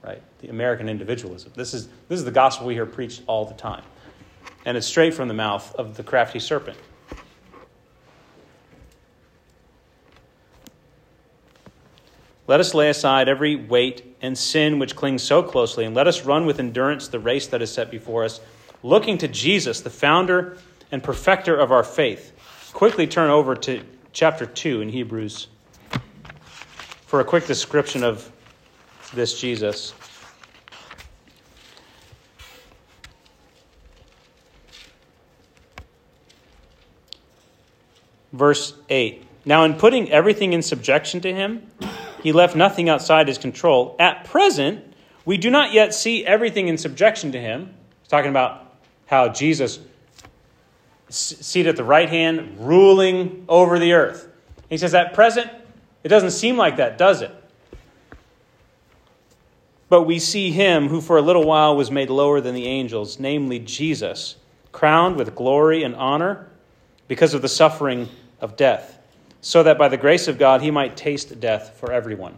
right? 0.06 0.22
The 0.38 0.48
American 0.48 0.88
individualism. 0.88 1.52
This 1.56 1.74
is 1.74 1.88
this 2.08 2.18
is 2.18 2.24
the 2.24 2.30
gospel 2.30 2.68
we 2.68 2.74
hear 2.74 2.86
preached 2.86 3.22
all 3.26 3.44
the 3.44 3.54
time. 3.54 3.82
And 4.64 4.76
it's 4.76 4.86
straight 4.86 5.14
from 5.14 5.28
the 5.28 5.34
mouth 5.34 5.74
of 5.74 5.96
the 5.96 6.02
crafty 6.02 6.38
serpent. 6.38 6.78
Let 12.48 12.60
us 12.60 12.74
lay 12.74 12.88
aside 12.88 13.28
every 13.28 13.56
weight 13.56 14.16
and 14.22 14.38
sin 14.38 14.78
which 14.78 14.94
clings 14.94 15.24
so 15.24 15.42
closely, 15.42 15.84
and 15.84 15.96
let 15.96 16.06
us 16.06 16.24
run 16.24 16.46
with 16.46 16.60
endurance 16.60 17.08
the 17.08 17.18
race 17.18 17.48
that 17.48 17.60
is 17.60 17.72
set 17.72 17.90
before 17.90 18.22
us, 18.22 18.40
looking 18.84 19.18
to 19.18 19.26
Jesus, 19.26 19.80
the 19.80 19.90
founder 19.90 20.56
and 20.92 21.02
perfecter 21.02 21.56
of 21.56 21.72
our 21.72 21.82
faith. 21.82 22.32
Quickly 22.72 23.08
turn 23.08 23.30
over 23.30 23.56
to 23.56 23.82
chapter 24.12 24.46
2 24.46 24.80
in 24.80 24.88
Hebrews 24.90 25.48
for 27.06 27.18
a 27.18 27.24
quick 27.24 27.46
description 27.46 28.04
of 28.04 28.30
this 29.14 29.40
Jesus. 29.40 29.94
Verse 38.32 38.74
8 38.88 39.24
Now, 39.44 39.64
in 39.64 39.74
putting 39.74 40.10
everything 40.10 40.52
in 40.52 40.62
subjection 40.62 41.20
to 41.22 41.32
him, 41.32 41.66
he 42.22 42.32
left 42.32 42.56
nothing 42.56 42.88
outside 42.88 43.28
his 43.28 43.38
control. 43.38 43.96
At 43.98 44.24
present, 44.24 44.84
we 45.24 45.36
do 45.38 45.50
not 45.50 45.72
yet 45.72 45.94
see 45.94 46.24
everything 46.24 46.68
in 46.68 46.78
subjection 46.78 47.32
to 47.32 47.40
him. 47.40 47.74
He's 48.02 48.08
talking 48.08 48.30
about 48.30 48.76
how 49.06 49.28
Jesus 49.28 49.78
seated 51.08 51.70
at 51.70 51.76
the 51.76 51.84
right 51.84 52.08
hand, 52.08 52.56
ruling 52.58 53.44
over 53.48 53.78
the 53.78 53.92
earth. 53.92 54.28
He 54.68 54.76
says, 54.76 54.94
At 54.94 55.14
present, 55.14 55.50
it 56.02 56.08
doesn't 56.08 56.32
seem 56.32 56.56
like 56.56 56.76
that, 56.76 56.98
does 56.98 57.22
it? 57.22 57.32
But 59.88 60.02
we 60.02 60.18
see 60.18 60.50
him 60.50 60.88
who 60.88 61.00
for 61.00 61.16
a 61.16 61.22
little 61.22 61.44
while 61.44 61.76
was 61.76 61.90
made 61.90 62.10
lower 62.10 62.40
than 62.40 62.54
the 62.54 62.66
angels, 62.66 63.20
namely 63.20 63.58
Jesus, 63.58 64.36
crowned 64.72 65.16
with 65.16 65.34
glory 65.34 65.82
and 65.84 65.94
honor 65.94 66.48
because 67.08 67.34
of 67.34 67.42
the 67.42 67.48
suffering 67.48 68.08
of 68.40 68.56
death 68.56 68.96
so 69.46 69.62
that 69.62 69.78
by 69.78 69.86
the 69.86 69.96
grace 69.96 70.26
of 70.26 70.38
God 70.38 70.60
he 70.60 70.72
might 70.72 70.96
taste 70.96 71.38
death 71.38 71.76
for 71.78 71.92
everyone. 71.92 72.34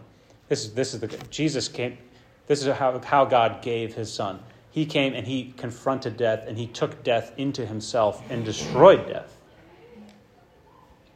This 0.47 0.65
is, 0.65 0.73
this 0.75 0.93
is 0.93 0.99
the 0.99 1.07
Jesus 1.31 1.67
came. 1.67 1.97
This 2.45 2.61
is 2.63 2.71
how, 2.75 2.99
how 2.99 3.25
God 3.25 3.63
gave 3.63 3.95
his 3.95 4.13
son. 4.13 4.39
He 4.69 4.85
came 4.85 5.15
and 5.15 5.25
he 5.25 5.55
confronted 5.57 6.17
death 6.17 6.45
and 6.47 6.55
he 6.55 6.67
took 6.67 7.03
death 7.03 7.33
into 7.35 7.65
himself 7.65 8.21
and 8.29 8.45
destroyed 8.45 9.07
death 9.07 9.35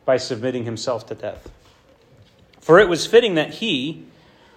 by 0.04 0.18
submitting 0.18 0.66
himself 0.66 1.06
to 1.08 1.14
death. 1.14 1.52
For 2.60 2.80
it 2.80 2.90
was 2.90 3.06
fitting 3.06 3.36
that 3.36 3.54
he, 3.54 4.04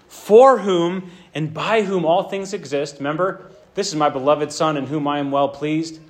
for 0.09 0.59
whom 0.59 1.11
and 1.34 1.52
by 1.52 1.82
whom 1.82 2.04
all 2.04 2.24
things 2.24 2.52
exist, 2.52 2.96
remember, 2.98 3.50
this 3.74 3.88
is 3.88 3.94
my 3.94 4.09
beloved 4.09 4.52
Son 4.52 4.76
in 4.76 4.86
whom 4.86 5.07
I 5.07 5.18
am 5.18 5.30
well 5.30 5.48
pleased. 5.48 6.00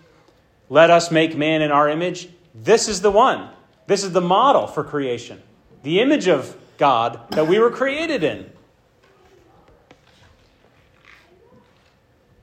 Let 0.69 0.91
us 0.91 1.11
make 1.11 1.37
man 1.37 1.63
in 1.63 1.71
our 1.71 1.89
image. 1.89 2.29
This 2.55 2.89
is 2.89 3.01
the 3.01 3.11
one 3.11 3.51
this 3.87 4.03
is 4.03 4.13
the 4.13 4.21
model 4.21 4.67
for 4.67 4.83
creation, 4.83 5.43
the 5.83 6.01
image 6.01 6.27
of 6.27 6.57
God 6.77 7.21
that 7.31 7.47
we 7.47 7.59
were 7.59 7.71
created 7.71 8.25
in. 8.25 8.51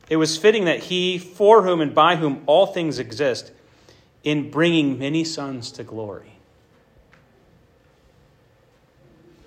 It 0.10 0.18
was 0.18 0.38
fitting 0.38 0.66
that 0.66 0.80
he, 0.80 1.18
for 1.18 1.64
whom 1.64 1.82
and 1.82 1.94
by 1.94 2.16
whom 2.16 2.44
all 2.46 2.68
things 2.68 3.00
exist, 3.00 3.52
in 4.24 4.50
bringing 4.52 4.98
many 4.98 5.24
sons 5.24 5.72
to 5.72 5.84
glory, 5.84 6.33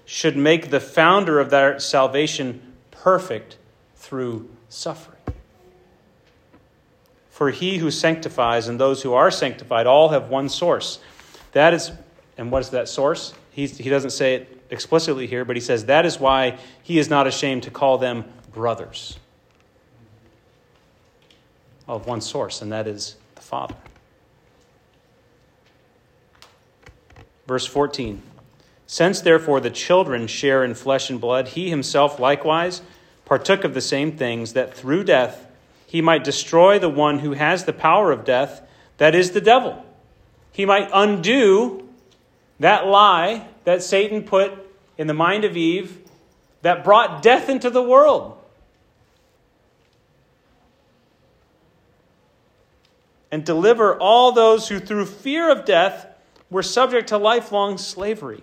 should 0.07 0.37
make 0.37 0.71
the 0.71 0.81
founder 0.81 1.39
of 1.39 1.51
their 1.51 1.79
salvation 1.79 2.63
perfect 2.93 3.59
through 3.97 4.49
suffering. 4.69 5.19
For 7.29 7.51
he 7.51 7.79
who 7.79 7.91
sanctifies 7.91 8.69
and 8.69 8.81
those 8.81 9.03
who 9.03 9.13
are 9.13 9.31
sanctified 9.31 9.87
all 9.87 10.09
have 10.09 10.31
one 10.31 10.49
source. 10.49 11.01
That 11.53 11.75
is, 11.75 11.91
and 12.39 12.51
what 12.51 12.63
is 12.63 12.71
that 12.71 12.89
source? 12.89 13.35
He's, 13.51 13.77
he 13.77 13.91
doesn't 13.91 14.11
say 14.11 14.37
it 14.37 14.63
explicitly 14.71 15.27
here, 15.27 15.45
but 15.45 15.57
he 15.57 15.61
says 15.61 15.85
that 15.87 16.07
is 16.07 16.19
why 16.19 16.59
he 16.83 16.99
is 16.99 17.11
not 17.11 17.27
ashamed 17.27 17.65
to 17.65 17.71
call 17.71 17.99
them 17.99 18.25
brothers 18.53 19.19
of 21.89 22.07
one 22.07 22.21
source, 22.21 22.63
and 22.63 22.73
that 22.73 22.87
is 22.87 23.17
the 23.35 23.43
Father. 23.43 23.77
Verse 27.47 27.67
14 27.67 28.23
Since 28.87 29.21
therefore 29.21 29.61
the 29.61 29.71
children 29.71 30.27
share 30.27 30.65
in 30.65 30.75
flesh 30.75 31.11
and 31.11 31.21
blood, 31.21 31.49
he 31.49 31.71
himself 31.71 32.19
likewise 32.19 32.83
partook 33.25 33.65
of 33.65 33.75
the 33.75 33.81
same 33.81 34.17
things, 34.17 34.53
that 34.53 34.73
through 34.73 35.05
death 35.05 35.47
he 35.87 36.01
might 36.01 36.23
destroy 36.25 36.79
the 36.79 36.89
one 36.89 37.21
who 37.21 37.33
has 37.33 37.65
the 37.65 37.73
power 37.73 38.13
of 38.13 38.25
death, 38.25 38.63
that 38.99 39.15
is 39.15 39.33
the 39.33 39.41
devil 39.41 39.85
he 40.57 40.65
might 40.65 40.89
undo 40.95 41.87
that 42.61 42.87
lie 42.87 43.47
that 43.65 43.83
Satan 43.83 44.23
put 44.23 44.55
in 44.97 45.07
the 45.07 45.13
mind 45.13 45.45
of 45.45 45.55
Eve 45.55 45.99
that 46.63 46.83
brought 46.83 47.21
death 47.23 47.51
into 47.51 47.69
the 47.69 47.83
world. 47.83 48.39
And 53.31 53.45
deliver 53.45 53.99
all 53.99 54.33
those 54.33 54.71
who, 54.71 54.81
through 54.81 55.05
fear 55.05 55.51
of 55.53 55.67
death, 55.67 56.07
were 56.49 56.63
subject 56.63 57.09
to 57.09 57.19
lifelong 57.19 57.77
slavery. 57.77 58.43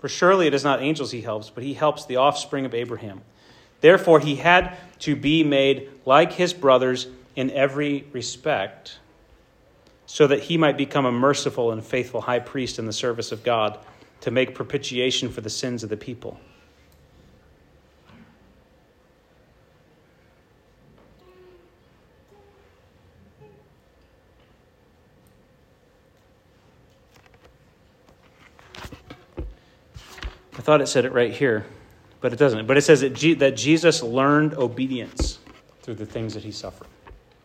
For 0.00 0.08
surely 0.08 0.46
it 0.46 0.54
is 0.54 0.64
not 0.64 0.80
angels 0.80 1.10
he 1.10 1.22
helps, 1.22 1.50
but 1.50 1.64
he 1.64 1.74
helps 1.74 2.04
the 2.06 2.16
offspring 2.16 2.64
of 2.64 2.74
Abraham. 2.74 3.22
Therefore, 3.80 4.20
he 4.20 4.36
had 4.36 4.76
to 5.00 5.16
be 5.16 5.44
made 5.44 5.90
like 6.04 6.32
his 6.32 6.52
brothers 6.52 7.08
in 7.36 7.50
every 7.50 8.04
respect, 8.12 8.98
so 10.06 10.26
that 10.26 10.44
he 10.44 10.56
might 10.56 10.76
become 10.76 11.04
a 11.04 11.12
merciful 11.12 11.70
and 11.70 11.84
faithful 11.84 12.20
high 12.20 12.38
priest 12.38 12.78
in 12.78 12.86
the 12.86 12.92
service 12.92 13.32
of 13.32 13.42
God 13.42 13.78
to 14.20 14.30
make 14.30 14.54
propitiation 14.54 15.28
for 15.28 15.40
the 15.40 15.50
sins 15.50 15.82
of 15.82 15.90
the 15.90 15.96
people. 15.96 16.40
Thought 30.68 30.82
it 30.82 30.86
said 30.86 31.06
it 31.06 31.12
right 31.12 31.32
here 31.32 31.64
but 32.20 32.32
it 32.32 32.38
doesn't. 32.38 32.66
But 32.66 32.76
it 32.76 32.82
says 32.82 33.00
that, 33.00 33.14
G- 33.14 33.34
that 33.34 33.56
Jesus 33.56 34.02
learned 34.02 34.54
obedience 34.54 35.38
through 35.82 35.94
the 35.94 36.06
things 36.06 36.34
that 36.34 36.42
he 36.42 36.52
suffered. 36.52 36.88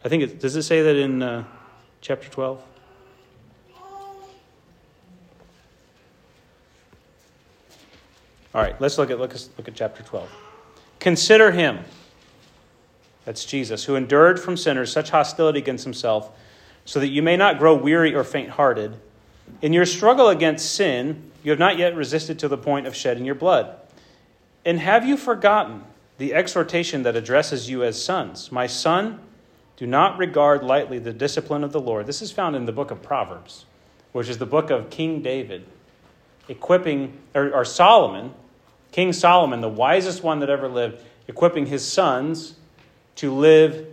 I 0.03 0.09
think 0.09 0.23
it 0.23 0.39
does 0.39 0.55
it 0.55 0.63
say 0.63 0.81
that 0.81 0.95
in 0.95 1.21
uh, 1.21 1.43
chapter 2.01 2.29
12? 2.29 2.61
All 8.55 8.61
right, 8.61 8.79
let's 8.79 8.97
look 8.97 9.09
at 9.09 9.19
look, 9.19 9.33
look 9.57 9.67
at 9.67 9.75
chapter 9.75 10.03
12. 10.03 10.29
Consider 10.99 11.51
him, 11.51 11.79
that's 13.25 13.45
Jesus, 13.45 13.85
who 13.85 13.95
endured 13.95 14.39
from 14.39 14.57
sinners 14.57 14.91
such 14.91 15.09
hostility 15.09 15.59
against 15.59 15.83
himself, 15.83 16.29
so 16.85 16.99
that 16.99 17.07
you 17.07 17.21
may 17.21 17.37
not 17.37 17.57
grow 17.57 17.75
weary 17.75 18.13
or 18.13 18.23
faint 18.23 18.49
hearted. 18.49 18.99
In 19.61 19.73
your 19.73 19.85
struggle 19.85 20.29
against 20.29 20.75
sin, 20.75 21.31
you 21.43 21.51
have 21.51 21.59
not 21.59 21.77
yet 21.77 21.95
resisted 21.95 22.39
to 22.39 22.47
the 22.47 22.57
point 22.57 22.87
of 22.87 22.95
shedding 22.95 23.25
your 23.25 23.35
blood. 23.35 23.75
And 24.65 24.79
have 24.79 25.05
you 25.05 25.17
forgotten 25.17 25.83
the 26.17 26.33
exhortation 26.33 27.03
that 27.03 27.15
addresses 27.15 27.69
you 27.69 27.83
as 27.83 28.01
sons? 28.03 28.51
My 28.51 28.65
son, 28.65 29.19
do 29.75 29.85
not 29.85 30.17
regard 30.17 30.63
lightly 30.63 30.99
the 30.99 31.13
discipline 31.13 31.63
of 31.63 31.71
the 31.71 31.81
Lord. 31.81 32.05
This 32.05 32.21
is 32.21 32.31
found 32.31 32.55
in 32.55 32.65
the 32.65 32.71
book 32.71 32.91
of 32.91 33.01
Proverbs, 33.01 33.65
which 34.13 34.29
is 34.29 34.37
the 34.37 34.45
book 34.45 34.69
of 34.69 34.89
King 34.89 35.21
David. 35.21 35.65
equipping, 36.47 37.17
or, 37.33 37.51
or 37.51 37.65
Solomon, 37.65 38.33
King 38.91 39.13
Solomon, 39.13 39.61
the 39.61 39.69
wisest 39.69 40.23
one 40.23 40.39
that 40.39 40.49
ever 40.49 40.67
lived, 40.67 41.01
equipping 41.27 41.65
his 41.65 41.85
sons 41.85 42.55
to 43.15 43.33
live 43.33 43.87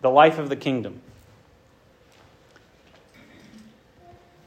the 0.00 0.10
life 0.10 0.38
of 0.38 0.48
the 0.48 0.56
kingdom. 0.56 1.00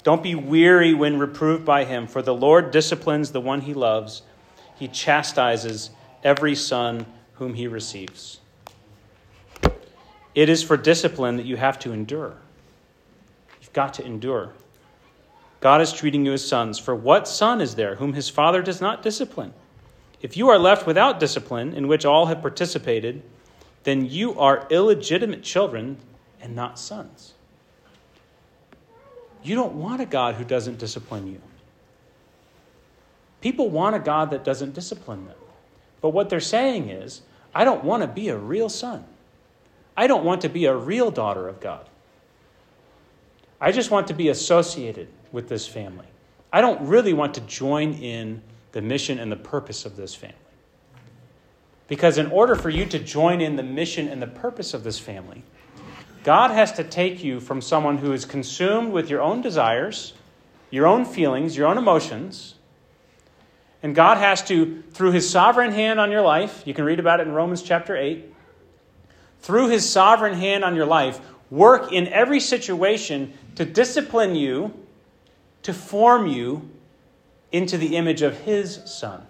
Don't 0.03 0.23
be 0.23 0.35
weary 0.35 0.93
when 0.93 1.19
reproved 1.19 1.63
by 1.63 1.83
him, 1.83 2.07
for 2.07 2.21
the 2.21 2.33
Lord 2.33 2.71
disciplines 2.71 3.31
the 3.31 3.41
one 3.41 3.61
he 3.61 3.73
loves. 3.73 4.23
He 4.77 4.87
chastises 4.87 5.91
every 6.23 6.55
son 6.55 7.05
whom 7.33 7.53
he 7.53 7.67
receives. 7.67 8.39
It 10.33 10.49
is 10.49 10.63
for 10.63 10.77
discipline 10.77 11.37
that 11.37 11.45
you 11.45 11.57
have 11.57 11.77
to 11.79 11.91
endure. 11.91 12.35
You've 13.61 13.73
got 13.73 13.93
to 13.95 14.05
endure. 14.05 14.53
God 15.59 15.81
is 15.81 15.93
treating 15.93 16.25
you 16.25 16.33
as 16.33 16.47
sons. 16.47 16.79
For 16.79 16.95
what 16.95 17.27
son 17.27 17.61
is 17.61 17.75
there 17.75 17.95
whom 17.95 18.13
his 18.13 18.29
father 18.29 18.63
does 18.63 18.81
not 18.81 19.03
discipline? 19.03 19.53
If 20.21 20.37
you 20.37 20.49
are 20.49 20.57
left 20.57 20.87
without 20.87 21.19
discipline, 21.19 21.73
in 21.73 21.87
which 21.87 22.05
all 22.05 22.27
have 22.27 22.41
participated, 22.41 23.21
then 23.83 24.05
you 24.05 24.39
are 24.39 24.67
illegitimate 24.69 25.43
children 25.43 25.97
and 26.39 26.55
not 26.55 26.79
sons. 26.79 27.33
You 29.43 29.55
don't 29.55 29.73
want 29.73 30.01
a 30.01 30.05
God 30.05 30.35
who 30.35 30.43
doesn't 30.43 30.77
discipline 30.77 31.27
you. 31.27 31.41
People 33.41 33.69
want 33.69 33.95
a 33.95 33.99
God 33.99 34.29
that 34.31 34.43
doesn't 34.43 34.73
discipline 34.73 35.25
them. 35.25 35.35
But 35.99 36.09
what 36.09 36.29
they're 36.29 36.39
saying 36.39 36.89
is, 36.89 37.21
I 37.53 37.63
don't 37.63 37.83
want 37.83 38.03
to 38.03 38.07
be 38.07 38.29
a 38.29 38.37
real 38.37 38.69
son. 38.69 39.03
I 39.97 40.07
don't 40.07 40.23
want 40.23 40.41
to 40.41 40.49
be 40.49 40.65
a 40.65 40.75
real 40.75 41.11
daughter 41.11 41.47
of 41.47 41.59
God. 41.59 41.87
I 43.59 43.71
just 43.71 43.91
want 43.91 44.07
to 44.07 44.13
be 44.13 44.29
associated 44.29 45.07
with 45.31 45.49
this 45.49 45.67
family. 45.67 46.07
I 46.53 46.61
don't 46.61 46.81
really 46.87 47.13
want 47.13 47.33
to 47.35 47.41
join 47.41 47.93
in 47.93 48.41
the 48.71 48.81
mission 48.81 49.19
and 49.19 49.31
the 49.31 49.37
purpose 49.37 49.85
of 49.85 49.95
this 49.95 50.15
family. 50.15 50.35
Because 51.87 52.17
in 52.17 52.27
order 52.27 52.55
for 52.55 52.69
you 52.69 52.85
to 52.85 52.99
join 52.99 53.41
in 53.41 53.57
the 53.57 53.63
mission 53.63 54.07
and 54.07 54.21
the 54.21 54.27
purpose 54.27 54.73
of 54.73 54.83
this 54.83 54.97
family, 54.97 55.43
God 56.23 56.51
has 56.51 56.71
to 56.73 56.83
take 56.83 57.23
you 57.23 57.39
from 57.39 57.61
someone 57.61 57.97
who 57.97 58.13
is 58.13 58.25
consumed 58.25 58.93
with 58.93 59.09
your 59.09 59.21
own 59.21 59.41
desires, 59.41 60.13
your 60.69 60.85
own 60.85 61.05
feelings, 61.05 61.57
your 61.57 61.67
own 61.67 61.77
emotions, 61.77 62.55
and 63.83 63.95
God 63.95 64.17
has 64.17 64.43
to, 64.43 64.83
through 64.91 65.11
his 65.11 65.27
sovereign 65.27 65.71
hand 65.71 65.99
on 65.99 66.11
your 66.11 66.21
life, 66.21 66.61
you 66.65 66.73
can 66.73 66.85
read 66.85 66.99
about 66.99 67.19
it 67.19 67.27
in 67.27 67.33
Romans 67.33 67.63
chapter 67.63 67.95
8, 67.97 68.31
through 69.39 69.69
his 69.69 69.89
sovereign 69.89 70.35
hand 70.35 70.63
on 70.63 70.75
your 70.75 70.85
life, 70.85 71.19
work 71.49 71.91
in 71.91 72.07
every 72.07 72.39
situation 72.39 73.33
to 73.55 73.65
discipline 73.65 74.35
you, 74.35 74.73
to 75.63 75.73
form 75.73 76.27
you 76.27 76.69
into 77.51 77.77
the 77.77 77.95
image 77.95 78.21
of 78.21 78.37
his 78.41 78.81
Son, 78.85 79.25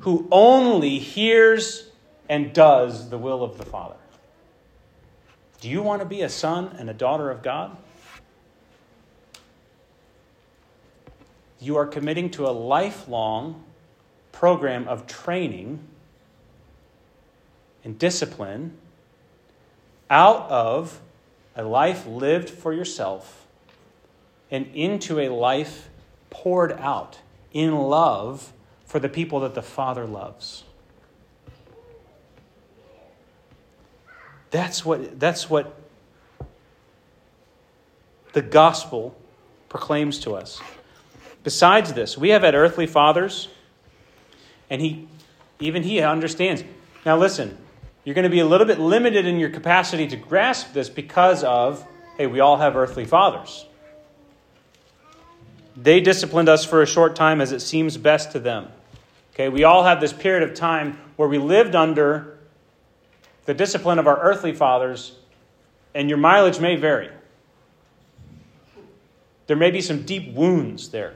who 0.00 0.28
only 0.30 0.98
hears 0.98 1.88
and 2.28 2.52
does 2.52 3.08
the 3.08 3.18
will 3.18 3.42
of 3.42 3.56
the 3.56 3.64
Father. 3.64 3.96
Do 5.60 5.68
you 5.68 5.82
want 5.82 6.00
to 6.00 6.06
be 6.06 6.22
a 6.22 6.28
son 6.28 6.74
and 6.78 6.88
a 6.88 6.94
daughter 6.94 7.30
of 7.30 7.42
God? 7.42 7.76
You 11.60 11.76
are 11.76 11.86
committing 11.86 12.30
to 12.30 12.46
a 12.46 12.50
lifelong 12.50 13.64
program 14.32 14.88
of 14.88 15.06
training 15.06 15.80
and 17.84 17.98
discipline 17.98 18.78
out 20.08 20.48
of 20.50 21.00
a 21.54 21.62
life 21.62 22.06
lived 22.06 22.48
for 22.48 22.72
yourself 22.72 23.46
and 24.50 24.66
into 24.74 25.20
a 25.20 25.28
life 25.28 25.90
poured 26.30 26.72
out 26.72 27.18
in 27.52 27.76
love 27.76 28.52
for 28.86 28.98
the 28.98 29.08
people 29.08 29.40
that 29.40 29.54
the 29.54 29.62
Father 29.62 30.06
loves. 30.06 30.64
That's 34.50 34.84
what, 34.84 35.18
that's 35.20 35.48
what 35.48 35.76
the 38.32 38.42
gospel 38.42 39.16
proclaims 39.68 40.18
to 40.20 40.34
us. 40.34 40.60
Besides 41.42 41.92
this, 41.92 42.18
we 42.18 42.30
have 42.30 42.42
had 42.42 42.54
earthly 42.54 42.86
fathers, 42.86 43.48
and 44.68 44.80
he, 44.80 45.08
even 45.58 45.82
he 45.82 46.00
understands. 46.00 46.64
Now, 47.06 47.16
listen, 47.16 47.56
you're 48.04 48.14
going 48.14 48.24
to 48.24 48.30
be 48.30 48.40
a 48.40 48.46
little 48.46 48.66
bit 48.66 48.78
limited 48.78 49.26
in 49.26 49.38
your 49.38 49.50
capacity 49.50 50.06
to 50.08 50.16
grasp 50.16 50.72
this 50.72 50.88
because 50.88 51.44
of, 51.44 51.86
hey, 52.18 52.26
we 52.26 52.40
all 52.40 52.56
have 52.56 52.76
earthly 52.76 53.04
fathers. 53.04 53.66
They 55.76 56.00
disciplined 56.00 56.48
us 56.48 56.64
for 56.64 56.82
a 56.82 56.86
short 56.86 57.16
time 57.16 57.40
as 57.40 57.52
it 57.52 57.60
seems 57.60 57.96
best 57.96 58.32
to 58.32 58.38
them. 58.38 58.68
Okay, 59.34 59.48
we 59.48 59.64
all 59.64 59.84
have 59.84 60.00
this 60.00 60.12
period 60.12 60.48
of 60.48 60.54
time 60.54 60.98
where 61.16 61.28
we 61.28 61.38
lived 61.38 61.74
under 61.74 62.29
the 63.46 63.54
discipline 63.54 63.98
of 63.98 64.06
our 64.06 64.20
earthly 64.20 64.52
fathers, 64.52 65.16
and 65.94 66.08
your 66.08 66.18
mileage 66.18 66.60
may 66.60 66.76
vary. 66.76 67.10
There 69.46 69.56
may 69.56 69.70
be 69.70 69.80
some 69.80 70.02
deep 70.02 70.32
wounds 70.34 70.90
there. 70.90 71.14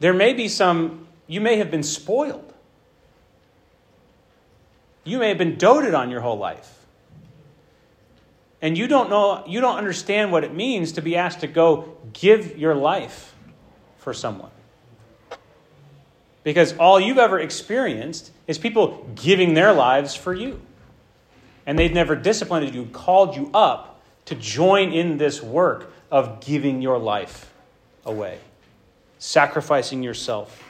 There 0.00 0.12
may 0.12 0.34
be 0.34 0.48
some, 0.48 1.06
you 1.26 1.40
may 1.40 1.56
have 1.56 1.70
been 1.70 1.82
spoiled. 1.82 2.52
You 5.04 5.18
may 5.18 5.28
have 5.28 5.38
been 5.38 5.56
doted 5.56 5.94
on 5.94 6.10
your 6.10 6.20
whole 6.20 6.36
life. 6.36 6.84
And 8.60 8.76
you 8.76 8.86
don't 8.86 9.10
know, 9.10 9.44
you 9.46 9.60
don't 9.60 9.76
understand 9.76 10.32
what 10.32 10.44
it 10.44 10.54
means 10.54 10.92
to 10.92 11.02
be 11.02 11.16
asked 11.16 11.40
to 11.40 11.46
go 11.46 11.96
give 12.12 12.58
your 12.58 12.74
life 12.74 13.34
for 13.98 14.12
someone. 14.14 14.50
Because 16.44 16.76
all 16.76 17.00
you've 17.00 17.18
ever 17.18 17.40
experienced 17.40 18.30
is 18.46 18.58
people 18.58 19.08
giving 19.16 19.54
their 19.54 19.72
lives 19.72 20.14
for 20.14 20.32
you. 20.32 20.60
And 21.66 21.78
they've 21.78 21.92
never 21.92 22.14
disciplined 22.14 22.74
you, 22.74 22.84
called 22.86 23.34
you 23.34 23.50
up 23.54 24.02
to 24.26 24.34
join 24.34 24.92
in 24.92 25.16
this 25.16 25.42
work 25.42 25.90
of 26.10 26.40
giving 26.40 26.82
your 26.82 26.98
life 26.98 27.50
away, 28.04 28.38
sacrificing 29.18 30.02
yourself. 30.02 30.62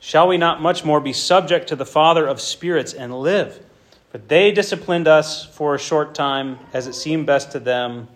Shall 0.00 0.28
we 0.28 0.36
not 0.36 0.60
much 0.60 0.84
more 0.84 1.00
be 1.00 1.14
subject 1.14 1.68
to 1.68 1.76
the 1.76 1.86
Father 1.86 2.26
of 2.26 2.40
spirits 2.40 2.92
and 2.92 3.18
live? 3.18 3.64
But 4.10 4.28
they 4.28 4.52
disciplined 4.52 5.08
us 5.08 5.46
for 5.46 5.74
a 5.74 5.78
short 5.78 6.14
time 6.14 6.58
as 6.74 6.86
it 6.86 6.92
seemed 6.92 7.24
best 7.24 7.52
to 7.52 7.60
them 7.60 8.08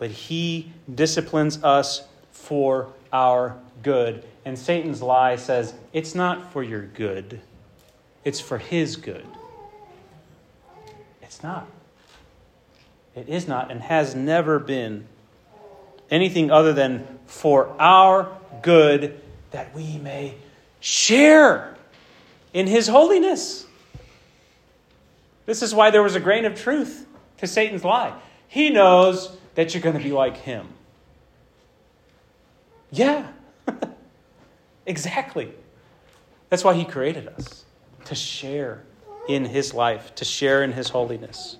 but 0.00 0.10
he 0.10 0.72
disciplines 0.92 1.62
us 1.62 2.04
for 2.32 2.88
our 3.12 3.54
good. 3.82 4.24
And 4.46 4.58
Satan's 4.58 5.02
lie 5.02 5.36
says 5.36 5.74
it's 5.92 6.14
not 6.14 6.54
for 6.54 6.62
your 6.64 6.86
good, 6.86 7.42
it's 8.24 8.40
for 8.40 8.56
his 8.56 8.96
good. 8.96 9.26
It's 11.20 11.42
not. 11.42 11.68
It 13.14 13.28
is 13.28 13.46
not 13.46 13.70
and 13.70 13.82
has 13.82 14.14
never 14.14 14.58
been 14.58 15.06
anything 16.10 16.50
other 16.50 16.72
than 16.72 17.06
for 17.26 17.68
our 17.78 18.34
good 18.62 19.20
that 19.50 19.74
we 19.74 19.98
may 19.98 20.34
share 20.80 21.76
in 22.54 22.66
his 22.66 22.88
holiness. 22.88 23.66
This 25.44 25.60
is 25.60 25.74
why 25.74 25.90
there 25.90 26.02
was 26.02 26.14
a 26.14 26.20
grain 26.20 26.46
of 26.46 26.58
truth 26.58 27.06
to 27.36 27.46
Satan's 27.46 27.84
lie. 27.84 28.18
He 28.48 28.70
knows 28.70 29.36
that 29.54 29.74
you're 29.74 29.82
going 29.82 29.96
to 29.96 30.02
be 30.02 30.12
like 30.12 30.36
him. 30.36 30.68
Yeah, 32.90 33.28
exactly. 34.86 35.52
That's 36.48 36.64
why 36.64 36.74
he 36.74 36.84
created 36.84 37.28
us 37.28 37.64
to 38.06 38.14
share 38.14 38.82
in 39.28 39.44
his 39.44 39.72
life, 39.72 40.14
to 40.16 40.24
share 40.24 40.62
in 40.62 40.72
his 40.72 40.88
holiness. 40.88 41.56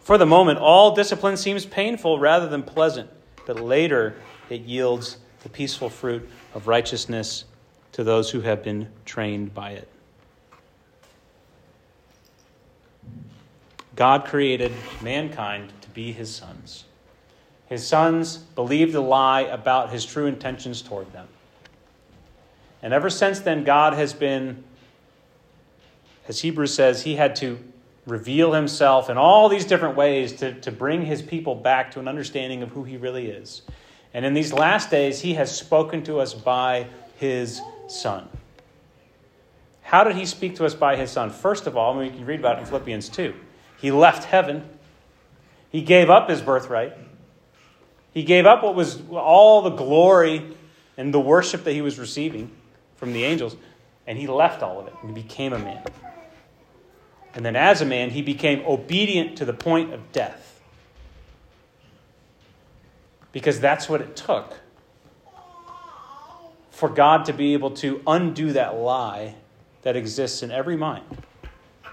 For 0.00 0.18
the 0.18 0.26
moment, 0.26 0.58
all 0.58 0.94
discipline 0.94 1.38
seems 1.38 1.64
painful 1.64 2.18
rather 2.18 2.46
than 2.46 2.62
pleasant, 2.62 3.08
but 3.46 3.58
later 3.58 4.16
it 4.50 4.60
yields 4.62 5.16
the 5.42 5.48
peaceful 5.48 5.88
fruit 5.88 6.28
of 6.52 6.66
righteousness 6.66 7.44
to 7.92 8.04
those 8.04 8.30
who 8.30 8.42
have 8.42 8.62
been 8.62 8.88
trained 9.06 9.54
by 9.54 9.70
it. 9.70 9.88
God 13.96 14.24
created 14.24 14.72
mankind 15.00 15.72
be 15.94 16.12
his 16.12 16.34
sons. 16.34 16.84
His 17.66 17.86
sons 17.86 18.36
believed 18.36 18.94
a 18.94 19.00
lie 19.00 19.42
about 19.42 19.90
his 19.90 20.04
true 20.04 20.26
intentions 20.26 20.82
toward 20.82 21.12
them. 21.12 21.28
And 22.82 22.92
ever 22.92 23.08
since 23.08 23.40
then, 23.40 23.64
God 23.64 23.94
has 23.94 24.12
been, 24.12 24.62
as 26.28 26.40
Hebrews 26.40 26.74
says, 26.74 27.02
he 27.02 27.14
had 27.14 27.36
to 27.36 27.58
reveal 28.06 28.52
himself 28.52 29.08
in 29.08 29.16
all 29.16 29.48
these 29.48 29.64
different 29.64 29.96
ways 29.96 30.34
to, 30.34 30.52
to 30.60 30.70
bring 30.70 31.06
his 31.06 31.22
people 31.22 31.54
back 31.54 31.90
to 31.92 32.00
an 32.00 32.08
understanding 32.08 32.62
of 32.62 32.70
who 32.70 32.84
he 32.84 32.98
really 32.98 33.28
is. 33.28 33.62
And 34.12 34.24
in 34.24 34.34
these 34.34 34.52
last 34.52 34.90
days, 34.90 35.20
he 35.20 35.34
has 35.34 35.56
spoken 35.56 36.04
to 36.04 36.20
us 36.20 36.34
by 36.34 36.86
his 37.16 37.62
Son. 37.88 38.28
how 39.82 40.04
did 40.04 40.16
he 40.16 40.26
speak 40.26 40.56
to 40.56 40.64
us 40.64 40.74
by 40.74 40.96
his 40.96 41.10
son? 41.10 41.30
First 41.30 41.66
of 41.66 41.76
all, 41.76 41.94
I 41.94 42.02
mean, 42.02 42.12
you 42.12 42.18
can 42.18 42.26
read 42.26 42.40
about 42.40 42.56
it 42.56 42.60
in 42.60 42.66
Philippians 42.66 43.10
2. 43.10 43.34
He 43.78 43.90
left 43.90 44.24
heaven, 44.24 44.66
he 45.74 45.82
gave 45.82 46.08
up 46.08 46.30
his 46.30 46.40
birthright, 46.40 46.96
he 48.12 48.22
gave 48.22 48.46
up 48.46 48.62
what 48.62 48.76
was 48.76 49.02
all 49.10 49.60
the 49.62 49.70
glory 49.70 50.54
and 50.96 51.12
the 51.12 51.18
worship 51.18 51.64
that 51.64 51.72
he 51.72 51.82
was 51.82 51.98
receiving 51.98 52.52
from 52.94 53.12
the 53.12 53.24
angels, 53.24 53.56
and 54.06 54.16
he 54.16 54.28
left 54.28 54.62
all 54.62 54.78
of 54.78 54.86
it 54.86 54.94
and 55.02 55.16
became 55.16 55.52
a 55.52 55.58
man. 55.58 55.82
And 57.34 57.44
then, 57.44 57.56
as 57.56 57.80
a 57.80 57.84
man, 57.84 58.10
he 58.10 58.22
became 58.22 58.64
obedient 58.64 59.38
to 59.38 59.44
the 59.44 59.52
point 59.52 59.92
of 59.92 60.12
death. 60.12 60.62
Because 63.32 63.58
that's 63.58 63.88
what 63.88 64.00
it 64.00 64.14
took 64.14 64.54
for 66.70 66.88
God 66.88 67.24
to 67.24 67.32
be 67.32 67.52
able 67.52 67.72
to 67.72 68.00
undo 68.06 68.52
that 68.52 68.76
lie 68.76 69.34
that 69.82 69.96
exists 69.96 70.40
in 70.44 70.52
every 70.52 70.76
mind 70.76 71.24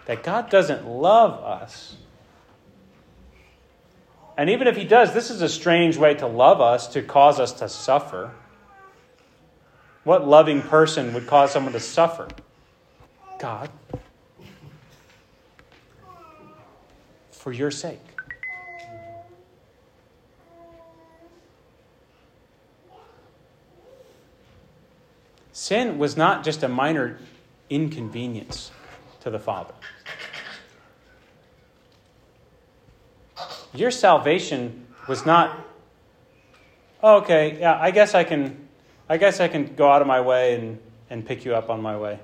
that 0.06 0.22
God 0.22 0.52
doesn't 0.52 0.86
love 0.86 1.44
us. 1.44 1.96
And 4.38 4.50
even 4.50 4.68
if 4.68 4.76
He 4.76 4.86
does, 4.86 5.14
this 5.14 5.30
is 5.30 5.42
a 5.42 5.50
strange 5.50 5.98
way 5.98 6.14
to 6.16 6.28
love 6.28 6.62
us 6.62 6.88
to 6.90 7.02
cause 7.02 7.40
us 7.40 7.54
to 7.54 7.70
suffer. 7.70 8.32
What 10.04 10.28
loving 10.28 10.62
person 10.62 11.14
would 11.14 11.28
cause 11.28 11.52
someone 11.52 11.74
to 11.74 11.80
suffer? 11.80 12.28
God. 13.40 13.70
For 17.32 17.52
your 17.52 17.72
sake. 17.72 18.00
Sin 25.52 26.00
was 26.00 26.18
not 26.18 26.44
just 26.44 26.64
a 26.64 26.68
minor 26.68 27.20
inconvenience 27.70 28.72
to 29.22 29.30
the 29.30 29.40
Father. 29.40 29.74
Your 33.74 33.92
salvation 33.92 34.88
was 35.08 35.26
not, 35.26 35.58
oh, 37.02 37.18
okay, 37.18 37.58
yeah, 37.60 37.80
I 37.80 37.92
guess 37.92 38.14
I 38.14 38.24
can 38.24 38.68
I 39.12 39.18
guess 39.18 39.42
I 39.42 39.50
can 39.50 39.76
go 39.76 39.92
out 39.92 40.02
of 40.02 40.08
my 40.08 40.22
way 40.22 40.56
and, 40.56 40.80
and 41.10 41.26
pick 41.26 41.44
you 41.44 41.54
up 41.54 41.70
on 41.70 41.82
my 41.82 41.98
way. 41.98 42.18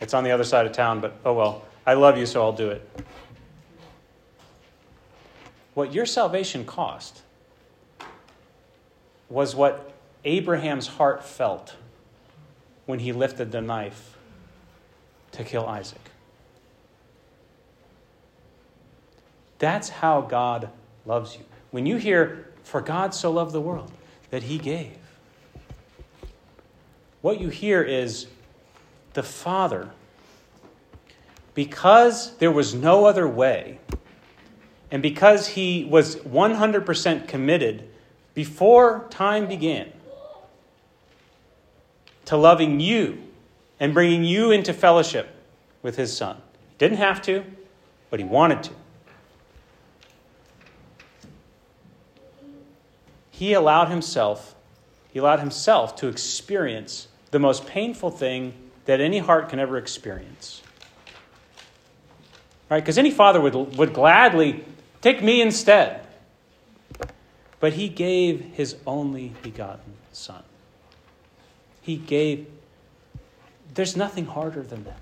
It's 0.00 0.14
on 0.14 0.24
the 0.24 0.30
other 0.30 0.44
side 0.44 0.64
of 0.64 0.72
town, 0.72 1.00
but 1.00 1.14
oh 1.26 1.34
well. 1.34 1.62
I 1.86 1.92
love 1.92 2.16
you, 2.16 2.24
so 2.24 2.40
I'll 2.40 2.52
do 2.52 2.70
it. 2.70 2.88
What 5.74 5.92
your 5.92 6.06
salvation 6.06 6.64
cost 6.64 7.20
was 9.28 9.54
what 9.54 9.92
Abraham's 10.24 10.86
heart 10.86 11.22
felt 11.22 11.76
when 12.86 13.00
he 13.00 13.12
lifted 13.12 13.52
the 13.52 13.60
knife 13.60 14.16
to 15.32 15.44
kill 15.44 15.66
Isaac. 15.66 16.00
That's 19.64 19.88
how 19.88 20.20
God 20.20 20.68
loves 21.06 21.36
you. 21.36 21.44
When 21.70 21.86
you 21.86 21.96
hear, 21.96 22.50
For 22.64 22.82
God 22.82 23.14
so 23.14 23.30
loved 23.30 23.52
the 23.52 23.62
world 23.62 23.90
that 24.28 24.42
he 24.42 24.58
gave, 24.58 24.98
what 27.22 27.40
you 27.40 27.48
hear 27.48 27.82
is 27.82 28.26
the 29.14 29.22
Father, 29.22 29.88
because 31.54 32.36
there 32.36 32.50
was 32.50 32.74
no 32.74 33.06
other 33.06 33.26
way, 33.26 33.78
and 34.90 35.02
because 35.02 35.46
he 35.46 35.86
was 35.86 36.16
100% 36.16 37.26
committed 37.26 37.88
before 38.34 39.06
time 39.08 39.46
began 39.48 39.90
to 42.26 42.36
loving 42.36 42.80
you 42.80 43.22
and 43.80 43.94
bringing 43.94 44.24
you 44.24 44.50
into 44.50 44.74
fellowship 44.74 45.34
with 45.80 45.96
his 45.96 46.14
son. 46.14 46.36
He 46.68 46.76
didn't 46.76 46.98
have 46.98 47.22
to, 47.22 47.44
but 48.10 48.20
he 48.20 48.26
wanted 48.26 48.62
to. 48.64 48.83
He 53.36 53.52
allowed 53.52 53.88
himself, 53.88 54.54
he 55.12 55.18
allowed 55.18 55.40
himself 55.40 55.96
to 55.96 56.06
experience 56.06 57.08
the 57.32 57.40
most 57.40 57.66
painful 57.66 58.12
thing 58.12 58.54
that 58.84 59.00
any 59.00 59.18
heart 59.18 59.48
can 59.48 59.58
ever 59.58 59.76
experience. 59.76 60.62
Right? 62.70 62.78
Because 62.78 62.96
any 62.96 63.10
father 63.10 63.40
would, 63.40 63.76
would 63.76 63.92
gladly 63.92 64.64
take 65.00 65.20
me 65.20 65.42
instead. 65.42 66.06
But 67.58 67.72
he 67.72 67.88
gave 67.88 68.40
his 68.54 68.76
only 68.86 69.32
begotten 69.42 69.94
son. 70.12 70.44
He 71.82 71.96
gave, 71.96 72.46
there's 73.74 73.96
nothing 73.96 74.26
harder 74.26 74.62
than 74.62 74.84
that. 74.84 75.00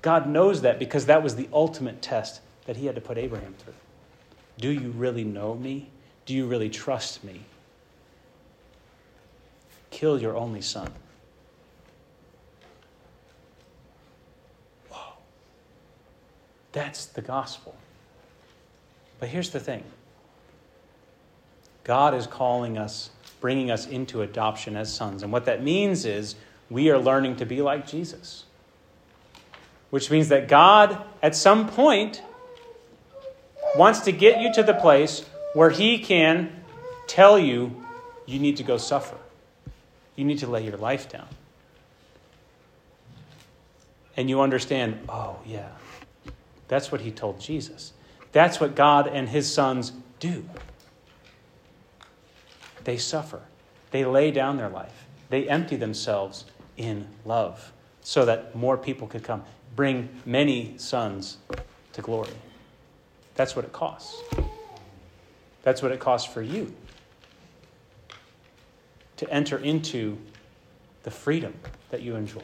God 0.00 0.28
knows 0.28 0.62
that 0.62 0.80
because 0.80 1.06
that 1.06 1.22
was 1.22 1.36
the 1.36 1.48
ultimate 1.52 2.02
test 2.02 2.40
that 2.64 2.76
he 2.76 2.86
had 2.86 2.96
to 2.96 3.00
put 3.00 3.18
Abraham 3.18 3.54
through. 3.54 3.74
Do 4.58 4.72
you 4.72 4.90
really 4.90 5.22
know 5.22 5.54
me? 5.54 5.90
Do 6.26 6.34
you 6.34 6.48
really 6.48 6.68
trust 6.68 7.22
me? 7.22 7.42
Kill 9.92 10.20
your 10.20 10.36
only 10.36 10.62
son. 10.62 10.90
Whoa. 14.90 15.12
That's 16.72 17.06
the 17.06 17.22
gospel. 17.22 17.76
But 19.20 19.28
here's 19.28 19.50
the 19.50 19.60
thing 19.60 19.84
God 21.84 22.14
is 22.14 22.26
calling 22.26 22.76
us 22.76 23.10
bringing 23.40 23.70
us 23.72 23.86
into 23.86 24.22
adoption 24.22 24.76
as 24.76 24.94
sons. 24.94 25.22
And 25.22 25.32
what 25.32 25.44
that 25.44 25.62
means 25.62 26.06
is 26.06 26.36
we 26.70 26.90
are 26.90 26.98
learning 26.98 27.36
to 27.36 27.44
be 27.44 27.60
like 27.60 27.86
Jesus. 27.86 28.44
Which 29.90 30.10
means 30.10 30.28
that 30.28 30.48
God, 30.48 31.04
at 31.22 31.36
some 31.36 31.68
point, 31.68 32.22
wants 33.76 34.00
to 34.00 34.12
get 34.12 34.40
you 34.40 34.54
to 34.54 34.62
the 34.62 34.72
place 34.72 35.24
where 35.54 35.70
He 35.70 35.98
can 35.98 36.62
tell 37.06 37.38
you 37.38 37.84
you 38.24 38.38
need 38.38 38.56
to 38.56 38.62
go 38.62 38.78
suffer. 38.78 39.16
You 40.16 40.24
need 40.24 40.38
to 40.38 40.46
lay 40.46 40.64
your 40.64 40.76
life 40.76 41.08
down. 41.08 41.28
And 44.16 44.28
you 44.28 44.40
understand, 44.40 45.00
oh, 45.08 45.38
yeah, 45.46 45.70
that's 46.68 46.92
what 46.92 47.00
He 47.00 47.10
told 47.10 47.40
Jesus. 47.40 47.92
That's 48.32 48.60
what 48.60 48.74
God 48.74 49.06
and 49.06 49.28
His 49.28 49.52
sons 49.52 49.92
do. 50.20 50.44
They 52.84 52.98
suffer. 52.98 53.40
They 53.90 54.04
lay 54.04 54.30
down 54.30 54.56
their 54.56 54.68
life. 54.68 55.06
They 55.30 55.48
empty 55.48 55.76
themselves 55.76 56.44
in 56.76 57.06
love 57.24 57.72
so 58.02 58.24
that 58.24 58.54
more 58.54 58.76
people 58.76 59.06
could 59.06 59.22
come. 59.22 59.44
Bring 59.76 60.08
many 60.26 60.74
sons 60.76 61.38
to 61.94 62.02
glory. 62.02 62.34
That's 63.34 63.56
what 63.56 63.64
it 63.64 63.72
costs. 63.72 64.22
That's 65.62 65.82
what 65.82 65.92
it 65.92 66.00
costs 66.00 66.30
for 66.30 66.42
you 66.42 66.74
to 69.22 69.32
enter 69.32 69.56
into 69.56 70.18
the 71.04 71.10
freedom 71.12 71.54
that 71.90 72.02
you 72.02 72.16
enjoy. 72.16 72.42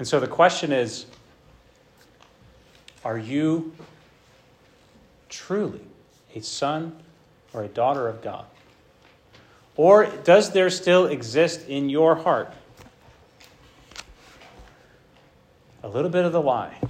And 0.00 0.08
so 0.08 0.18
the 0.18 0.26
question 0.26 0.72
is 0.72 1.06
are 3.04 3.16
you 3.16 3.72
truly 5.28 5.82
a 6.34 6.40
son 6.40 6.96
or 7.52 7.62
a 7.62 7.68
daughter 7.68 8.08
of 8.08 8.20
God? 8.20 8.46
Or 9.76 10.06
does 10.06 10.50
there 10.50 10.70
still 10.70 11.06
exist 11.06 11.68
in 11.68 11.88
your 11.88 12.16
heart 12.16 12.52
a 15.84 15.88
little 15.88 16.10
bit 16.10 16.24
of 16.24 16.32
the 16.32 16.42
lie, 16.42 16.80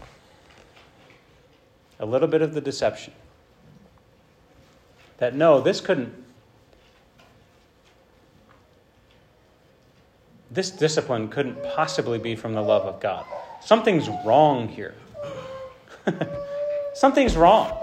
a 2.01 2.07
little 2.07 2.29
bit 2.29 2.41
of 2.41 2.55
the 2.55 2.63
deception? 2.63 3.13
That 5.19 5.35
no, 5.35 5.61
this 5.61 5.83
couldn't, 5.83 6.24
this 10.55 10.71
discipline 10.71 11.29
couldn't 11.29 11.63
possibly 11.75 12.19
be 12.19 12.37
from 12.37 12.55
the 12.55 12.63
love 12.63 12.87
of 12.87 13.01
God. 13.01 13.27
Something's 13.61 14.09
wrong 14.25 14.69
here. 14.69 14.95
Something's 16.95 17.37
wrong. 17.37 17.77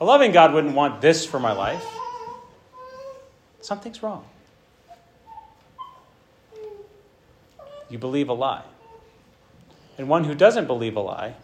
A 0.00 0.04
loving 0.04 0.32
God 0.32 0.52
wouldn't 0.52 0.74
want 0.74 1.00
this 1.00 1.24
for 1.24 1.38
my 1.38 1.52
life. 1.52 1.84
Something's 3.60 4.02
wrong. 4.02 4.24
You 7.88 7.98
believe 7.98 8.28
a 8.28 8.32
lie. 8.32 8.64
And 9.98 10.08
one 10.08 10.24
who 10.24 10.34
doesn't 10.34 10.66
believe 10.66 10.96
a 10.96 11.00
lie 11.00 11.34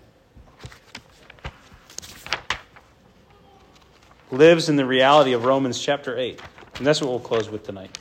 lives 4.32 4.68
in 4.68 4.76
the 4.76 4.84
reality 4.84 5.34
of 5.34 5.44
Romans 5.44 5.78
chapter 5.78 6.18
8. 6.18 6.40
And 6.76 6.86
that's 6.86 7.00
what 7.00 7.10
we'll 7.10 7.20
close 7.20 7.48
with 7.48 7.64
tonight. 7.64 7.96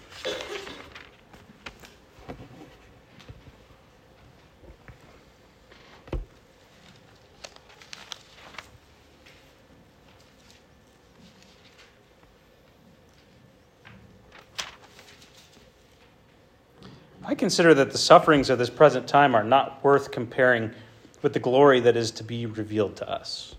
Consider 17.42 17.74
that 17.74 17.92
the 17.92 17.98
sufferings 17.98 18.52
of 18.52 18.60
this 18.60 18.70
present 18.70 19.08
time 19.08 19.34
are 19.34 19.44
not 19.44 19.84
worth 19.84 20.12
comparing 20.12 20.72
with 21.24 21.34
the 21.34 21.40
glory 21.40 21.80
that 21.80 21.98
is 21.98 22.12
to 22.12 22.24
be 22.24 22.46
revealed 22.46 22.96
to 22.96 23.10
us. 23.10 23.56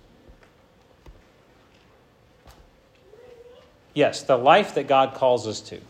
Yes, 3.93 4.22
the 4.22 4.39
life 4.39 4.76
that 4.76 4.87
God 4.87 5.14
calls 5.14 5.49
us 5.49 5.61
to 5.62 5.80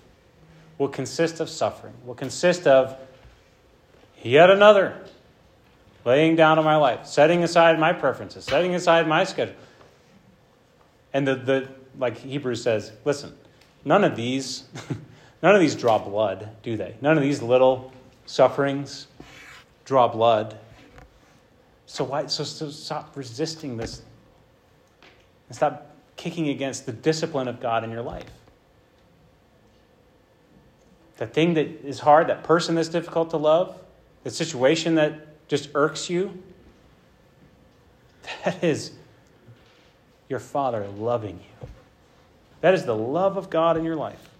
will 0.78 0.88
consist 0.88 1.38
of 1.38 1.50
suffering, 1.50 1.92
will 2.06 2.14
consist 2.14 2.66
of 2.66 2.96
yet 4.22 4.48
another 4.48 4.98
laying 6.06 6.34
down 6.34 6.58
of 6.58 6.64
my 6.64 6.76
life, 6.76 7.04
setting 7.04 7.44
aside 7.44 7.78
my 7.78 7.92
preferences, 7.92 8.46
setting 8.46 8.74
aside 8.74 9.06
my 9.06 9.22
schedule. 9.22 9.54
And 11.12 11.28
the, 11.28 11.34
the 11.34 11.68
like 11.98 12.16
Hebrews 12.16 12.62
says, 12.62 12.90
listen, 13.04 13.36
none 13.84 14.02
of 14.02 14.16
these 14.16 14.64
none 15.42 15.54
of 15.54 15.60
these 15.60 15.74
draw 15.74 15.98
blood, 15.98 16.48
do 16.62 16.76
they? 16.76 16.96
None 17.00 17.16
of 17.16 17.22
these 17.22 17.42
little 17.42 17.92
sufferings 18.26 19.06
draw 19.84 20.08
blood. 20.08 20.56
So 21.86 22.04
why 22.04 22.26
so, 22.26 22.44
so 22.44 22.70
stop 22.70 23.16
resisting 23.16 23.76
this 23.76 24.02
and 25.48 25.56
stop 25.56 25.94
kicking 26.16 26.48
against 26.48 26.86
the 26.86 26.92
discipline 26.92 27.48
of 27.48 27.60
God 27.60 27.84
in 27.84 27.90
your 27.90 28.02
life. 28.02 28.30
The 31.18 31.26
thing 31.26 31.54
that 31.54 31.84
is 31.84 32.00
hard, 32.00 32.28
that 32.28 32.42
person 32.44 32.74
that's 32.74 32.88
difficult 32.88 33.30
to 33.30 33.36
love, 33.36 33.78
the 34.24 34.30
situation 34.30 34.94
that 34.94 35.46
just 35.48 35.68
irks 35.74 36.08
you, 36.08 36.42
that 38.44 38.64
is 38.64 38.92
your 40.28 40.38
Father 40.38 40.86
loving 40.96 41.38
you. 41.38 41.68
That 42.62 42.74
is 42.74 42.84
the 42.84 42.96
love 42.96 43.36
of 43.36 43.50
God 43.50 43.76
in 43.76 43.84
your 43.84 43.96
life. 43.96 44.31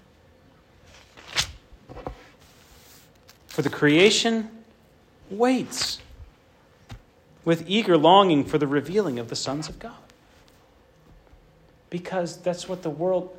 For 3.53 3.61
the 3.61 3.68
creation 3.68 4.48
waits 5.28 5.98
with 7.44 7.64
eager 7.68 7.98
longing 7.98 8.44
for 8.44 8.57
the 8.57 8.66
revealing 8.66 9.18
of 9.18 9.28
the 9.28 9.36
sons 9.36 9.68
of 9.68 9.78
God 9.78 9.92
because 11.90 12.38
that's 12.38 12.66
what 12.66 12.82
the 12.82 12.88
world 12.88 13.36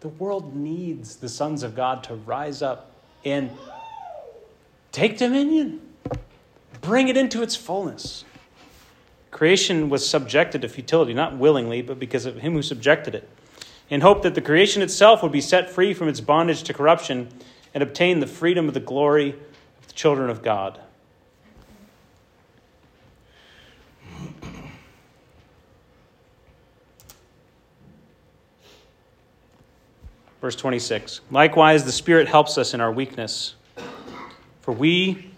the 0.00 0.08
world 0.08 0.56
needs 0.56 1.14
the 1.14 1.28
sons 1.28 1.62
of 1.62 1.76
God 1.76 2.02
to 2.02 2.16
rise 2.16 2.60
up 2.60 2.90
and 3.24 3.52
take 4.90 5.16
dominion. 5.16 5.80
Bring 6.80 7.06
it 7.06 7.16
into 7.16 7.40
its 7.40 7.54
fullness. 7.54 8.24
Creation 9.30 9.88
was 9.88 10.04
subjected 10.04 10.62
to 10.62 10.68
futility, 10.68 11.14
not 11.14 11.36
willingly, 11.36 11.82
but 11.82 12.00
because 12.00 12.26
of 12.26 12.38
him 12.38 12.54
who 12.54 12.62
subjected 12.62 13.14
it, 13.14 13.28
in 13.88 14.00
hope 14.00 14.22
that 14.24 14.34
the 14.34 14.40
creation 14.40 14.82
itself 14.82 15.22
would 15.22 15.30
be 15.30 15.40
set 15.40 15.70
free 15.70 15.94
from 15.94 16.08
its 16.08 16.20
bondage 16.20 16.64
to 16.64 16.74
corruption 16.74 17.28
and 17.72 17.80
obtain 17.80 18.18
the 18.18 18.26
freedom 18.26 18.66
of 18.66 18.74
the 18.74 18.80
glory 18.80 19.36
the 19.86 19.94
children 19.94 20.30
of 20.30 20.42
God. 20.42 20.80
Verse 30.42 30.56
26 30.56 31.20
Likewise, 31.30 31.84
the 31.84 31.92
Spirit 31.92 32.26
helps 32.26 32.58
us 32.58 32.74
in 32.74 32.80
our 32.80 32.90
weakness, 32.90 33.54
for 34.60 34.72
we 34.72 35.30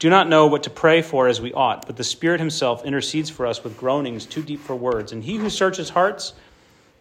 do 0.00 0.08
not 0.08 0.30
know 0.30 0.46
what 0.46 0.62
to 0.62 0.70
pray 0.70 1.02
for 1.02 1.28
as 1.28 1.42
we 1.42 1.52
ought, 1.52 1.86
but 1.86 1.98
the 1.98 2.04
Spirit 2.04 2.40
Himself 2.40 2.86
intercedes 2.86 3.28
for 3.28 3.46
us 3.46 3.62
with 3.62 3.76
groanings 3.76 4.24
too 4.24 4.42
deep 4.42 4.60
for 4.60 4.74
words. 4.74 5.12
And 5.12 5.22
He 5.22 5.36
who 5.36 5.50
searches 5.50 5.90
hearts 5.90 6.32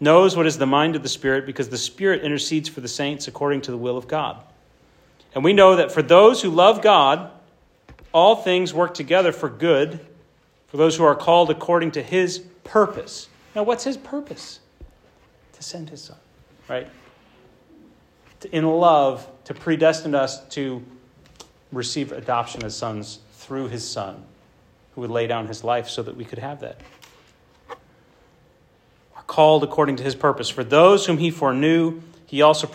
knows 0.01 0.35
what 0.35 0.45
is 0.45 0.57
the 0.57 0.65
mind 0.65 0.97
of 0.97 1.03
the 1.03 1.09
Spirit, 1.09 1.45
because 1.45 1.69
the 1.69 1.77
Spirit 1.77 2.23
intercedes 2.23 2.67
for 2.67 2.81
the 2.81 2.89
saints 2.89 3.29
according 3.29 3.61
to 3.61 3.71
the 3.71 3.77
will 3.77 3.97
of 3.97 4.09
God. 4.09 4.43
And 5.35 5.43
we 5.43 5.53
know 5.53 5.75
that 5.75 5.91
for 5.91 6.01
those 6.01 6.41
who 6.41 6.49
love 6.49 6.81
God, 6.81 7.31
all 8.11 8.35
things 8.35 8.73
work 8.73 8.93
together 8.93 9.31
for 9.31 9.49
good, 9.49 9.99
for 10.67 10.77
those 10.77 10.95
who 10.95 11.03
are 11.03 11.15
called 11.15 11.49
according 11.49 11.91
to 11.91 12.01
His 12.01 12.39
purpose. 12.63 13.29
Now, 13.55 13.63
what's 13.63 13.83
His 13.83 13.97
purpose? 13.97 14.59
To 15.53 15.63
send 15.63 15.89
His 15.89 16.01
Son 16.01 16.17
right? 16.69 16.87
In 18.51 18.65
love, 18.65 19.27
to 19.45 19.53
predestine 19.53 20.15
us 20.15 20.47
to 20.49 20.85
receive 21.73 22.13
adoption 22.13 22.63
as 22.63 22.77
sons 22.77 23.19
through 23.33 23.67
his 23.67 23.85
Son, 23.87 24.23
who 24.95 25.01
would 25.01 25.09
lay 25.09 25.27
down 25.27 25.47
his 25.47 25.63
life 25.63 25.89
so 25.89 26.03
that 26.03 26.15
we 26.15 26.23
could 26.23 26.39
have 26.39 26.61
that. 26.61 26.79
Are 29.15 29.23
called 29.23 29.63
according 29.63 29.97
to 29.97 30.03
his 30.03 30.15
purpose. 30.15 30.49
For 30.49 30.63
those 30.63 31.05
whom 31.05 31.17
he 31.17 31.31
foreknew, 31.31 32.01
he 32.25 32.41
also 32.41 32.67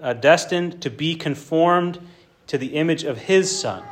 Uh, 0.00 0.14
predestined 0.14 0.80
to 0.80 0.88
be 0.88 1.14
conformed 1.14 1.98
to 2.46 2.56
the 2.56 2.68
image 2.68 3.04
of 3.04 3.18
his 3.18 3.60
Son. 3.60 3.84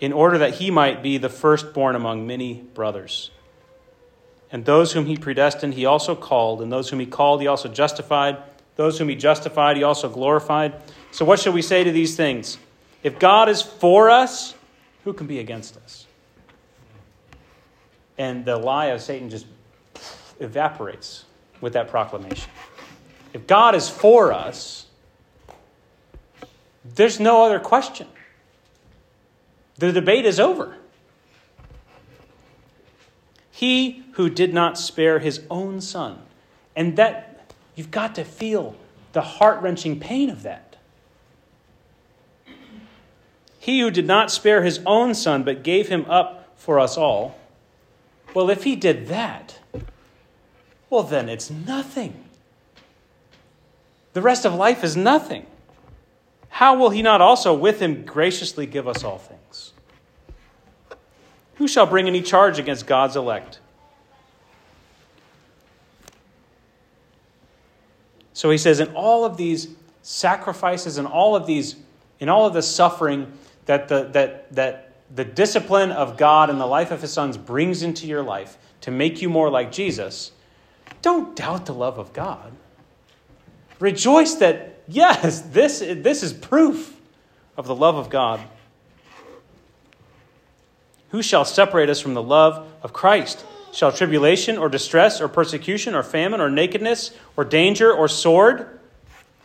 In 0.00 0.12
order 0.12 0.38
that 0.38 0.54
he 0.54 0.72
might 0.72 1.04
be 1.04 1.18
the 1.18 1.28
firstborn 1.28 1.94
among 1.94 2.26
many 2.26 2.54
brothers. 2.74 3.30
And 4.50 4.64
those 4.64 4.92
whom 4.92 5.06
he 5.06 5.16
predestined, 5.16 5.74
he 5.74 5.86
also 5.86 6.16
called. 6.16 6.62
And 6.62 6.72
those 6.72 6.90
whom 6.90 6.98
he 6.98 7.06
called, 7.06 7.40
he 7.40 7.46
also 7.46 7.68
justified. 7.68 8.38
Those 8.74 8.98
whom 8.98 9.08
he 9.08 9.14
justified, 9.14 9.76
he 9.76 9.84
also 9.84 10.08
glorified. 10.08 10.74
So, 11.12 11.24
what 11.24 11.38
shall 11.38 11.52
we 11.52 11.62
say 11.62 11.84
to 11.84 11.92
these 11.92 12.16
things? 12.16 12.58
If 13.04 13.20
God 13.20 13.48
is 13.48 13.62
for 13.62 14.10
us, 14.10 14.54
who 15.04 15.12
can 15.12 15.28
be 15.28 15.38
against 15.38 15.76
us? 15.76 16.06
And 18.18 18.44
the 18.44 18.56
lie 18.56 18.86
of 18.86 19.00
Satan 19.00 19.30
just 19.30 19.46
evaporates 20.40 21.25
with 21.60 21.72
that 21.74 21.88
proclamation. 21.88 22.50
If 23.32 23.46
God 23.46 23.74
is 23.74 23.88
for 23.88 24.32
us, 24.32 24.86
there's 26.84 27.20
no 27.20 27.44
other 27.44 27.58
question. 27.58 28.06
The 29.78 29.92
debate 29.92 30.24
is 30.24 30.40
over. 30.40 30.76
He 33.50 34.04
who 34.12 34.30
did 34.30 34.54
not 34.54 34.78
spare 34.78 35.18
his 35.18 35.42
own 35.50 35.80
son. 35.80 36.18
And 36.74 36.96
that, 36.96 37.52
you've 37.74 37.90
got 37.90 38.14
to 38.16 38.24
feel 38.24 38.76
the 39.12 39.22
heart 39.22 39.62
wrenching 39.62 39.98
pain 39.98 40.30
of 40.30 40.42
that. 40.42 40.76
He 43.58 43.80
who 43.80 43.90
did 43.90 44.06
not 44.06 44.30
spare 44.30 44.62
his 44.62 44.80
own 44.86 45.14
son, 45.14 45.42
but 45.42 45.62
gave 45.62 45.88
him 45.88 46.04
up 46.08 46.52
for 46.56 46.78
us 46.78 46.96
all. 46.96 47.38
Well, 48.32 48.50
if 48.50 48.64
he 48.64 48.76
did 48.76 49.08
that, 49.08 49.58
well, 50.90 51.02
then 51.02 51.28
it's 51.28 51.50
nothing. 51.50 52.24
The 54.12 54.22
rest 54.22 54.44
of 54.44 54.54
life 54.54 54.82
is 54.84 54.96
nothing. 54.96 55.46
How 56.48 56.76
will 56.78 56.90
he 56.90 57.02
not 57.02 57.20
also 57.20 57.52
with 57.52 57.80
him 57.80 58.04
graciously 58.04 58.66
give 58.66 58.88
us 58.88 59.04
all 59.04 59.18
things? 59.18 59.72
Who 61.56 61.68
shall 61.68 61.86
bring 61.86 62.06
any 62.06 62.22
charge 62.22 62.58
against 62.58 62.86
God's 62.86 63.16
elect? 63.16 63.60
So 68.32 68.50
he 68.50 68.58
says, 68.58 68.80
in 68.80 68.88
all 68.88 69.24
of 69.24 69.36
these 69.36 69.68
sacrifices 70.02 70.98
and 70.98 71.08
all 71.08 71.34
of 71.34 71.46
these, 71.46 71.76
in 72.20 72.28
all 72.28 72.46
of 72.46 72.52
the 72.52 72.62
suffering 72.62 73.32
that 73.64 73.88
the, 73.88 74.04
that, 74.12 74.52
that 74.54 74.92
the 75.14 75.24
discipline 75.24 75.90
of 75.90 76.16
God 76.16 76.50
and 76.50 76.60
the 76.60 76.66
life 76.66 76.90
of 76.90 77.00
his 77.00 77.12
sons 77.12 77.36
brings 77.36 77.82
into 77.82 78.06
your 78.06 78.22
life 78.22 78.58
to 78.82 78.90
make 78.90 79.22
you 79.22 79.28
more 79.28 79.50
like 79.50 79.72
Jesus, 79.72 80.32
don't 81.06 81.36
doubt 81.36 81.66
the 81.66 81.72
love 81.72 81.98
of 81.98 82.12
God. 82.12 82.50
Rejoice 83.78 84.34
that, 84.34 84.80
yes, 84.88 85.40
this, 85.40 85.78
this 85.78 86.24
is 86.24 86.32
proof 86.32 87.00
of 87.56 87.68
the 87.68 87.76
love 87.76 87.94
of 87.94 88.10
God. 88.10 88.40
Who 91.10 91.22
shall 91.22 91.44
separate 91.44 91.90
us 91.90 92.00
from 92.00 92.14
the 92.14 92.22
love 92.24 92.66
of 92.82 92.92
Christ? 92.92 93.46
Shall 93.72 93.92
tribulation 93.92 94.58
or 94.58 94.68
distress 94.68 95.20
or 95.20 95.28
persecution 95.28 95.94
or 95.94 96.02
famine 96.02 96.40
or 96.40 96.50
nakedness 96.50 97.12
or 97.36 97.44
danger 97.44 97.92
or 97.92 98.08
sword? 98.08 98.80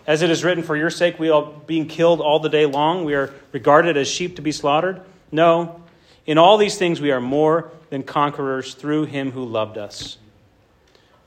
As 0.08 0.24
it 0.24 0.32
is 0.32 0.44
written, 0.44 0.64
For 0.64 0.76
your 0.76 0.90
sake 0.90 1.20
we 1.20 1.30
are 1.30 1.46
being 1.68 1.86
killed 1.86 2.22
all 2.22 2.40
the 2.40 2.50
day 2.50 2.66
long. 2.66 3.06
We 3.06 3.14
are 3.14 3.32
regarded 3.52 3.98
as 3.98 4.08
sheep 4.08 4.38
to 4.38 4.42
be 4.42 4.52
slaughtered. 4.52 5.04
No, 5.32 5.84
in 6.26 6.40
all 6.40 6.58
these 6.58 6.80
things 6.80 7.00
we 7.00 7.12
are 7.12 7.22
more 7.22 7.70
than 7.92 8.02
conquerors 8.02 8.74
through 8.74 9.06
him 9.06 9.32
who 9.32 9.46
loved 9.46 9.78
us. 9.78 10.18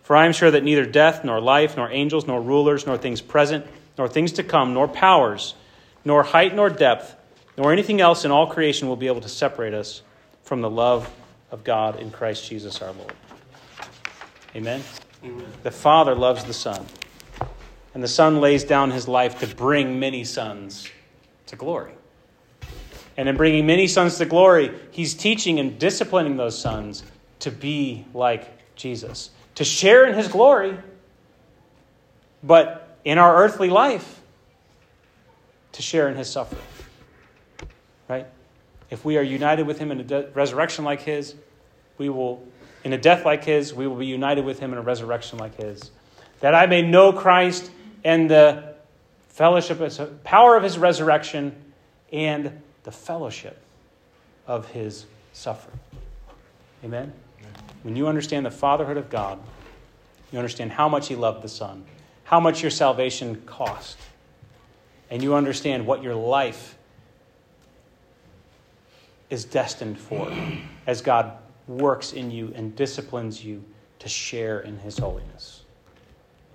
For 0.05 0.14
I 0.14 0.26
am 0.26 0.32
sure 0.32 0.50
that 0.50 0.62
neither 0.62 0.84
death, 0.84 1.24
nor 1.24 1.40
life, 1.40 1.76
nor 1.76 1.90
angels, 1.90 2.26
nor 2.26 2.40
rulers, 2.40 2.86
nor 2.86 2.96
things 2.96 3.20
present, 3.20 3.66
nor 3.98 4.07
things 4.07 4.32
to 4.32 4.42
come, 4.42 4.74
nor 4.74 4.86
powers, 4.86 5.55
nor 6.05 6.22
height, 6.22 6.55
nor 6.55 6.70
depth, 6.70 7.16
nor 7.57 7.72
anything 7.72 8.00
else 8.00 8.24
in 8.24 8.30
all 8.30 8.46
creation 8.46 8.86
will 8.86 8.96
be 8.96 9.07
able 9.07 9.22
to 9.22 9.28
separate 9.28 9.74
us 9.74 10.02
from 10.42 10.61
the 10.61 10.70
love 10.70 11.11
of 11.50 11.64
God 11.64 11.98
in 11.98 12.11
Christ 12.11 12.48
Jesus 12.48 12.82
our 12.82 12.92
Lord. 12.92 13.14
Amen? 14.55 14.82
Amen? 15.24 15.46
The 15.62 15.70
Father 15.70 16.14
loves 16.14 16.44
the 16.44 16.52
Son, 16.52 16.84
and 17.94 18.02
the 18.02 18.09
Son 18.09 18.40
lays 18.40 18.62
down 18.62 18.90
his 18.90 19.09
life 19.09 19.40
to 19.40 19.46
bring 19.55 19.98
many 19.98 20.22
sons 20.24 20.88
to 21.46 21.57
glory. 21.57 21.92
And 23.16 23.28
in 23.28 23.36
bringing 23.36 23.64
many 23.64 23.86
sons 23.86 24.18
to 24.18 24.26
glory, 24.26 24.72
he's 24.90 25.14
teaching 25.14 25.61
and 25.61 25.78
disciplining 25.78 26.36
those 26.36 26.59
sons 26.59 27.05
to 27.38 27.50
be 27.50 28.05
like 28.12 28.74
Jesus, 28.76 29.30
to 29.57 29.64
share 29.64 30.07
in 30.07 30.14
his 30.14 30.28
glory, 30.28 30.76
but 32.42 32.98
in 33.05 33.18
our 33.18 33.36
earthly 33.36 33.70
life 33.70 34.20
to 35.72 35.82
share 35.82 36.09
in 36.09 36.16
his 36.16 36.30
suffering. 36.30 36.62
Right? 38.09 38.26
If 38.90 39.05
we 39.05 39.16
are 39.18 39.22
united 39.22 39.66
with 39.66 39.78
him 39.78 39.90
in 39.90 40.00
a 40.00 40.05
de- 40.05 40.28
resurrection 40.34 40.84
like 40.84 41.02
his, 41.02 41.34
we 41.98 42.09
will, 42.09 42.46
in 42.84 42.92
a 42.92 42.98
death 42.98 43.24
like 43.24 43.44
his, 43.44 43.74
we 43.74 43.86
will 43.86 43.96
be 43.96 44.07
united 44.07 44.44
with 44.44 44.59
him 44.59 44.72
in 44.72 44.78
a 44.78 44.82
resurrection 44.82 45.38
like 45.38 45.57
his. 45.57 45.90
That 46.40 46.55
I 46.55 46.66
may 46.66 46.82
know 46.82 47.12
Christ 47.12 47.70
and 48.05 48.30
the 48.30 48.74
fellowship, 49.28 50.22
power 50.22 50.57
of 50.57 50.62
his 50.62 50.78
resurrection 50.78 51.55
and 52.12 52.62
the 52.84 52.92
fellowship 52.92 53.59
of 54.46 54.70
his 54.70 55.07
suffering. 55.32 55.80
Amen? 56.84 57.12
When 57.85 57.97
you 57.97 58.09
understand 58.09 58.47
the 58.47 58.51
fatherhood 58.51 58.97
of 58.97 59.11
God, 59.11 59.39
you 60.32 60.39
understand 60.39 60.72
how 60.72 60.89
much 60.89 61.07
he 61.09 61.14
loved 61.14 61.43
the 61.43 61.49
Son, 61.49 61.85
how 62.24 62.41
much 62.41 62.62
your 62.62 62.70
salvation 62.70 63.43
cost, 63.47 63.99
and 65.11 65.22
you 65.22 65.35
understand 65.35 65.87
what 65.87 66.03
your 66.03 66.14
life 66.14 66.76
is 69.28 69.45
destined 69.45 69.99
for 69.99 70.32
as 70.87 71.03
God 71.03 71.32
works 71.68 72.14
in 72.14 72.30
you 72.30 72.53
and 72.55 72.74
disciplines 72.74 73.45
you 73.45 73.62
to 73.99 74.09
share 74.09 74.61
in 74.61 74.78
his 74.78 74.99
holiness. 74.99 75.64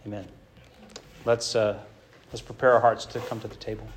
Amen. 0.08 0.28
Let's, 1.26 1.56
uh, 1.56 1.80
let's 2.32 2.42
prepare 2.42 2.74
our 2.74 2.80
hearts 2.80 3.06
to 3.06 3.20
come 3.20 3.40
to 3.42 3.48
the 3.48 3.56
table. 3.56 3.88